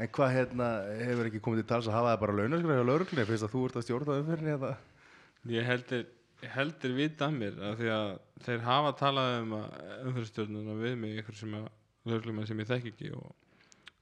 [0.00, 0.68] en hvað hérna
[1.02, 3.64] hefur ekki komið til tals að hafa það bara launaskraf hjá lauruglunni fyrst að þú
[3.66, 4.70] ert að stjórna umferðinni eða?
[5.50, 6.06] Ég heldur,
[6.44, 8.08] ég heldur vita að mér af því að
[8.46, 11.68] þeir hafa talað um umferðarstjórnuna við mig ykkur sem að
[12.10, 13.30] löglumenn sem ég þekki ekki og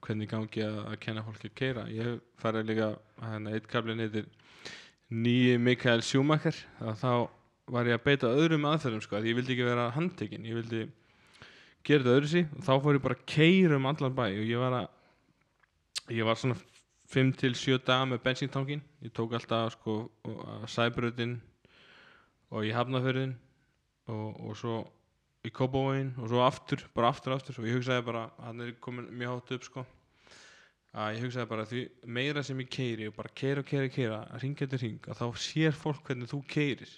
[0.05, 4.03] hvernig gangi að, að kenna fólki að keira ég farið líka að hérna eitt kablin
[4.03, 4.29] heitir
[5.09, 7.11] nýji Mikael að þá
[7.69, 10.47] var ég að beita öðrum aðferðum sko, að ég vildi ekki vera handtekinn.
[10.47, 10.85] Ég vildi
[11.85, 14.47] gera þetta öðru sí og þá fór ég bara að keira um allan bæ og
[14.49, 16.57] ég var að ég var svona
[17.09, 18.81] 5 til 7 daga með bensíntankin.
[19.05, 19.99] Ég tók alltaf sko
[20.69, 21.39] sæbröðin
[22.49, 23.35] og í hafnafjörðin
[24.09, 24.79] og, og svo
[25.47, 27.59] í Kópavóin og svo aftur, bara aftur aftur.
[27.61, 29.85] Og ég hugsaði bara, hann er komin mjög hátt upp sko.
[30.99, 31.83] Að ég hugsaði bara því
[32.17, 35.05] meira sem ég keiri og bara keira og keira og keira, að ringa eftir ring
[35.05, 36.95] að þá sér fólk hvernig þú keirir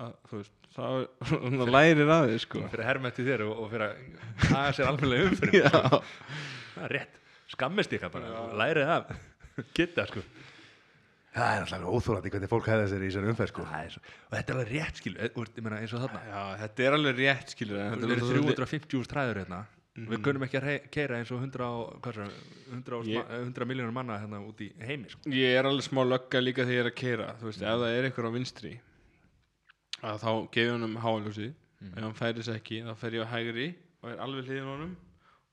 [0.00, 0.84] að þú veist, þá
[1.60, 2.62] þá lærir að þig sko.
[2.72, 5.70] fyrir að herma eftir þér og, og fyrir að haga sér alveg umfyrir Já.
[5.74, 7.18] það er rétt,
[7.52, 8.46] skammist ykkar bara.
[8.62, 9.12] Lærið af,
[9.76, 10.24] geta sko
[11.30, 13.64] Það er alltaf óþólandi hvernig fólk hefði sér í þessari umferð sko.
[13.66, 16.22] Og þetta er alveg rétt skilu ég meina eins og þarna.
[16.26, 19.60] Já, þetta er alveg rétt skilur þetta er eru svolítið- 350 úr stræður hérna.
[20.00, 22.26] Við kunum ekki að keyra eins og 100, á- hvað svo,
[22.72, 23.30] 100, Ég- ég...
[23.46, 25.20] 100 miljónur manna hérna út í heimi sko.
[25.30, 27.94] Ég er alveg smá lögga líka þegar ég er að keira Þú veist, ef það
[27.98, 28.72] er einhver á vinstri
[30.02, 31.54] að þá gefið honum háaljósið.
[31.90, 33.68] Ef hann færi þess ekki, þá fer ég á hægri
[34.02, 34.96] og er alveg hliðin honum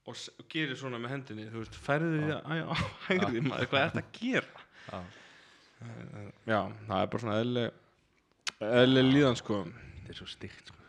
[0.08, 0.16] og,
[0.52, 2.42] gerir svona með hendinni þú veist, færðu því á,
[2.72, 2.76] á
[3.08, 4.66] hægri maður, hvað er þetta að gera?
[4.88, 5.00] Já.
[6.48, 9.62] Já, það er bara svona eðlileg eðlileg líðan sko.
[9.68, 10.84] Þetta er svo stygt sko.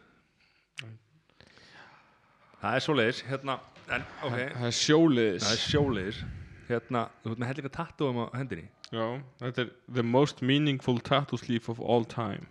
[2.63, 3.59] það er svoleiðis hérna,
[3.95, 4.37] en ok.
[4.37, 5.45] Það er sjóliðis.
[5.45, 6.23] Það er sjóleiðis
[6.69, 8.69] hérna, þú veit með hellinga tattuum á hendinni.
[8.89, 9.05] Já,
[9.43, 12.49] þetta er the most meaningful tattoo sleeve of all time.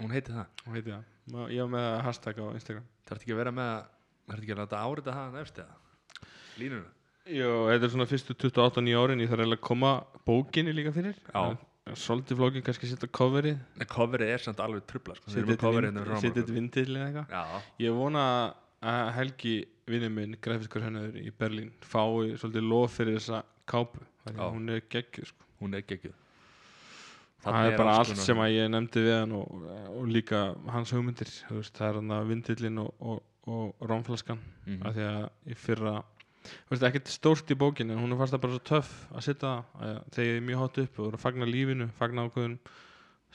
[0.00, 1.04] Hún heiti það, Hún heiti það.
[1.52, 2.88] Ég var með það hashtag á Instagram.
[3.08, 3.72] Þarf ekki að vera með
[4.26, 5.82] þarf ekki að láta árita það nefst eða
[6.56, 6.95] línuna
[7.26, 9.92] Jó, þetta er svona fyrstu 28 árin ég þarf eiginlega að koma
[10.28, 11.56] bókinni líka fyrir Já.
[11.94, 15.30] Svolítið flókin, kannski setja coverið en coverið er samt alveg trubla sko.
[15.30, 17.36] Setja þetta hérna vindil eða eitthvað okkur.
[17.36, 18.22] já, Ég vona
[18.82, 19.52] að Helgi
[19.86, 24.02] vinur minn, grafiskur hennur í Berlín fái svolítið lof fyrir þessa kápu
[24.34, 25.46] hún er geggjuð sko.
[25.62, 26.14] hún er geggjuð
[27.46, 29.62] Það er bara allt sem að ég nefndi við hann og,
[29.94, 30.40] og líka
[30.74, 34.82] hans hugmyndir veist, það er hann að vindillin og, og, og rómflaskan Mhm.
[34.82, 35.92] af því að í fyrra
[36.46, 39.26] þú veist, ekkert stórt í bókinni en hún er fast að bara svo töff að
[39.28, 42.58] sitta að, þegar ég er mjög hátt upp og er að fagna lífinu fagna ákveðum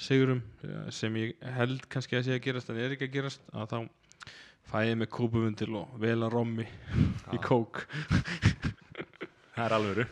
[0.02, 3.50] sigurum eh, sem ég held kannski að sé að gerast en er ekki að gerast
[3.54, 3.80] að þá
[4.72, 6.68] fæ ég með kópuvundil og vel að rommi
[7.34, 7.84] í kók.
[9.56, 10.06] Það er alvöru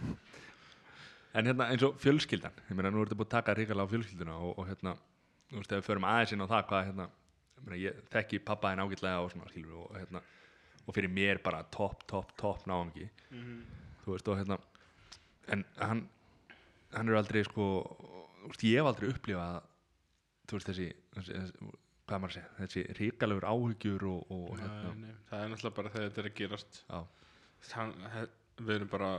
[1.34, 4.36] en hérna eins og fjölskyldan ég meina nú ertu búin að taka ríkala á fjölskylduna
[4.42, 4.96] og, og hérna,
[5.52, 7.08] þú veist, ef við förum aðeins inn á það hvað hérna,
[7.56, 10.24] ég meina ég þekki pappa en ágætlega og svona, skilur og hérna,
[10.90, 13.06] og fyrir mér bara topp, topp, topp náðangi
[14.04, 14.58] þú veist, og hérna
[15.54, 16.08] en hann
[16.96, 17.68] hann er aldrei sko
[18.48, 19.60] veist, ég hef aldrei upplifað
[20.50, 21.44] þú veist, þessi, þessi,
[22.10, 25.92] hvað maður að segja, þessi ríkalegur áhyggjur og, og hérna, Nei, það er náttúrulega bara
[25.94, 26.80] þegar þetta er að gerast.
[26.90, 27.84] Já,
[28.16, 28.24] he,
[28.66, 29.10] við erum bara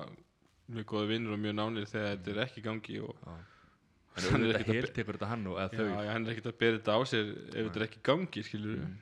[0.70, 3.36] mjög góða vinnur og mjög nánir þegar þetta er ekki í gangi og já.
[4.20, 5.84] Hann er er ekkert ekki að tekur þetta hann og já, þau.
[5.86, 8.80] já, hann er ekkert að bera þetta á sér ef þetta er ekki gangi skilur
[8.80, 8.98] Mm.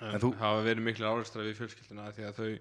[0.00, 2.58] En, En þú- það hafa verið miklu áreistra við fjölskylduna því að þau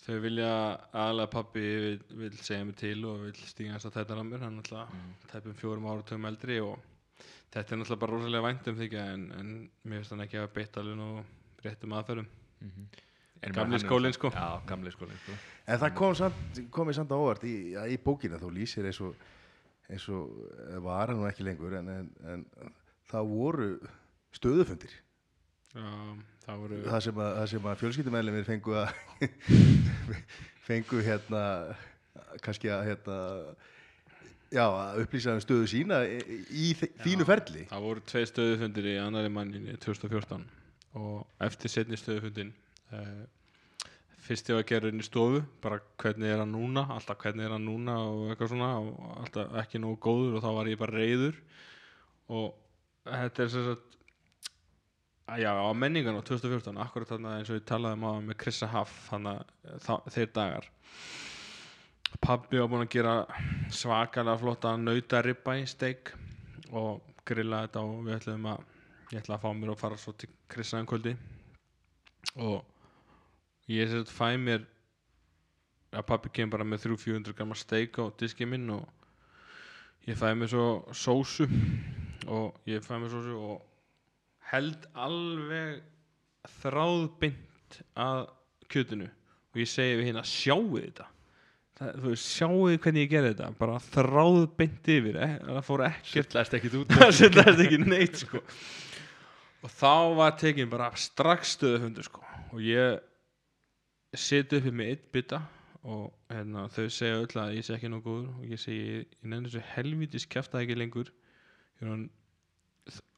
[0.00, 0.50] þau vilja
[0.96, 4.56] aðalega pappi vil, vil segja mig til og vil stíga hans að þetta námur hann
[4.56, 5.12] er náttúrulega Mm.
[5.32, 6.78] tæpum fjórum áratöfum eldri og
[7.52, 10.52] þetta er náttúrulega bara rosalega vænt um þykja en, en mér finnst hann ekki að
[10.56, 11.24] beita alveg nú
[11.64, 12.26] réttum aðferðum
[13.42, 14.28] En Gamli hann er- skólinn, sko.
[14.36, 15.32] Já, gamli skólinn sko.
[15.66, 19.14] En það kom samt, komið samt á óvart í, í bókina, þú lýsir eins og,
[19.88, 20.34] eins og
[20.68, 22.44] eh, var hann nú ekki lengur en, en, en
[23.08, 23.68] það voru
[24.36, 24.92] stöðufundir
[25.74, 28.94] já, voru það sem að, það sem að fjölskyldumæðlimir fengu að
[30.68, 31.42] fengu hérna
[32.44, 33.18] kannski að hérna
[34.50, 36.72] já, að upplýsa um stöðu sína í,
[37.04, 37.66] þínu ferli.
[37.70, 40.48] Það voru tvei stöðufundir í annari manninni 2014
[41.00, 42.50] og eftir setni stöðufundin
[42.90, 43.20] uh,
[44.26, 47.46] fyrst ég var að gera inn í stofu bara hvernig er hann núna, alltaf hvernig
[47.46, 50.80] er hann núna og eitthvað svona og alltaf ekki nógu góður og þá var ég
[50.80, 51.38] bara reyður
[52.30, 52.50] og
[53.06, 53.99] þetta er sem sagt
[55.38, 58.66] já, á menningan á 2014 akkurat þarna eins og ég talaði um á með Krissa
[58.70, 60.66] Haff þeir dagar.
[62.20, 63.14] Pabbi var búinn að gera
[63.70, 66.10] svakalega flotta nautaribba í steik
[66.74, 68.64] og grilla þetta og við ætlum að
[69.12, 71.14] ég ætla að fá mér og fara svo til Krissa um kvöldi.
[72.36, 72.64] Og
[73.70, 74.66] ég sem sagt fæ mér
[75.94, 78.86] að pabbi kemur bara með 300-400 grama steik á diski minn og
[80.06, 81.46] ég fæ mér svo sósu
[82.26, 83.69] og ég fæ mér sósu og
[84.50, 85.80] held alveg
[86.60, 88.26] þráðbynd að
[88.70, 89.08] kjötinu
[89.50, 91.06] og ég segi við hérna sjáu þetta
[91.78, 95.36] það, þú sjáu hvernig ég gerði þetta bara þráðbynd yfir eh?
[95.46, 96.36] það fór ekkert
[96.96, 98.42] það setlaðist ekki neitt sko.
[99.60, 102.24] og þá var tekin bara strax stöðufundur sko.
[102.50, 103.00] og ég
[104.16, 105.44] seti uppi með eitt bytta
[105.80, 109.12] og hérna, þau segja öll að ég sé ekki nóg góður og ég segi, ég,
[109.22, 111.12] nefnir þessu helvítis kæfta ekki lengur
[111.80, 112.08] hann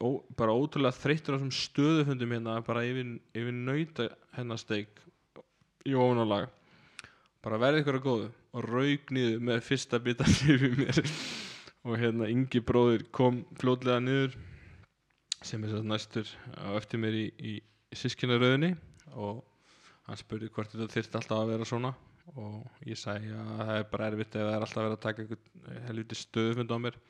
[0.03, 0.07] ó,
[0.37, 5.01] bara ótrúlega þreyttur á þessum stöðufundum hérna bara yfir, yfir nauta hennar steik
[5.87, 6.49] í ofunalag
[7.43, 11.01] bara verði ykkur að góðu og rauk niður með fyrsta bita yfir mér.
[11.83, 14.37] Og hérna Ingi bróðir kom fljótlega niður
[15.43, 17.53] sem er svo næstur á eftir mér í, í,
[17.91, 18.71] í sískinaröðinni
[19.19, 19.41] og
[20.07, 21.91] hann spurði hvort þetta þyrfti alltaf að vera svona.
[22.39, 25.03] Og ég sagði að það er bara erfitt ef það er alltaf að vera að
[25.03, 27.01] taka einhvern helviti stöðufund á mér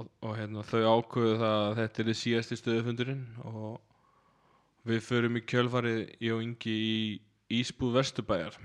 [0.00, 3.74] og, og hérna, þau ákveðu það að þetta er síðasti stöðufundurinn og
[4.88, 6.96] við förum í kjölfarið ég og Ingi í
[7.60, 8.56] Ísbúð Vesturbæjar.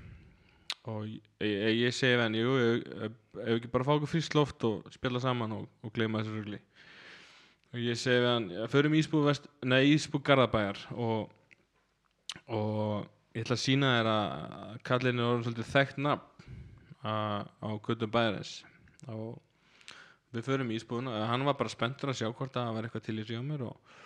[0.88, 5.20] Og ég, ég, ég segi henni ef ekki bara fá okkur frískt loft og spila
[5.22, 6.60] saman og, og gleyma þessu rugli.
[7.70, 10.80] Og ég segi ja, förum í Ísbúð, Vest, nei, Ísbúð Garðabæjar.
[10.96, 11.30] Og,
[12.50, 16.26] og ég ætla að sína þér að kallin er orðin svolítið þekkt nafn
[17.06, 18.56] á, göttum bæjarins.
[19.06, 19.38] Og
[20.34, 23.06] við förum í Ísbúðuna hann var bara spenntur að sjá hvort að það var eitthvað
[23.08, 23.98] til í mér og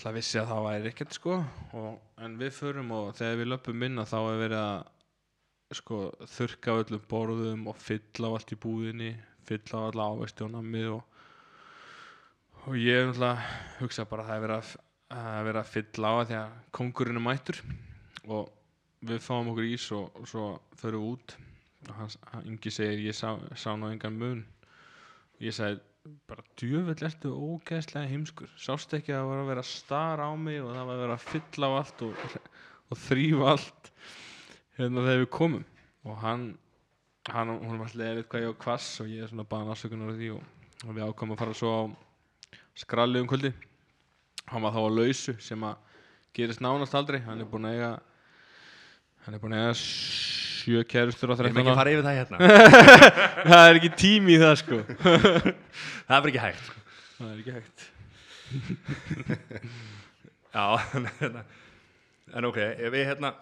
[0.00, 1.34] Það vissi að það væri ekkert sko.
[1.76, 5.98] Og, en við förum og þegar við löpum inn þá er verið að sko,
[6.32, 9.10] þurrka á öllum borðum og fylla á allt í búðinni
[9.48, 10.54] fylla á alla ávexti og
[12.62, 14.74] og, ég náttúrulega hugsa bara að það er verið að,
[15.18, 17.62] að, vera að fylla á að því að kongurinn er mættur.
[18.28, 18.52] Og
[19.02, 20.46] við fáum okkur ís og, og svo
[20.80, 21.36] förum við út.
[21.88, 24.44] Og hans, hann, Ingi segir ég sá, sá ná engan mun
[25.42, 25.80] ég sagði
[26.26, 28.50] bara djöfull ertu ógeðslega heimskur.
[28.58, 31.02] Sást ekki að það var að vera að stara á mig og það var að
[31.04, 32.24] vera að fylla á allt og,
[32.90, 33.92] og þrýfa allt
[34.78, 35.66] hérna þegar við komum?
[36.02, 36.46] Og hann,
[37.30, 40.14] hann hún var alltaf eða hvað ég var kvass og ég er svona baðan afsökunar
[40.14, 40.46] af því og,
[40.86, 41.82] og við ákomum að fara svo á
[42.82, 43.52] skralli um kvöldi
[44.50, 45.98] hann var þá á lausu sem að
[46.34, 47.20] gerist nánast aldrei.
[47.22, 47.92] Hann er búinn að eiga
[49.26, 49.76] hann er búinn að eiga
[50.62, 52.36] sjö kærustur á Við erum 13 ekki að fara yfir það hérna.
[53.52, 54.78] Það er ekki tími í það sko.
[56.06, 56.78] Það er bara ekki hægt sko.
[57.18, 57.78] það er ekki hægt.
[60.52, 60.66] Já,
[60.98, 61.42] en, hérna,
[62.36, 63.32] en ok, ef við hérna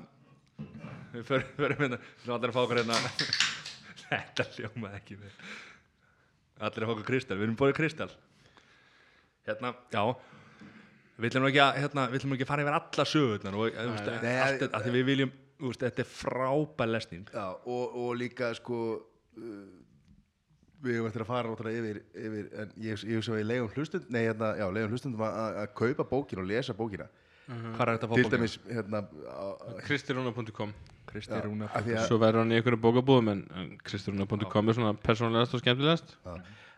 [1.11, 2.99] við förum, förum hérna við allir að fá okkur hérna.
[4.11, 5.33] Þetta hljómaði ekki við
[6.61, 8.11] allir að fá okkur kristal, við erum búið kristal.
[9.49, 10.05] Hérna, já
[11.21, 14.37] við ætlum ekki að, hérna, að fara yfir alla sögurnar og þú veist, nei.
[14.41, 15.33] allt þetta, af því við viljum,
[15.69, 17.29] veist, þetta er frábær lesning.
[17.35, 19.65] Já, og, og líka sko uh,
[20.81, 23.73] við hefum eftir að fara náttúrulega yfir, yfir en ég, ég hugsa að við leiðum
[23.75, 27.09] hlustund nei, hérna, já, leiðum hlustundum að, að- að kaupa bókin og lesa bókina.
[27.51, 28.37] Hvað er þetta að fá til bókina?
[28.39, 30.73] dæmis, hérna á- kristirúna.com
[31.11, 34.69] Kristi Já, Rúnar af því að- svo verður hann í einhverju bókabúðum en, en kristirúna.com
[34.71, 36.13] er svona persónlegast og skemmtilegast.
[36.25, 36.37] Já,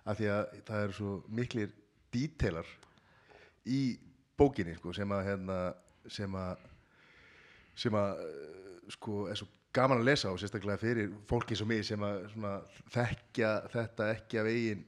[0.08, 1.74] af því að það eru svo miklir
[2.16, 2.66] dítelar
[3.68, 3.82] í
[4.40, 5.58] bókinni sko, sem að hérna,
[6.10, 6.64] sem að
[7.84, 11.70] sem að eh, sko, er svo gaman að lesa og sérstaklega fyrir fólki eins og
[11.70, 12.52] mig sem að svona,
[12.92, 14.84] þekkja þetta ekki af eigin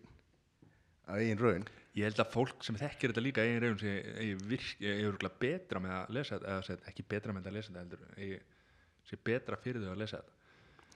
[1.04, 4.34] af eigin raun Ég held að fólk sem þekkir þetta líka eigin reyðum sé eigi
[4.50, 8.00] virk, eigi örugglega betra með að lesa þetta, ekki betra með að lesa þetta heldur,
[8.18, 8.38] eigi
[9.06, 10.34] sé betra fyrir þau að lesa þetta.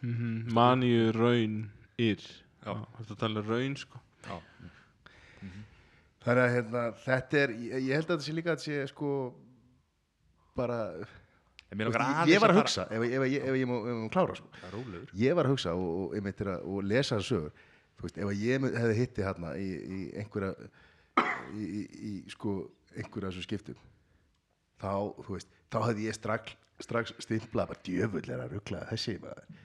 [0.01, 0.53] mm -hmm.
[0.59, 1.57] maníu raun
[1.99, 2.25] yr
[2.65, 2.75] Já.
[2.99, 4.43] þetta tala um raun sko Já.
[6.25, 8.93] þannig að hérna, þetta er ég, ég held að þetta sé líka að þetta sé
[8.93, 9.13] sko
[10.59, 10.81] bara
[11.69, 13.77] Ég, var að hugsa ef, ég má,
[14.13, 14.49] klára sko.
[15.19, 16.15] Ég var að hugsa og,
[16.89, 17.67] lesa það sögur
[18.09, 20.55] ef ég hefði hitti hérna í, í einhverja
[21.53, 22.55] í, í, í sko
[22.95, 23.81] einhverja þessu skiptum
[24.79, 24.93] þá,
[25.27, 26.55] þú veist, þá hefði ég strax,
[26.85, 29.61] strax stimplað bara djöfull er að ruggla þessi maður.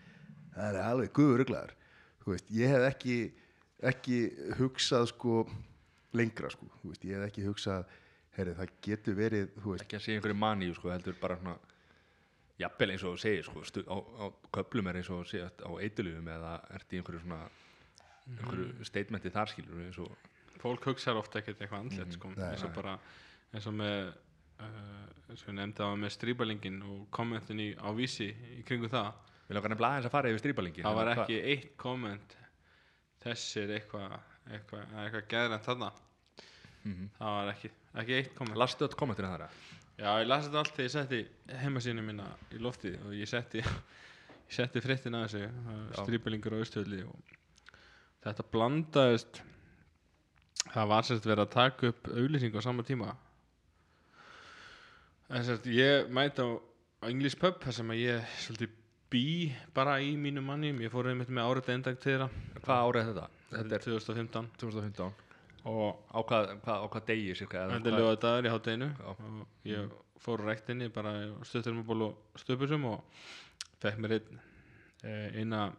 [0.53, 1.45] Það er alveg guður
[2.33, 3.17] veist, ég hef ekki
[3.83, 4.17] ekki
[4.59, 5.43] hugsað sko
[6.15, 7.85] lengra sko, þú veist, ég hef ekki hugsað
[8.37, 9.85] herri, það getur verið, þú veist.
[9.85, 11.55] Ekki að segja einhverju maníu, sko, heldur bara svona,
[12.61, 15.65] jafnvel eins og þú segir, sko, stu, á, á köplum er eins og þú segir
[15.65, 17.39] á eitulífum eða ert í einhverju svona,
[18.35, 20.29] einhverju statementi þar skilur eins og,
[20.63, 22.29] fólk hugsaður ofta ekkert eitthvað andlet sko.
[22.37, 22.93] Nei, eins og bara
[23.53, 23.97] eins og með
[24.63, 29.11] uh, eins og nefndi það með stríbalingin og kommentin í, á vísi í kringu það.
[29.49, 32.37] Við langar nefnilega aðeins að fara yfir strípalingi það var ekki eitt komment.
[33.23, 34.15] Þessi er eitthvað
[34.51, 35.93] eitthvað, eitthvað geðrænt þarna.
[36.83, 37.05] Mhm.
[37.15, 37.69] það var ekki,
[38.01, 38.59] ekki eitt komment.
[38.59, 39.45] Lastu öll kommentina þar
[39.97, 41.21] já, ég lasi þetta allt þegar ég setti
[41.63, 43.63] heimasínu mína í loftið og ég setti
[44.47, 47.33] ég setti fréttin að þessu strípalingur á austöðli og
[48.23, 49.41] þetta blandaðist
[50.73, 53.13] það var sérst verið að taka upp auðlýsing á sama tíma.
[55.33, 56.49] En sérst ég mæti á,
[57.09, 58.79] English pub þar sem ég svolítið
[59.13, 59.25] bý
[59.75, 60.71] bara í mínu manni.
[60.81, 62.29] Ég fór einmitt með árið eindag til þeirra.
[62.63, 63.27] Hvað árið er þetta?
[63.53, 65.22] þetta er 2015 2015
[65.65, 69.21] og Á hvað, hvað, á hvað degi cirka þetta er hvað- lögadagur í hátteginu og
[69.69, 71.13] ég fór rektinni bara
[71.43, 73.03] stöttur með ból og stöpusum og
[73.83, 74.39] fekk mér einn
[75.03, 75.73] eh, eina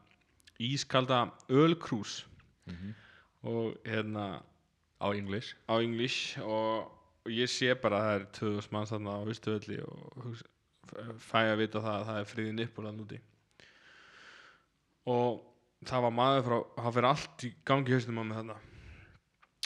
[0.60, 2.24] ískalda ölkrús.
[2.66, 2.94] Mhm.
[3.44, 4.42] og hérna
[5.02, 5.54] Á English?
[5.68, 6.38] á English.
[6.40, 6.84] Og,
[7.24, 10.36] og ég sé bara að það er 2000 manns þarna á Ístuvelli og
[11.18, 13.18] fæ að vita það að það er friði nippur að núti
[15.06, 15.42] og
[15.84, 18.56] það var maður frá það fyrir allt í gangi í haustum á mig þarna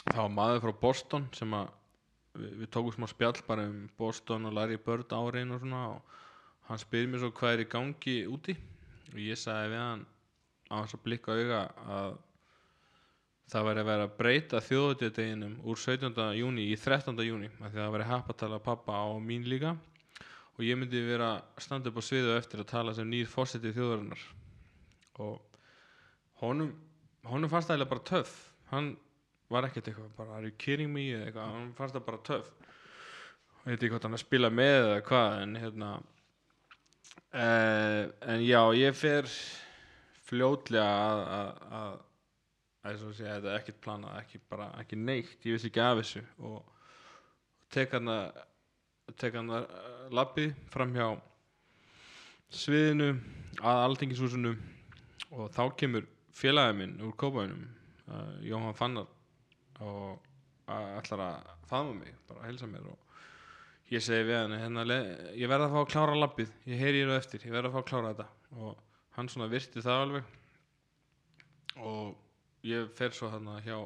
[0.09, 1.69] það var maður frá Boston sem að
[2.37, 6.15] við, við tókum smá spjall bara um Boston og Larry Bird árin og svona og
[6.69, 8.55] hann spyr mér svo hvað er í gangi úti
[9.09, 10.07] og ég sagði við hann
[10.69, 11.61] á þess að blikka auga
[11.97, 12.17] að
[13.49, 16.19] það væri að vera að breyta þjóðutjöðdeginum úr 17.
[16.37, 17.23] júni í 13.
[17.25, 19.73] júni af því að það væri happatala pappa á mín líka
[20.59, 23.77] og ég myndi vera að standa upp á sviðu eftir að tala sem nýr fórsetið
[23.79, 24.25] þjóðarinnar
[25.25, 25.59] og
[26.43, 26.75] honum
[27.29, 28.35] honum fannst það eiginlega bara töff
[28.69, 28.91] hann
[29.49, 31.07] var ekkert eitthvað bara are you kidding me?
[31.15, 31.53] eða eitthvað.
[31.55, 32.51] Hann fannst það bara töff.
[33.59, 35.89] Ég veit ekki hvort hann að spila með eða hvað en hérna
[37.33, 38.03] uh,
[38.33, 39.27] en já ég fer
[40.29, 41.49] fljótlega að,
[41.79, 41.97] að,
[42.85, 46.23] þetta er ekkert planað ekki bara, ekki neitt, ég vissi ekki af þessu.
[46.45, 46.61] Og
[47.73, 48.45] tek hann að
[49.17, 49.65] tek hann að
[50.13, 51.07] lappið fram hjá
[52.53, 53.11] sviðinu
[53.59, 54.55] að alþingishúsinu.
[55.29, 57.65] Og þá kemur félagið minn úr kópaunum
[58.09, 59.09] uh, Jóhann Fannar
[59.85, 60.25] og
[60.99, 62.97] ætlar að faðma mig bara að helsa mér og
[63.89, 64.85] ég segi við hann hérna,
[65.33, 67.77] ég verð að fá að klára lappið ég heyri ég nú eftir, ég verð að
[67.77, 68.27] fá að klára þetta.
[68.59, 68.83] Og
[69.17, 70.35] hann svona virti það alveg
[71.79, 73.77] og ég fer svo þarna hjá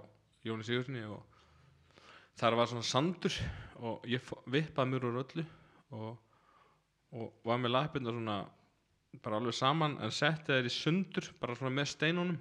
[0.44, 1.22] Jóni Sigurðsni og
[2.40, 3.38] þar var svona sandur
[3.80, 5.46] og ég vippaði mér úr öllu
[5.94, 6.18] og,
[7.14, 8.38] og var með lappirna svona
[9.24, 12.40] bara alveg saman en setti þær í sundur bara svona með steinunum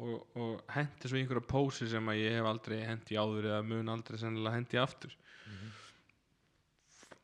[0.00, 3.92] og, og hendi svo einhverja pósi sem að ég hef aldrei hendi áður eða mun
[3.92, 5.18] aldrei sennilega hendi aftur.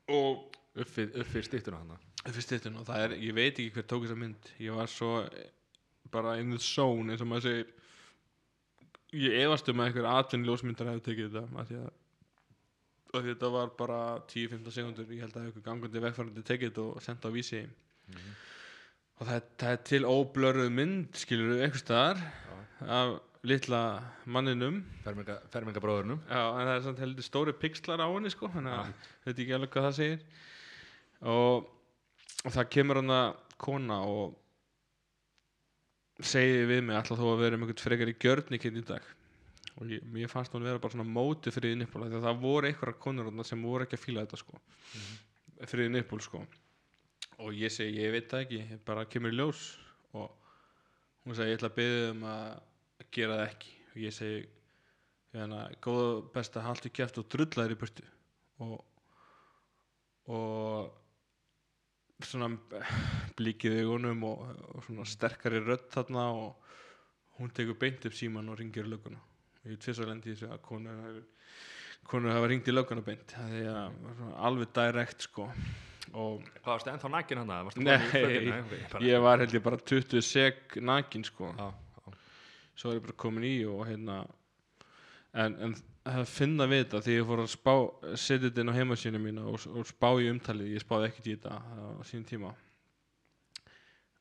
[0.08, 0.46] Og
[0.78, 1.96] Uppið, uppið stýttuna hana
[2.26, 4.50] upp í styttun og það er, ég veit ekki hver tók þessa mynd.
[4.62, 5.12] Ég var svo
[6.12, 7.70] bara in the zone eins og maður segir.
[9.18, 11.92] Ég efast um að einhver atvinni ljósmyndar hefur tekið þetta af því að,
[13.08, 16.84] því að þetta var bara 10-15 sekundur ég held að einhver gangandi vegfærandi tekið þetta
[16.90, 17.62] og senda á vísi
[19.18, 22.20] og það, er- það er til óblöruð mynd skilur við einhvers staðar
[22.86, 23.16] af
[23.48, 23.80] litla
[24.26, 24.80] manninum.
[25.04, 28.92] Ferminga, Fermingabróðurnum en það er samt heldur stóri pixlar á henni sko, þannig að
[29.26, 30.24] veit ekki alveg hvað það segir.
[31.22, 31.68] Og,
[32.44, 33.28] og það kemur hann að
[33.58, 34.36] kona og
[36.22, 39.04] segir við mig alltaf þó að vera einhvern frekar í gjörnikinn í dag?
[39.78, 43.30] Og ég, mér fannst hún vera bara svona móti fyrir að það voru einhverjar konur
[43.46, 44.58] sem voru ekki að fíla þetta sko.
[45.70, 46.42] Fyrir nippul sko
[47.38, 49.62] og ég segi ég veit það ekki, ég bara kemur í ljós.
[50.18, 50.28] Og
[51.24, 53.74] hún segi ég ætla að byggja um að gera það ekki.
[53.88, 54.38] Og ég segi
[55.36, 58.06] hérna, góða best að halda í kæft og drulla þér í burtu.
[58.66, 58.78] Og
[60.28, 62.50] og svona
[63.38, 64.42] blíkið í augunum og,
[64.74, 66.74] og svona sterkari rödd þarna og
[67.38, 69.20] hún tekur beint upp síman og ringir í lögguna.
[69.62, 71.22] Og ég tvisar lendi í þessu að konu hafi
[72.08, 75.48] konu hafa ringt í lögguna beint það er að alveg direkt sko
[76.14, 77.60] og Hvað varstu ennþá nakin hana?
[77.66, 77.98] Varstu Nei,
[79.08, 82.16] ég var held ég bara 20 sek nakin sko Já, já.
[82.78, 84.22] svo er ég bara komin í og hérna
[85.34, 85.74] en, en
[86.08, 87.74] það finna við þetta því ég fór að spá
[88.14, 91.36] setja þetta inn á heimasínu mína og, og spá í umtalið ég spáði ekkert í
[91.36, 92.54] þetta á sín tíma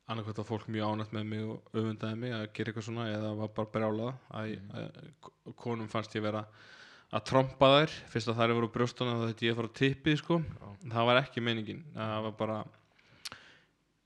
[0.08, 3.32] annarkvæmt að fólk mjög ánætt með mig og öfundaði mig að gera eitthvað svona eða
[3.36, 6.44] var bara brjálað að, að konum fannst ég vera
[7.14, 7.94] að trompa þær.
[8.12, 10.42] Fyrst að þær voru brjóstuna þá þetta ég að fara að tippið sko.
[10.88, 11.86] Það var ekki meiningin.
[11.94, 12.58] Það var bara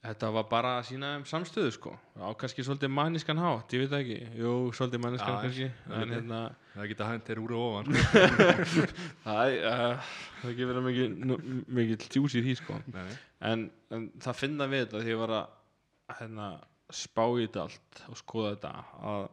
[0.03, 1.93] þetta var bara að sína um samstöðu sko.
[2.19, 4.31] Á kannski svolítið manniskan hátt, ég veit það ekki.
[4.41, 6.41] Jú, svolítið manniskan Já, kannski ég en hérna
[6.73, 8.89] Það geta hænt þér úr og ofan sko.
[9.23, 11.13] Uh, það er ekki verið mikið,
[11.79, 12.79] mikið tjús í því sko.
[13.47, 16.49] En, en það finna við þetta því ég var að hérna,
[16.93, 18.73] spá í þetta allt og skoða þetta
[19.13, 19.29] að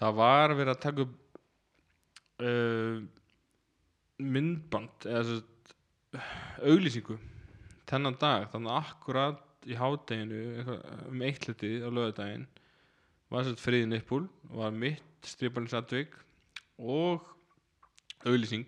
[0.00, 1.16] það var verið að taka upp
[2.44, 3.00] uh,
[4.20, 5.40] myndband eða svo
[6.66, 7.16] auglýsingu
[7.90, 10.78] þennan dag, þannig akkurat í hádeginu
[11.10, 12.46] um eitt hluti á lögadaginn
[13.30, 14.24] var þess að friðin uppúl
[14.56, 16.14] var mitt striparins atvik
[16.80, 17.26] og
[18.26, 18.66] auglýsing.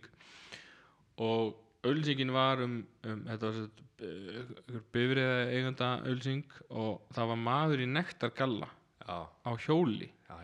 [1.23, 7.85] Og auglýsingin var um, um þetta var svo bifriða eiganda auglýsing og það var maður
[7.85, 8.71] í nektargalla
[9.03, 10.09] Já, á hjóli.
[10.29, 10.37] Já,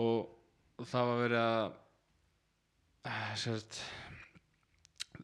[0.00, 1.81] og það var verið að eh,
[3.38, 3.80] sérst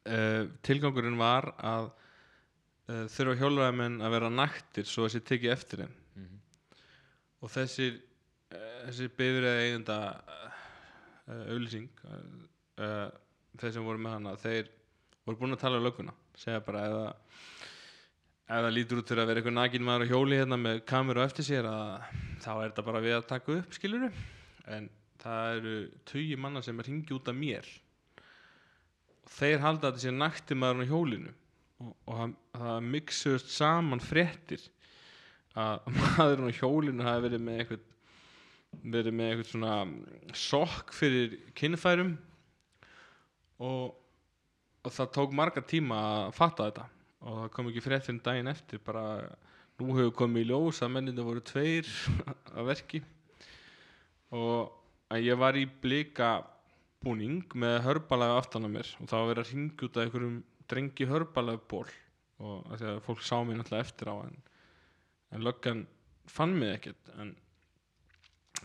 [0.04, 5.96] uh, tilgangurinn var að uh, þurfa hjólræðamenn að vera naktir svo þessi tekið eftir þeim.
[6.18, 6.40] Mhm.
[7.42, 8.00] og þessir
[8.48, 9.98] þessir bifriða eigenda
[11.28, 11.90] auðlýsing
[13.60, 14.70] þeir sem voru með hana þeir
[15.26, 16.14] voru búin að tala um lögguna.
[16.38, 16.86] Segja bara
[18.48, 21.20] ef það lítur út fyrir að vera einhver nakin maður á hjóli hérna með kameru
[21.20, 22.06] eftir sér að
[22.40, 24.08] þá er þetta bara við að taka upp skiluru
[24.72, 24.88] en
[25.22, 25.74] það eru
[26.08, 27.68] tugi manna sem hringi út af mér.
[29.26, 31.34] Og þeir halda þetta sé nakti maður á hjólinu.
[31.78, 34.64] Og, og það, það mixust saman fréttir
[35.58, 37.86] að maðurinn á hjólinu hafi verið með eitthvað
[38.68, 42.14] verið með eitthvað svona sokk fyrir kynfærum.
[43.64, 43.94] Og,
[44.84, 46.88] og það tók marga tíma að fatta þetta.
[47.26, 49.04] Og það kom ekki frétt fyrir daginn eftir bara
[49.78, 51.88] nú hefur komið í ljós að menninni voru tveir
[52.56, 53.02] að verki.
[54.34, 54.74] Og
[55.08, 56.30] að ég var í blika
[57.04, 60.38] búning með hörbalega aftan á mér og það var verið að ringja út af einhverjum
[60.68, 61.86] drengi hörbalega ból
[62.38, 64.36] og því að fólk sá mig náttúrulega eftir á en,
[65.34, 65.84] en löggan
[66.28, 67.34] fann mig ekkert en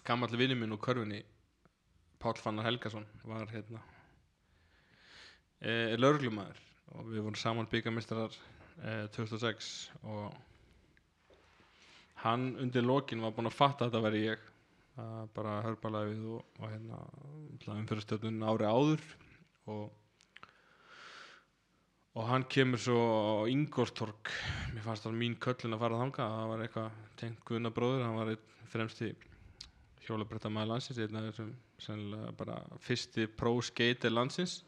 [0.06, 1.24] gamall vinni minn úr körfunni
[2.24, 3.82] Páll Fannar Helgason var hérna
[5.60, 6.62] e, lauruglumæður
[6.94, 8.36] og við vorum saman byggamistrar
[8.80, 9.70] e, 2006
[10.04, 10.34] og
[12.24, 14.44] hann undir lokin var búinn að fatta að þetta veri ég.
[14.48, 14.53] að
[15.34, 17.02] bara hörbalæfið og, og hérna
[17.80, 19.06] umfyrirstjórnun ári áður
[19.74, 20.00] og
[22.14, 24.30] og hann kemur svo á Ingolstorg
[24.76, 28.34] mér fannst það mín köllin að fara þanga það var eitthvað tengt Guðnabróður hann var
[28.36, 29.16] einn fremsti
[30.06, 31.54] hjólabretta maður landsins einn af þessum
[31.84, 34.62] sennilega bara fyrsti pro-skater landsins.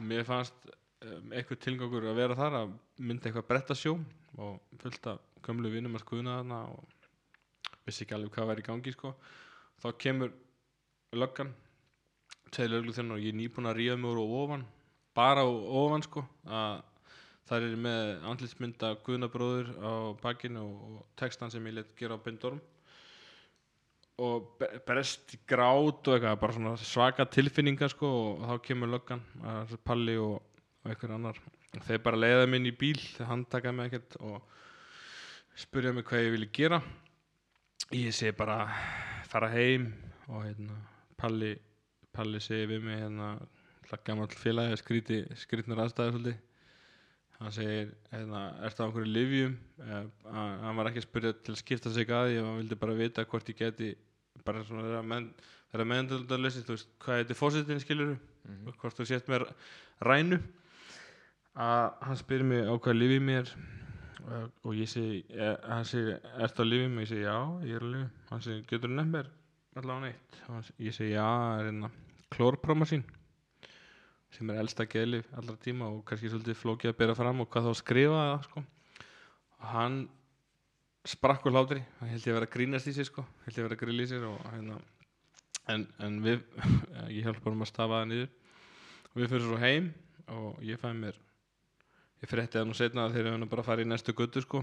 [0.00, 0.68] Mér fannst
[1.04, 3.96] um, eitthvað tilgangur að vera þar að mynda eitthvað brettasjó
[4.38, 6.96] og fullt af gömlu vinnum að skuðna þarna og
[7.88, 9.14] vissi ekki alveg hvað væri í gangi sko.
[9.82, 10.34] þá kemur
[11.16, 11.54] löggan
[12.52, 14.64] tveir löglu þennan og ég er nýbúin að ríða mig úr ofan
[15.16, 16.82] bara á ofan sko að
[17.48, 22.60] það er með andlitsmynda Guðnabróður á bakinu og, textan sem ég let gera á Bindorm.
[24.18, 28.92] Og be- brest í grát og eitthvað bara svona svaka tilfinninga sko og þá kemur
[28.92, 30.42] löggan að Palli og,
[30.82, 31.40] og einhver annar.
[31.86, 34.42] Þeir bara leiða minn í bíl þeir handtaka mig ekkert og
[35.58, 36.82] spurja mig hvað ég vilji gera
[37.94, 38.58] ég segi bara
[39.28, 39.88] fara heim
[40.28, 40.76] og hérna
[41.18, 41.54] Palli,
[42.14, 43.30] Palli segi við mig hérna
[43.88, 46.36] það gammal félagi skríti, skrítnur aðstæður svolítið.
[47.38, 51.54] Hann segir, hérna, ertu á einhverju livjum eh, að- hann var ekki að spyrja til
[51.54, 53.92] að skipta sig að hann vildi bara vita hvort ég geti
[54.44, 55.30] bara svona þeirra menn
[55.72, 58.16] þeirra meðendöldalösi, þú veist, hvað þetta er fósitin skilur
[58.48, 58.72] Mhm.
[58.80, 59.48] hvort þú sést með
[60.02, 60.38] rænu.
[61.56, 63.87] Að hann spyrir mig á hvað lifið mér og,
[64.28, 67.04] og ég segi eh, hann segir, ertu á lifið mér?
[67.04, 67.38] ég segi, já,
[67.68, 69.30] ég er á lifið hann segir, getur þú nefnt mér
[69.78, 71.90] allavega neitt og hann seg- ég segi, já, það er hérna
[72.34, 73.04] klórprómasín
[74.36, 77.68] sem er elsta geðlif allra tíma og kannski svolítið flókið að bera fram og hvað
[77.68, 78.64] þá að skrifa það sko.
[79.58, 79.96] og hann
[81.08, 83.62] sprakk úr hlátri, hann held ég að vera að grínast í sig sko, held ég
[83.62, 84.76] að vera að grilla í sig og hérna
[85.72, 86.42] en, en við
[87.16, 88.28] ég hjálpa hann að stafa það niður.
[89.08, 89.88] Og við fyrir svo heim
[90.36, 91.16] og ég fæ mér
[92.22, 94.62] ég frétti það nú setna þeir eru bara fara í næstu göttu sko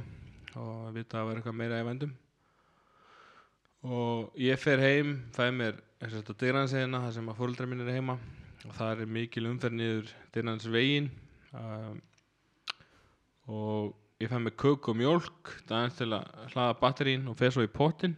[0.56, 2.16] og vita að það var eitthvað meira í vendum
[3.86, 8.18] og ég fer heim fæ mér dyrransegina þar sem að fóruldrar minn er heima
[8.66, 11.10] og það er mikil umferð niður dyrrans vegin
[11.54, 12.02] um,
[13.48, 17.66] og ég fæ mér köku og mjólk dagins til að hlaða batterín og fer svo
[17.66, 18.16] í pottin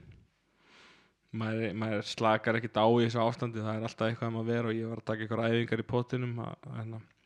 [1.35, 4.72] maður, maður slakar ekkert á í þessu ástandi það er alltaf eitthvað um að vera
[4.72, 7.16] og ég var að taka eitthvað æfingar í pottinum að, að, hérna, að,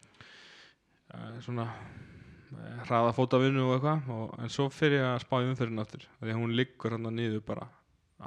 [1.45, 6.07] svona eh, hraða fótavinnu og eitthvað en svo fer ég að spá í umferðin aftur
[6.19, 7.67] því að hún liggur hann niður bara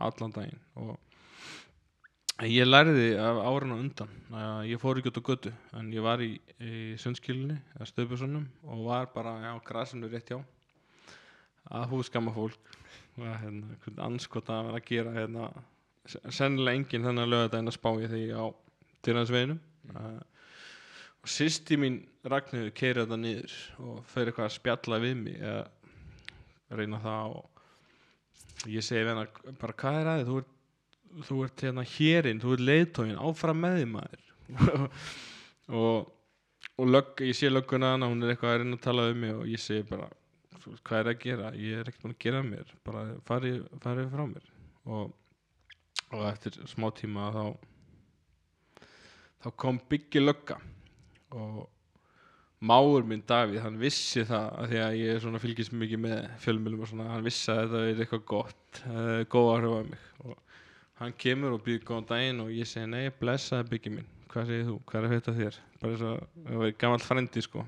[0.05, 0.97] allan daginn og
[2.35, 5.93] en ég lærði af árun á undan að ég fór ekki út á götu en
[5.95, 10.41] ég var í, í sundskilinni eða stöðbjörnum og var bara á grasinu rétt hjá
[11.71, 12.75] að húskamma fólk
[13.17, 15.49] hérna, hvern anskot að vera að gera hérna,
[16.29, 18.45] sennilega enginn þennan lögadaginn að spá ég því á
[19.07, 19.61] dyrnansveginum
[19.93, 20.19] mm.
[21.25, 26.77] Og sýsti mín Ragnhildur keiri þetta niður og fyrir eitthvað að spjalla við mig eða
[26.77, 30.53] reyna það og ég segi við hana bara hvað er aðeins, þú ert
[31.29, 34.27] þú ert hérna hérinn, þú ert leiðtógin áfram með því maður.
[35.81, 36.11] Og
[36.75, 39.35] og lögg, ég sé lögguna hana hún er eitthvað að reyna að tala um mig
[39.37, 40.09] og ég segi bara
[40.59, 43.61] "Þú veist, hvað er að gera, ég er ekkert búin að gera mér bara farið
[43.85, 44.49] fari frá mér.
[44.85, 45.13] Og,
[46.11, 47.45] og eftir smá tíma þá
[49.45, 50.59] þá kom byggi lögga
[51.35, 51.65] og
[52.65, 56.17] máur minn Davíð, hann vissi það að því að ég er svona fylgist mikið með
[56.45, 60.07] fjölmjölum og svona, hann vissi að þetta er eitthvað gott uh, góð áhrif af mig.
[60.25, 60.37] Og
[61.03, 64.11] hann kemur og býður góðan daginn og ég segi nei, blessaði byggi minn.
[64.33, 65.61] Hvað segir þú, hvað er að þetta þér?
[65.83, 67.67] Bara eins og það var gammal frendi sko.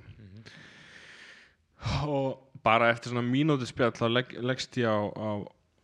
[2.08, 2.30] Og
[2.64, 5.30] bara eftir svona mínúti spjall þá legg, leggst ég á, á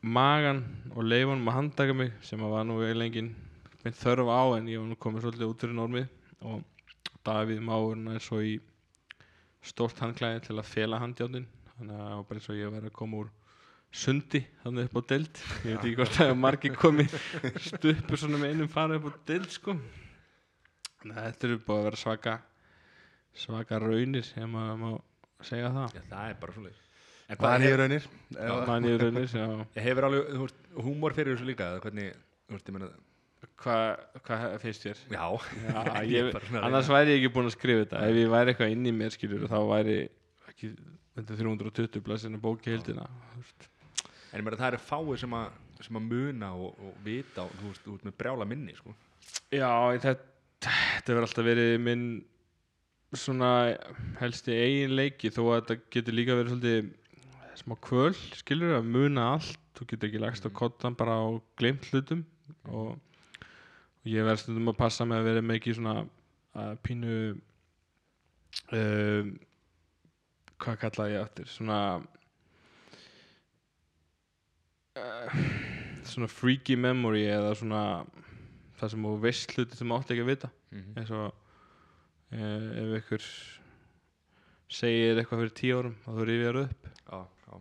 [0.03, 0.65] magan
[0.97, 4.81] og leifunum að handtaka mig sem að var nú eiginlega minn þörf á en ég
[4.81, 6.09] var nú komið svolítið út fyrir normið.
[6.43, 6.63] Og
[7.27, 8.57] Davíð máurinn er svo í
[9.63, 11.47] stórt handklæði til að fela handjáttin
[11.77, 13.31] þannig að það var bara eins og ég verið að koma úr
[14.03, 15.43] sundi þannig upp á deild.
[15.63, 17.17] Ég veit ekki hvort það er margir komið
[17.69, 19.77] stuppur svona með einum fara upp á deild sko.
[21.03, 22.39] Þannig að þetta eru búið að vera svaka
[23.43, 24.91] svaka raunir ef maður má
[25.43, 25.99] segja það.
[25.99, 26.79] Já, það er bara svona
[27.33, 28.07] En Hvað er hef, raunir?
[28.69, 29.45] Mann í raunir, já.
[29.87, 32.89] Hefur alveg, húmor fyrir þessu líka eða hvernig, þú veist, ég meina
[33.63, 35.03] Hvað hva finnst þér?
[35.13, 35.27] Já,
[35.69, 35.83] Já,
[36.17, 38.95] Ég annars væri ég ekki búinn að skrifa þetta ef ég væri eitthvað inn í
[38.97, 39.99] mér skilur þá væri
[40.51, 40.73] ekki
[41.19, 43.69] þetta 320 blaðsina bóki veist.
[44.33, 47.55] En ég meina það eru fáið sem að, sem að muna og, og vita og
[47.61, 48.95] þú veist, þú veist með brjála minni sko.
[49.53, 49.71] Já,
[50.01, 50.15] þetta,
[50.65, 52.07] þetta verður alltaf verið minn
[53.13, 53.51] svona
[54.23, 56.91] helsti eigin leiki þó að þetta getur líka verið svolítið
[57.61, 61.29] smá kvöl, skilur að muna allt, þú getur ekki lagst á kottan bara á
[61.61, 62.25] glemt hlutum
[62.73, 62.97] og,
[64.03, 65.97] og ég verð stundum að passa með að vera ekki svona
[66.83, 67.17] pínu
[68.77, 69.31] um,
[70.63, 71.49] hvað kallaði ég aftur?
[71.51, 71.79] Svona
[74.99, 75.39] uh,
[76.07, 77.83] svona freaky memory eða svona
[78.81, 80.53] það sem þú veist hluti sem átti ekki að vita.
[80.73, 80.95] Mhm.
[80.99, 81.29] eins og
[82.33, 83.27] eh, ef ykkur
[84.73, 86.89] segir eitthvað fyrir tíu árum og þú rifjar upp.
[87.07, 87.61] Já, já.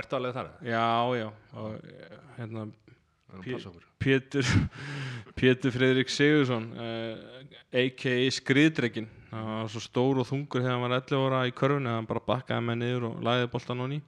[0.00, 0.50] Ertu alveg þar?
[0.64, 0.86] já,
[1.20, 1.28] já.
[1.60, 2.66] Og eh, hérna
[3.30, 4.52] Það Pétur
[5.40, 7.40] Pétur Freyðrik Sigursson uh,
[7.70, 8.30] a.k.a.
[8.34, 12.08] Skriðdrekin hann var svo stór og þungur þegar hann var 11 ára í körfunni hann
[12.08, 14.00] bara bakkaði með niður og lagði boltan honni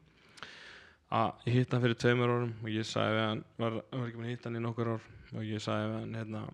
[1.13, 4.23] að ég hitt hann fyrir tveimur árum og ég sagði við hann var, var ekki
[4.23, 6.45] með hitt hann í nokkur ár og ég sagði við hann hérna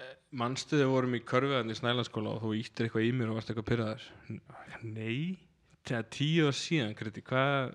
[0.00, 3.52] eh, við vorum í körfiðan í Snælandsskóla og þú íttir eitthvað í mér og varst
[3.52, 4.06] eitthvað pyrraður
[4.84, 5.42] nei,
[5.84, 7.74] það er tíu ár síðan kriti, hvað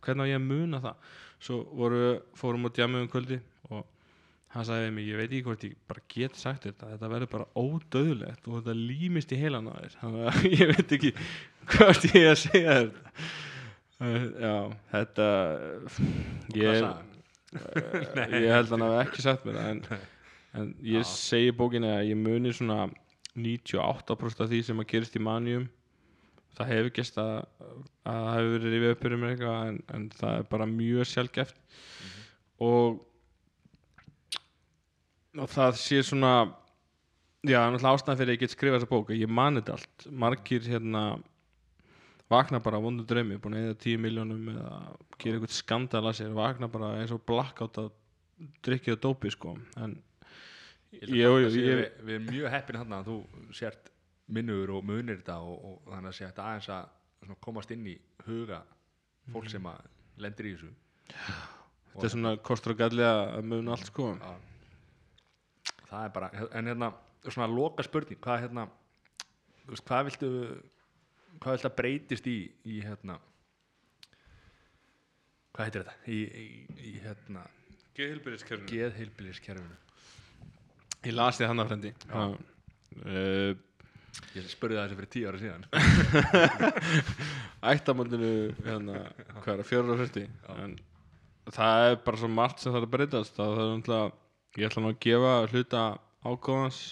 [0.00, 3.40] hvernig á ég að muna það svo voru, fórum á djamið um kvöldi
[3.70, 3.84] og
[4.54, 7.32] hann sagði við mig, ég veit ekki hvort ég bara get sagt þetta, þetta verður
[7.32, 9.96] bara ódöðlegt og þetta límist í heilan á þér.
[10.02, 11.12] Þannig að ég veit ekki
[11.74, 13.14] hvort ég að segja þetta.
[14.04, 14.54] Uh, já,
[14.90, 15.28] þetta
[16.58, 19.80] ég, uh, ég held hann hafi ekki sagt mér en,
[20.58, 22.88] en ég segi í bókinni að ég muni svona
[23.38, 25.68] 98% af því sem að gerist í manjum
[26.58, 27.32] það hefur gæst að,
[28.04, 31.08] að það hefur verið rifið upp fyrir mér eitthvað en, en það er bara mjög
[31.12, 31.56] sjálfgeft
[32.64, 33.02] og
[35.42, 36.32] og það sé svona
[37.44, 40.04] já, náttúrulega ástæðan fyrir að ég get skrifað þessa bók ég mani þetta allt.
[40.24, 41.02] Margir hérna
[42.30, 44.78] vakna bara á vondu draumi, búin að eða 10 miljónum eða
[45.20, 47.90] gera eitthvað skandal að sér vakna bara eins og blackout að
[48.64, 49.56] drikkja og dópi sko.
[49.82, 49.98] En
[50.94, 53.16] Ég sé- ég- við, við erum mjög heppin hann að þú
[53.58, 53.88] sért
[54.26, 57.94] minnur og munir þetta og, og þannig að sé þetta aðeins að komast inn í
[58.26, 58.62] huga
[59.32, 59.84] fólk sem að
[60.20, 60.72] lendir í þessu.
[61.94, 64.12] Þetta er svona kostur og galli að muna allt sko.
[64.18, 64.34] Já.
[65.88, 66.92] það er bara, en hérna
[67.24, 68.66] svona loka spurning, hvað hérna
[69.64, 70.30] þú veist, hvað viltu
[71.40, 72.38] hvað viltu að breytist í,
[72.68, 73.18] í hérna
[75.54, 75.96] hvað heitir þetta?
[76.10, 76.46] Í, í,
[76.90, 77.46] í hérna
[78.70, 79.80] geðheilbiliskerfinu
[81.04, 83.52] Ég las þið hann af frendi uh,
[84.34, 85.64] ég spurði það þessi fyrir tíu ára síðan.
[87.74, 88.32] Ættamöndinu
[88.64, 89.04] hérna,
[89.40, 90.74] hvað er það, fjórar og fyrsti en
[91.52, 93.36] það er bara svo margt sem það er að breytast.
[93.36, 94.12] Það er umtlað,
[94.58, 95.84] ég ætla nú að gefa hluta
[96.24, 96.82] ágóðans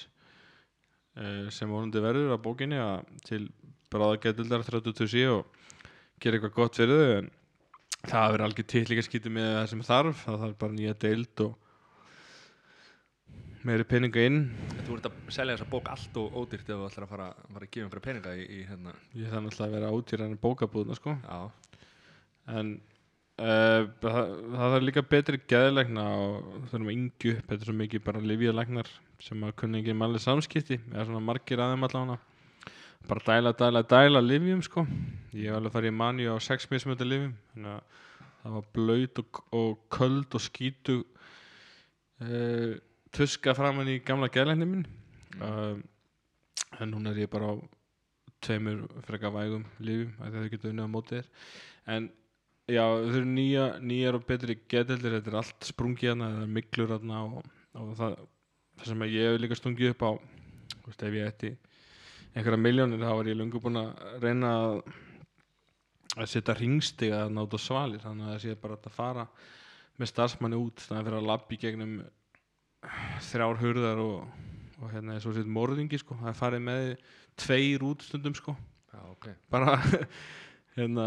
[1.16, 3.44] uh, sem vonandi verður á bókinni að til
[3.93, 5.62] bráðagetildar 30 og
[6.23, 7.16] gera eitthvað gott fyrir þau.
[7.23, 7.32] En
[8.11, 10.24] það verður algjör til líka skítið með það sem þarf.
[10.27, 11.59] Það þarf bara nýja deild og
[13.66, 14.39] meiri peninga inn.
[14.86, 17.66] Þú ert að selja þessa bók allt og ódýrt ef þú ætlar að fara, fara
[17.66, 18.94] að gefa einhverja peninga í, í hérna.
[19.18, 21.14] Ég þarf náttúrulega að vera átýran bókabúðna sko.
[21.22, 21.40] Já,
[22.59, 22.74] en
[23.39, 28.26] uh, það, það er líka betri geðlegna og þurfum að yngju er svo mikið bara
[28.32, 30.80] livjalegnar sem að kunni ekki mæli samskipti.
[30.93, 32.20] Eða svona margir aðeim allavega.
[33.09, 34.86] Bara dæla, dæla, dæla livjum sko.
[35.34, 38.01] Ég hef alveg farið í manju á sex mismöndi livjum þannig að
[38.43, 41.02] það var blöyt og, og köld og skítu
[42.22, 42.74] uh,
[43.12, 44.84] tuska framan í gamla geðlegni minn.
[45.40, 45.78] Uh,
[46.80, 47.55] en núna er ég bara á
[48.43, 51.30] tveimur freka vægum lífum að þau getur unnið á móti þér.
[51.94, 52.09] En
[52.70, 56.94] já, þau eru nýja, nýjar og betri geteldir, þetta er allt sprungið það er miklur
[56.97, 58.16] hana og, og það,
[58.80, 60.10] það sem ég hef líka stungið upp á
[60.86, 61.55] veist, ef ég ætti
[62.32, 64.76] einhverja miljónir þá var ég lungu búin að reyna að
[66.12, 68.02] að setja ringstiga að náta svalir.
[68.02, 69.26] Þannig að það sé bara að fara
[70.01, 71.94] með starfsmanni út þannig að fyrir að labbi gegnum
[73.28, 74.46] þrjár hurðar og,
[74.80, 76.16] og hérna eins og sér morðingi sko.
[76.20, 76.88] Það er farið með
[77.40, 78.56] tveir út stundum sko.
[78.92, 79.28] Já, ok.
[79.52, 79.76] bara
[80.76, 81.06] hérna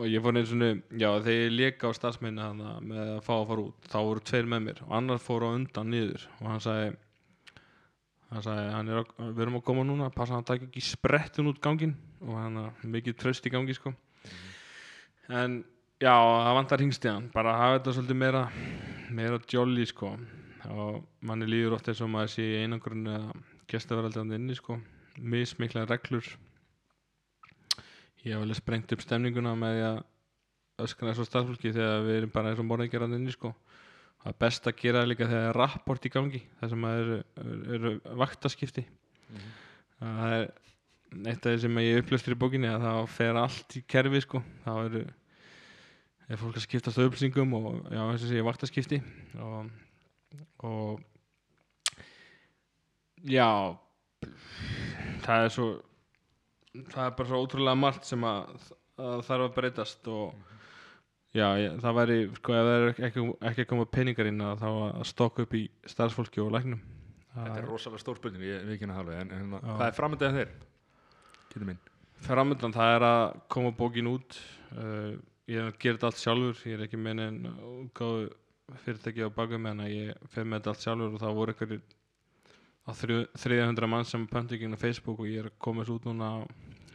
[0.00, 0.62] og ég fór eins og
[0.98, 4.26] já þegar ég leka á starfsmenni hana með að fá að fara út þá voru
[4.28, 4.84] tveir með mér.
[4.88, 6.92] Og annar fór á undan niður og hann sagði
[8.32, 11.50] hann sagði hann er við erum að koma núna passa hann að taka ekki sprettun
[11.52, 13.92] út gangin og hann er mikið tröst í gangi sko.
[15.32, 15.62] En
[16.02, 18.46] já það vantar hingstíðan bara hafa þetta svolítið meira
[19.12, 20.16] meira jolly sko
[20.70, 23.32] og manni líður oft eins og maður sé í einangrun eða
[23.70, 24.78] gestaveraldandi inni sko.
[25.18, 26.26] Mismikla reglur.
[28.22, 30.02] Ég hef alveg sprengt upp stemninguna með því að
[30.86, 33.52] öskra eins og starfsfólki þegar við erum bara eins og morðingjarandi inni sko.
[34.22, 36.84] Það er best að gera það líka þegar það er rapport í gangi það sem
[36.92, 38.84] eru, eru, eru vaktaskipti.
[39.98, 40.46] Það er
[41.32, 44.42] eitt af því sem ég upplöstur í bókinni að það fer allt í kerfi sko.
[44.62, 45.02] Þá eru
[46.32, 49.00] er fólk að skiptast á upplýsingum og já, eins og sé vaktaskipti.
[49.42, 49.72] Og,
[50.62, 51.00] og
[53.22, 53.48] já
[55.22, 55.66] það er svo
[56.92, 58.72] það er bara svo ótrúlega margt sem að,
[59.02, 60.32] að þarf að breytast og
[61.36, 64.64] já, ég, það væri sko ef það er ekki, ekki að koma peningar inn að
[64.64, 66.82] þá að stokka upp í starfsfólki og læknum
[67.32, 70.34] Þetta er rosalega stór spurning, ég við ekki að hafa en, en hvað er framöndið
[70.36, 70.50] þeir?
[71.52, 71.78] Getur minn.
[72.26, 73.22] framöndan það er að
[73.54, 74.36] koma bókin út
[74.76, 75.14] uh,
[75.48, 77.48] ég gera þetta allt sjálfur ég er ekki með neinn
[77.86, 78.28] útgáfu
[78.84, 81.82] fyrirtæki á baku með en ég fer með þetta allt sjálfur og það voru einhverjir
[82.82, 86.10] á þrjú- 300 mann sem pöntu á Facebook og ég er að koma þessu út
[86.10, 86.32] núna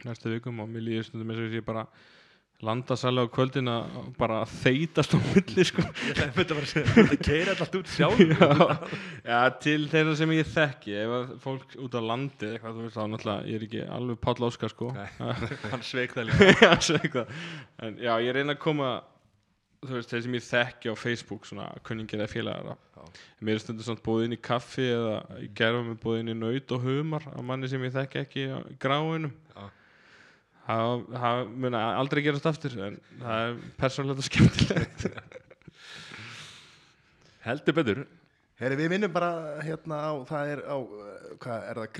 [0.04, 1.86] næstu vikum og mér líður stundum eins og ég bara
[2.58, 7.76] landa særlega á kvöldin að bara þeitast á milli sko að að þetta keir alltaf
[7.78, 8.18] út sjálf.
[9.30, 13.04] já, til þeirra sem ég þekki ef að fólk út á landi eitthvað, veist þá
[13.14, 14.90] náttúrulega, ég er ekki alveg Páll Óskar sko.
[15.70, 17.24] Hann sveik það líka.
[17.86, 18.90] en já, ég reyna að koma
[19.86, 23.02] veist, þeir sem ég þekki á Facebook svona kunningir eða félagar Já.
[23.40, 26.38] mér er stundum samt búið inn í kaffi eða ég gerfa mig búið inn í
[26.38, 29.34] naut og humar á manni sem ég þekki ekki á í gráinum
[30.68, 35.06] það, mun aldrei gerast aftur en það er persónlega skemmtilegt
[37.48, 38.00] Heldur betur.
[38.58, 41.90] Herri, við minnum bara hérna á, það er á, uh, hvað er það,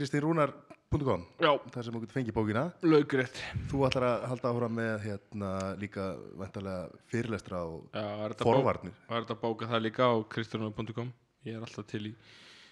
[0.89, 2.63] kristinrúnar.com já, þar sem þú getur fengið bókina.
[2.83, 3.39] Laugrétt
[3.69, 5.51] Þú ætlar að halda áfram með hérna
[5.81, 6.05] líka
[6.41, 8.93] vantarlega fyrirlestra og já, er þetta bók- forvarnir.
[9.09, 11.13] er þetta að bóka það líka á kristjánum.com
[11.45, 12.15] ég er alltaf til í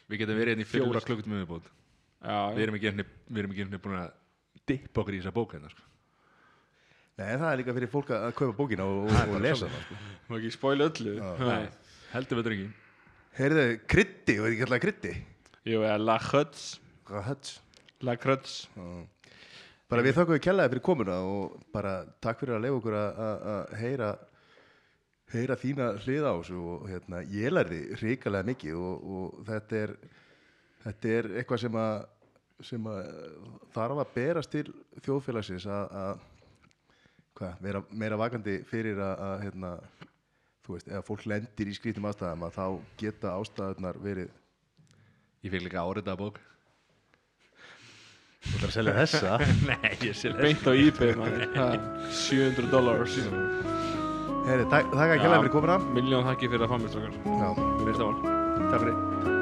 [0.09, 1.67] Við getum verið hérna í fjóra klukkutum viðbúð.
[2.23, 4.11] já, Við erum ekki hérna, við erum ekki hérna búin að
[4.67, 5.83] dippa okkur í þessa bók hérna, sko.
[7.19, 9.95] Nei, það er líka fyrir fólk að kaupa bókina og, og, og lesa það sko.
[10.31, 11.15] má ekki spóila öllu?
[11.17, 11.31] Já.
[11.43, 11.69] Nei.
[12.13, 12.69] Heldur betur ekki.
[13.37, 14.37] Heyrðu, krytti,
[18.03, 19.13] og ekki alltaf krytti jú, eða La Huts Rahats La Kruts
[19.87, 21.91] Bara við þakkum við kjallaði fyrir komuna og bara
[22.21, 24.09] takk fyrir að leiða okkur að- að að heyra
[25.31, 29.93] heyra þína hlið á þessu og hérna, ég lærði ríkalega mikið og, og þetta er
[30.87, 32.07] þetta er eitthvað sem að
[32.67, 33.13] sem að
[33.77, 34.65] þarf að berast til
[35.07, 36.19] þjóðfélagsins að, að
[37.37, 39.73] hvað, vera meira vakandi fyrir að, að hérna,
[40.67, 42.67] þú veist, ef fólk lendir í skrítum ástæðum að þá
[42.99, 44.31] geta ástæðunar verið
[45.45, 46.39] Ég fekk líka áritaða bók.
[48.47, 49.37] Þú ætlar að selja þessa?
[49.71, 51.15] Nei, ég sé beint á eBay.
[51.57, 51.69] Ha,
[52.23, 53.19] 700 dollars.
[54.47, 57.17] Heyri, takk, takk að kjallaði fyrir komuna miljón þakki fyrir að fá mér strákar.
[57.27, 57.49] Já.
[57.83, 58.37] Fyrsta mál.
[58.71, 59.36] Takk fyrir.